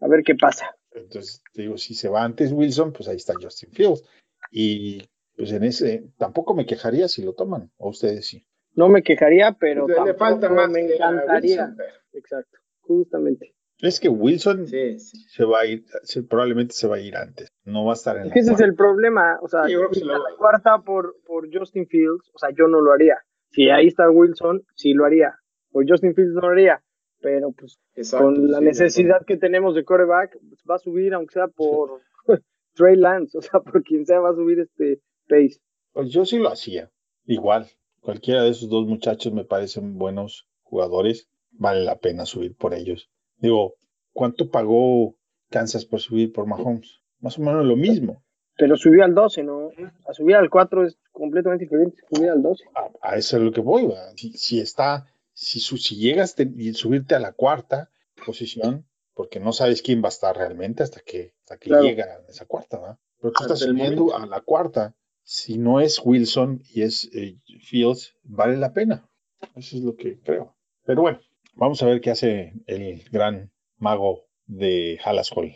a 0.00 0.08
ver 0.08 0.22
qué 0.24 0.34
pasa. 0.34 0.76
Entonces, 0.92 1.42
te 1.52 1.62
digo, 1.62 1.76
si 1.78 1.94
se 1.94 2.08
va 2.08 2.22
antes 2.24 2.52
Wilson, 2.52 2.92
pues 2.92 3.08
ahí 3.08 3.16
está 3.16 3.34
Justin 3.40 3.70
Fields. 3.72 4.04
Y 4.50 5.02
pues 5.36 5.52
en 5.52 5.64
ese, 5.64 6.04
tampoco 6.16 6.54
me 6.54 6.66
quejaría 6.66 7.08
si 7.08 7.22
lo 7.22 7.34
toman, 7.34 7.70
o 7.76 7.90
ustedes 7.90 8.26
sí. 8.26 8.46
No 8.74 8.88
me 8.88 9.02
quejaría, 9.02 9.52
pero 9.58 9.86
le, 9.88 10.14
falta 10.14 10.48
más 10.48 10.70
me 10.70 10.80
encantaría. 10.94 11.56
Wilson, 11.62 11.74
pero- 11.76 11.92
Exacto, 12.12 12.58
justamente. 12.80 13.54
Es 13.82 13.98
que 14.00 14.08
Wilson 14.08 14.66
Sí, 14.66 14.98
sí. 14.98 15.18
se 15.28 15.44
va 15.44 15.60
a 15.60 15.66
ir, 15.66 15.84
se- 16.02 16.22
probablemente 16.22 16.74
se 16.74 16.86
va 16.86 16.96
a 16.96 17.00
ir 17.00 17.16
antes, 17.16 17.48
no 17.64 17.84
va 17.84 17.92
a 17.92 17.94
estar 17.94 18.16
en 18.16 18.22
Es 18.24 18.28
la 18.28 18.34
que 18.34 18.40
ese 18.40 18.52
es 18.52 18.60
el 18.60 18.74
problema. 18.74 19.38
O 19.42 19.48
sea, 19.48 19.64
Sí, 19.64 19.72
yo 19.72 19.78
creo 19.78 19.90
que 19.90 19.98
se 20.00 20.04
lo- 20.04 20.18
la 20.18 20.36
cuarta 20.36 20.78
por, 20.82 21.16
por 21.26 21.48
Justin 21.56 21.86
Fields, 21.86 22.30
o 22.34 22.38
sea, 22.38 22.50
yo 22.56 22.68
no 22.68 22.80
lo 22.80 22.92
haría. 22.92 23.16
Si 23.50 23.68
ahí 23.70 23.86
está 23.88 24.10
Wilson, 24.10 24.62
sí 24.74 24.92
lo 24.92 25.04
haría. 25.06 25.34
Por 25.72 25.88
Justin 25.88 26.14
Fields 26.14 26.34
no 26.34 26.42
lo 26.42 26.48
haría. 26.48 26.82
Pero 27.22 27.52
pues 27.52 27.78
Exacto, 27.94 28.24
con 28.26 28.50
la 28.50 28.58
sí, 28.60 28.64
necesidad 28.64 29.24
que 29.26 29.36
tenemos 29.36 29.74
de 29.74 29.84
quarterback, 29.84 30.38
pues, 30.48 30.62
va 30.68 30.76
a 30.76 30.78
subir, 30.78 31.12
aunque 31.12 31.34
sea 31.34 31.48
por 31.48 32.00
Trey 32.74 32.96
Lance, 32.96 33.36
o 33.36 33.42
sea, 33.42 33.60
por 33.60 33.82
quien 33.82 34.06
sea, 34.06 34.20
va 34.20 34.30
a 34.30 34.34
subir 34.34 34.58
este 34.60 35.00
pace. 35.28 35.60
Pues 35.92 36.10
yo 36.10 36.24
sí 36.24 36.38
lo 36.38 36.48
hacía, 36.50 36.90
igual. 37.26 37.66
Cualquiera 38.00 38.42
de 38.44 38.50
esos 38.50 38.70
dos 38.70 38.86
muchachos 38.86 39.32
me 39.34 39.44
parecen 39.44 39.98
buenos 39.98 40.48
jugadores, 40.62 41.28
vale 41.50 41.80
la 41.84 41.98
pena 41.98 42.24
subir 42.24 42.56
por 42.56 42.72
ellos. 42.72 43.10
Digo, 43.40 43.74
¿cuánto 44.12 44.50
pagó 44.50 45.14
Kansas 45.50 45.84
por 45.84 46.00
subir 46.00 46.32
por 46.32 46.46
Mahomes? 46.46 47.00
Más 47.20 47.38
o 47.38 47.42
menos 47.42 47.64
lo 47.64 47.76
mismo. 47.76 48.22
Pero 48.56 48.76
subió 48.76 49.04
al 49.04 49.14
12, 49.14 49.42
¿no? 49.42 49.70
A 50.06 50.12
subir 50.12 50.36
al 50.36 50.50
4 50.50 50.86
es 50.86 50.98
completamente 51.12 51.64
diferente. 51.64 51.96
Subir 52.10 52.30
al 52.30 52.42
12. 52.42 52.64
A, 52.74 53.10
a 53.12 53.16
eso 53.16 53.36
es 53.38 53.42
lo 53.42 53.52
que 53.52 53.60
voy. 53.60 53.90
Si, 54.16 54.32
si 54.34 54.60
está, 54.60 55.06
si, 55.32 55.60
su- 55.60 55.78
si 55.78 55.96
llegas 55.96 56.34
te- 56.34 56.50
y 56.56 56.72
subirte 56.74 57.14
a 57.14 57.20
la 57.20 57.32
cuarta 57.32 57.90
posición, 58.26 58.86
porque 59.14 59.40
no 59.40 59.52
sabes 59.52 59.82
quién 59.82 60.02
va 60.02 60.06
a 60.06 60.10
estar 60.10 60.36
realmente 60.36 60.82
hasta 60.82 61.00
que, 61.00 61.32
hasta 61.40 61.56
que 61.58 61.68
Claro. 61.70 61.84
llega 61.84 62.04
a 62.04 62.30
esa 62.30 62.44
cuarta, 62.46 62.78
¿va? 62.78 62.98
Pero 63.20 63.32
tú 63.32 63.42
Hasta 63.42 63.54
estás 63.54 63.68
subiendo 63.68 64.04
momento. 64.04 64.16
a 64.16 64.26
la 64.26 64.40
cuarta. 64.42 64.94
Si 65.22 65.58
no 65.58 65.80
es 65.80 66.00
Wilson 66.04 66.62
y 66.74 66.82
es 66.82 67.08
eh, 67.14 67.36
Fields, 67.62 68.14
vale 68.24 68.56
la 68.56 68.72
pena. 68.72 69.08
Eso 69.54 69.76
es 69.76 69.82
lo 69.82 69.94
que 69.96 70.18
creo. 70.20 70.54
Pero 70.84 71.02
bueno, 71.02 71.20
vamos 71.54 71.82
a 71.82 71.86
ver 71.86 72.00
qué 72.00 72.10
hace 72.10 72.52
el 72.66 73.04
gran 73.10 73.50
mago 73.78 74.26
de 74.46 74.98
Hallas 75.04 75.30
Hall. 75.34 75.52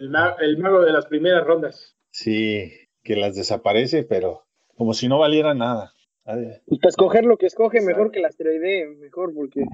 El, 0.00 0.10
ma- 0.10 0.36
el 0.40 0.58
mago 0.58 0.82
de 0.82 0.92
las 0.92 1.06
primeras 1.06 1.44
rondas. 1.46 1.96
Sí, 2.10 2.72
que 3.02 3.16
las 3.16 3.34
desaparece, 3.36 4.04
pero 4.04 4.44
como 4.76 4.94
si 4.94 5.08
no 5.08 5.18
valiera 5.18 5.54
nada. 5.54 5.92
A 6.24 6.36
ver, 6.36 6.62
Pues 6.66 6.78
para 6.80 6.90
escoger 6.90 7.24
lo 7.24 7.36
que 7.36 7.46
escoge, 7.46 7.80
mejor 7.80 8.10
que 8.12 8.20
la 8.20 8.28
asteroide, 8.28 8.86
mejor, 8.96 9.34
porque 9.34 9.64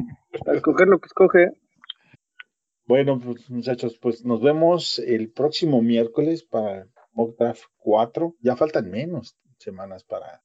para 0.44 0.56
escoger 0.56 0.88
lo 0.88 0.98
que 0.98 1.06
escoge, 1.06 1.52
Bueno, 2.86 3.20
pues, 3.20 3.50
muchachos, 3.50 3.98
pues 4.00 4.24
nos 4.24 4.40
vemos 4.40 4.98
el 4.98 5.30
próximo 5.30 5.82
miércoles 5.82 6.42
para 6.44 6.86
Mock 7.12 7.36
Draft 7.38 7.64
4. 7.76 8.34
Ya 8.40 8.56
faltan 8.56 8.90
menos 8.90 9.36
semanas 9.58 10.04
para. 10.04 10.42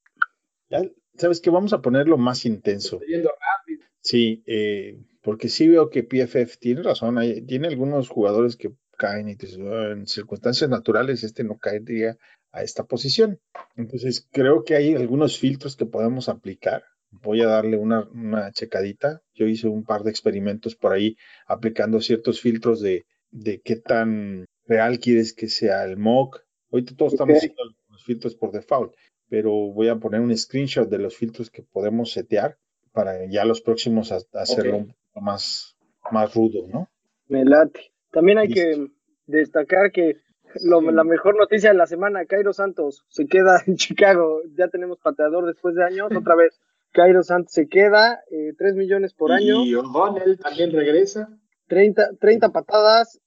Ya, 0.68 0.82
¿Sabes 1.16 1.40
qué? 1.40 1.48
Vamos 1.48 1.72
a 1.72 1.80
ponerlo 1.80 2.18
más 2.18 2.44
intenso. 2.44 2.96
Estoy 2.96 3.08
yendo 3.14 3.30
rápido. 3.30 3.73
Sí, 4.04 4.42
eh, 4.46 4.98
porque 5.22 5.48
sí 5.48 5.66
veo 5.68 5.88
que 5.90 6.02
PFF 6.04 6.56
tiene 6.60 6.82
razón. 6.82 7.18
hay- 7.18 7.42
tiene 7.42 7.68
algunos 7.68 8.08
jugadores 8.08 8.56
que 8.56 8.72
caen 8.98 9.28
y 9.28 9.36
"Ah, 9.72 9.90
en 9.92 10.06
circunstancias 10.06 10.70
naturales 10.70 11.24
este 11.24 11.42
no 11.44 11.58
caería 11.58 12.16
a 12.52 12.62
esta 12.62 12.84
posición. 12.84 13.40
Entonces 13.76 14.28
creo 14.30 14.62
que 14.64 14.74
hay 14.76 14.94
algunos 14.94 15.38
filtros 15.38 15.74
que 15.76 15.86
podemos 15.86 16.28
aplicar. 16.28 16.84
Voy 17.10 17.40
a 17.40 17.46
darle 17.46 17.76
una, 17.78 18.08
una 18.10 18.52
checadita. 18.52 19.22
Yo 19.34 19.46
hice 19.46 19.68
un 19.68 19.84
par 19.84 20.02
de 20.04 20.10
experimentos 20.10 20.76
por 20.76 20.92
ahí 20.92 21.16
aplicando 21.46 22.00
ciertos 22.00 22.40
filtros 22.40 22.80
de, 22.80 23.04
de 23.30 23.60
qué 23.62 23.76
tan 23.76 24.44
real 24.66 24.98
quieres 25.00 25.32
que 25.32 25.48
sea 25.48 25.84
el 25.84 25.96
mock. 25.96 26.40
Ahorita 26.70 26.94
todos 26.96 27.14
estamos 27.14 27.38
haciendo 27.38 27.62
los 27.88 28.04
filtros 28.04 28.36
por 28.36 28.52
default, 28.52 28.94
pero 29.28 29.50
voy 29.50 29.88
a 29.88 29.96
poner 29.96 30.20
un 30.20 30.36
screenshot 30.36 30.88
de 30.88 30.98
los 30.98 31.16
filtros 31.16 31.50
que 31.50 31.62
podemos 31.62 32.12
setear 32.12 32.58
para 32.94 33.26
ya 33.26 33.44
los 33.44 33.60
próximos 33.60 34.10
a- 34.12 34.40
hacerlo 34.40 34.76
Ok. 34.76 34.80
un 34.82 34.94
poco 35.12 35.20
más, 35.20 35.76
más 36.10 36.34
rudo, 36.34 36.66
¿no? 36.72 36.88
me 37.28 37.44
late. 37.44 37.92
También 38.12 38.38
hay 38.38 38.48
que 38.48 38.86
destacar 39.26 39.90
que 39.92 40.18
lo- 40.62 40.80
Sí. 40.80 40.86
la 40.92 41.02
mejor 41.04 41.36
noticia 41.36 41.70
de 41.72 41.76
la 41.76 41.86
semana, 41.86 42.24
Cairo 42.26 42.52
Santos 42.52 43.04
se 43.08 43.26
queda 43.26 43.56
en 43.66 43.76
Chicago. 43.76 44.40
Ya 44.56 44.68
tenemos 44.68 44.98
pateador 45.00 45.46
después 45.46 45.74
de 45.74 45.84
años, 45.84 46.10
otra 46.16 46.36
vez. 46.36 46.60
Cairo 46.92 47.22
Santos 47.24 47.52
se 47.52 47.66
queda, 47.66 48.20
eh, 48.30 48.52
3 48.56 48.76
millones 48.76 49.12
por 49.14 49.32
año, 49.32 49.64
Y 49.64 49.74
O'Donnell 49.74 50.38
también 50.38 50.70
regresa. 50.70 51.28
30, 51.66 52.10
30 52.20 52.50
patadas 52.52 53.20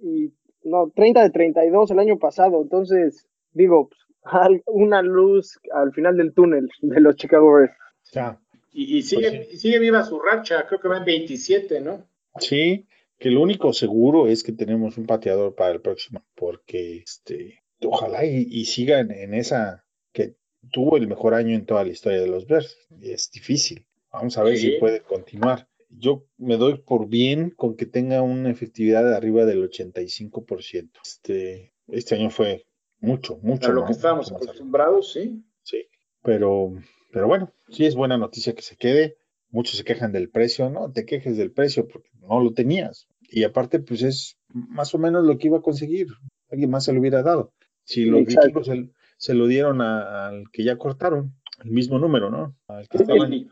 y 0.00 0.32
no, 0.62 0.90
30 0.94 1.22
de 1.22 1.30
32 1.30 1.90
el 1.90 1.98
año 1.98 2.18
pasado. 2.18 2.62
Entonces, 2.62 3.26
digo, 3.52 3.88
pues, 3.90 4.00
una 4.66 5.02
luz 5.02 5.58
al 5.74 5.92
final 5.92 6.16
del 6.16 6.32
túnel 6.32 6.68
de 6.80 7.00
los 7.00 7.16
Chicago 7.16 7.52
Bears. 7.56 7.72
Ya, 8.12 8.40
Y, 8.76 8.98
y 8.98 9.02
sigue, 9.02 9.46
Pues 9.48 9.60
sigue 9.60 9.78
viva 9.78 10.04
su 10.04 10.18
racha. 10.20 10.66
Creo 10.66 10.80
que 10.80 10.88
va 10.88 10.98
en 10.98 11.04
27, 11.04 11.80
¿no? 11.80 12.08
Sí, 12.40 12.86
que 13.18 13.30
lo 13.30 13.40
único 13.40 13.72
seguro 13.72 14.26
es 14.26 14.42
que 14.42 14.52
tenemos 14.52 14.98
un 14.98 15.06
pateador 15.06 15.54
para 15.54 15.70
el 15.72 15.80
próximo, 15.80 16.26
porque 16.34 16.98
este, 16.98 17.62
ojalá 17.80 18.24
y, 18.26 18.48
y 18.50 18.64
siga 18.64 18.98
en, 18.98 19.12
en 19.12 19.32
esa 19.34 19.84
que 20.12 20.34
tuvo 20.72 20.96
el 20.96 21.06
mejor 21.06 21.34
año 21.34 21.54
en 21.54 21.64
toda 21.64 21.84
la 21.84 21.92
historia 21.92 22.20
de 22.20 22.26
los 22.26 22.46
Bears. 22.46 22.76
Es 23.00 23.30
difícil. 23.30 23.86
Vamos 24.12 24.36
a 24.36 24.42
ver 24.42 24.56
Sí. 24.56 24.72
si 24.72 24.78
puede 24.78 25.00
continuar. 25.00 25.68
Yo 25.88 26.26
me 26.38 26.56
doy 26.56 26.78
por 26.78 27.06
bien 27.08 27.50
con 27.50 27.76
que 27.76 27.86
tenga 27.86 28.22
una 28.22 28.50
efectividad 28.50 29.04
de 29.04 29.14
arriba 29.16 29.44
del 29.44 29.62
85%. 29.70 30.90
Este, 31.04 31.72
este 31.86 32.16
año 32.16 32.30
fue 32.30 32.66
mucho, 32.98 33.38
mucho. 33.42 33.60
Para 33.62 33.74
lo 33.74 33.80
¿no? 33.82 33.86
que 33.86 33.92
estábamos 33.92 34.32
acostumbrados, 34.32 35.12
sí. 35.12 35.44
Sí, 35.62 35.86
pero, 36.22 36.72
pero 37.12 37.28
bueno, 37.28 37.52
sí 37.70 37.86
es 37.86 37.94
buena 37.94 38.16
noticia 38.18 38.54
que 38.54 38.62
se 38.62 38.76
quede. 38.76 39.16
Muchos 39.50 39.76
se 39.76 39.84
quejan 39.84 40.12
del 40.12 40.30
precio, 40.30 40.68
no 40.70 40.90
te 40.90 41.04
quejes 41.06 41.36
del 41.36 41.52
precio 41.52 41.86
porque 41.86 42.08
no 42.20 42.40
lo 42.40 42.52
tenías. 42.52 43.06
Y 43.22 43.44
aparte, 43.44 43.78
pues 43.78 44.02
es 44.02 44.36
más 44.48 44.94
o 44.94 44.98
menos 44.98 45.24
lo 45.24 45.38
que 45.38 45.46
iba 45.48 45.58
a 45.58 45.62
conseguir. 45.62 46.08
Alguien 46.50 46.70
más 46.70 46.84
se 46.84 46.92
lo 46.92 47.00
hubiera 47.00 47.22
dado. 47.22 47.52
Si 47.84 48.04
los 48.04 48.24
vikingos 48.26 48.66
se, 48.66 48.90
se 49.16 49.34
lo 49.34 49.46
dieron 49.46 49.80
a- 49.80 50.26
al 50.28 50.44
que 50.52 50.64
ya 50.64 50.76
cortaron, 50.76 51.34
el 51.64 51.70
mismo 51.70 51.98
número, 51.98 52.30
¿no? 52.30 52.56
Al 52.68 52.88
que 52.88 52.96
estaba 52.98 53.26
en- 53.26 53.48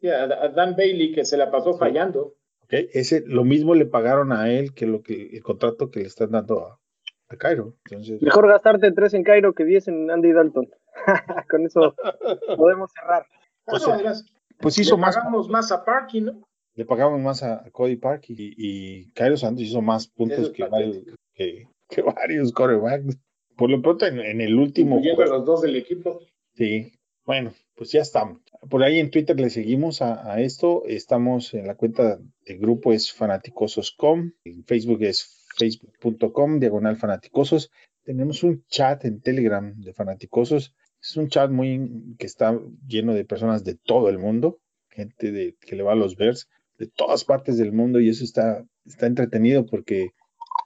Sí, 0.00 0.08
a, 0.08 0.26
Dan 0.48 0.76
Bailey 0.76 1.12
que 1.12 1.24
se 1.24 1.36
la 1.36 1.50
pasó 1.50 1.76
fallando. 1.76 2.36
ok, 2.62 2.72
Ese, 2.92 3.22
lo 3.26 3.44
mismo 3.44 3.74
le 3.74 3.86
pagaron 3.86 4.32
a 4.32 4.50
él 4.52 4.72
que 4.72 4.86
lo 4.86 5.02
que 5.02 5.30
el 5.32 5.42
contrato 5.42 5.90
que 5.90 6.00
le 6.00 6.06
están 6.06 6.30
dando 6.30 6.66
a, 6.66 6.80
a 7.28 7.36
Cairo. 7.36 7.76
Entonces, 7.86 8.22
Mejor 8.22 8.48
gastarte 8.48 8.92
3 8.92 9.14
en 9.14 9.24
Cairo 9.24 9.52
que 9.52 9.64
10 9.64 9.88
en 9.88 10.10
Andy 10.10 10.32
Dalton. 10.32 10.68
Con 11.50 11.66
eso 11.66 11.94
podemos 12.56 12.90
cerrar. 12.92 13.26
Pues, 13.70 13.86
No, 13.86 14.58
pues 14.58 14.78
hizo 14.78 14.96
le 14.96 15.00
más. 15.00 15.16
pagamos 15.16 15.48
más 15.48 15.72
a 15.72 15.84
Parky, 15.84 16.20
¿no? 16.20 16.42
le 16.74 16.84
pagamos 16.86 17.20
más 17.20 17.42
a, 17.42 17.68
Cody 17.72 17.96
Park 17.96 18.24
y, 18.28 18.54
y 18.56 19.10
Cairo 19.12 19.36
Santos 19.36 19.64
hizo 19.64 19.82
más 19.82 20.06
puntos 20.08 20.38
es 20.38 20.50
que, 20.50 20.64
varios- 20.64 20.98
que, 21.34 21.66
que 21.88 22.02
varios 22.02 22.52
quarterbacks. 22.52 23.18
Por 23.56 23.70
lo 23.70 23.82
pronto, 23.82 24.06
en, 24.06 24.18
en 24.20 24.40
el 24.40 24.56
último 24.58 24.96
Incluyendo 24.96 25.22
a 25.22 25.26
los 25.38 25.44
dos 25.44 25.62
del 25.62 25.76
equipo. 25.76 26.20
Sí, 26.54 26.92
bueno, 27.26 27.52
pues 27.74 27.92
ya 27.92 28.00
estamos. 28.00 28.40
Por 28.70 28.82
ahí 28.82 28.98
en 28.98 29.10
Twitter 29.10 29.38
le 29.38 29.50
seguimos 29.50 30.00
a, 30.00 30.32
a 30.32 30.40
esto. 30.40 30.84
Estamos 30.86 31.52
en 31.54 31.66
la 31.66 31.74
cuenta 31.74 32.18
del 32.46 32.58
grupo 32.58 32.92
es 32.92 33.12
fanaticosos.com. 33.12 34.32
En 34.44 34.64
Facebook 34.64 35.02
es 35.02 35.46
facebook.com, 35.58 36.60
diagonal 36.60 36.96
fanaticosos. 36.96 37.70
Tenemos 38.04 38.42
un 38.42 38.64
chat 38.68 39.04
en 39.04 39.20
Telegram 39.20 39.74
de 39.80 39.92
fanaticosos. 39.92 40.74
Es 41.02 41.16
un 41.16 41.28
chat 41.28 41.50
muy 41.50 42.14
que 42.18 42.26
está 42.26 42.58
lleno 42.86 43.14
de 43.14 43.24
personas 43.24 43.64
de 43.64 43.74
todo 43.74 44.08
el 44.08 44.18
mundo, 44.18 44.60
gente 44.90 45.32
de, 45.32 45.56
que 45.60 45.76
le 45.76 45.82
va 45.82 45.92
a 45.92 45.96
los 45.96 46.16
Bears 46.16 46.48
de 46.78 46.86
todas 46.86 47.24
partes 47.24 47.58
del 47.58 47.72
mundo 47.72 48.00
y 48.00 48.08
eso 48.08 48.24
está, 48.24 48.64
está 48.86 49.06
entretenido 49.06 49.66
porque 49.66 50.10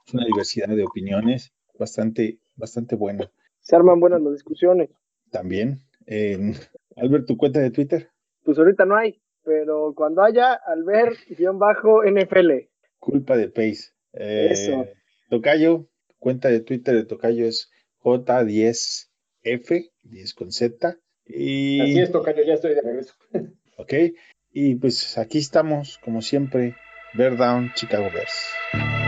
es 0.07 0.13
una 0.13 0.25
diversidad 0.25 0.69
de 0.69 0.83
opiniones 0.83 1.53
bastante, 1.77 2.39
bastante 2.55 2.95
buena 2.95 3.29
Se 3.61 3.75
arman 3.75 3.99
buenas 3.99 4.21
las 4.21 4.33
discusiones. 4.33 4.89
también. 5.31 5.79
Albert, 6.95 7.25
tu 7.27 7.37
cuenta 7.37 7.59
de 7.59 7.71
Twitter, 7.71 8.09
Pues 8.43 8.57
ahorita 8.57 8.85
no 8.85 8.95
hay, 8.95 9.19
pero 9.43 9.93
cuando 9.95 10.21
haya, 10.23 10.53
al 10.53 10.83
ver 10.83 11.13
guion 11.37 11.59
bajo 11.59 12.03
NFL. 12.03 12.69
culpa 12.99 13.35
de 13.35 13.49
Pace. 13.49 13.91
Eh, 14.13 14.49
Eso. 14.51 14.85
Tocayo, 15.29 15.87
cuenta 16.19 16.49
de 16.49 16.61
Twitter 16.61 16.95
de 16.95 17.05
Tocayo 17.05 17.45
es 17.45 17.71
J10F, 19.45 19.91
10 20.03 20.33
con 20.33 20.51
Z. 20.51 20.97
Y, 21.27 21.81
Así 21.81 21.99
es, 21.99 22.11
Tocayo, 22.11 22.43
ya 22.43 22.53
estoy 22.55 22.75
de 22.75 22.81
regreso. 22.81 23.13
Ok, 23.77 23.93
y 24.53 24.75
pues 24.75 25.17
aquí 25.17 25.37
estamos, 25.37 25.97
como 25.97 26.21
siempre, 26.21 26.77
Bear 27.13 27.35
Down, 27.35 27.73
Chicago 27.75 28.09
Bears. 28.13 29.04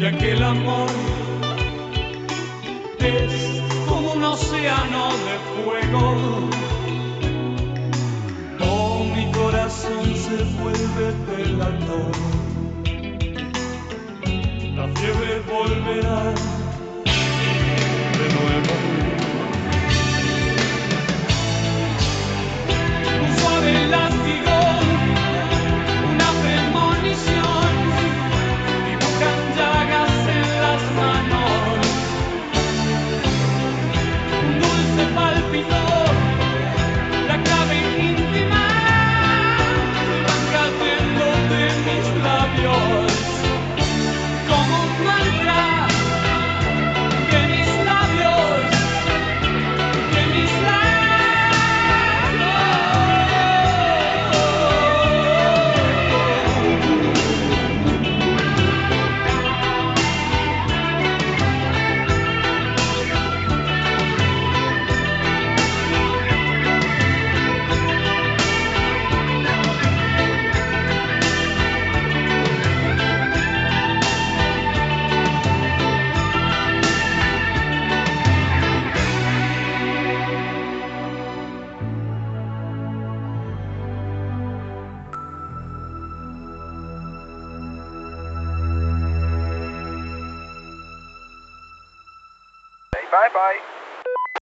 Ya 0.00 0.10
que 0.16 0.32
el 0.32 0.42
amor 0.42 0.88
es 3.00 3.62
como 3.86 4.12
un 4.12 4.24
océano 4.24 5.10
de 5.26 5.36
fuego. 5.52 6.48
Oh, 8.60 9.04
mi 9.14 9.30
corazón 9.30 10.04
se 10.24 10.42
vuelve 10.58 11.12
delator. 11.28 12.12
La 14.74 14.88
fiebre 14.96 15.42
volverá 15.50 16.34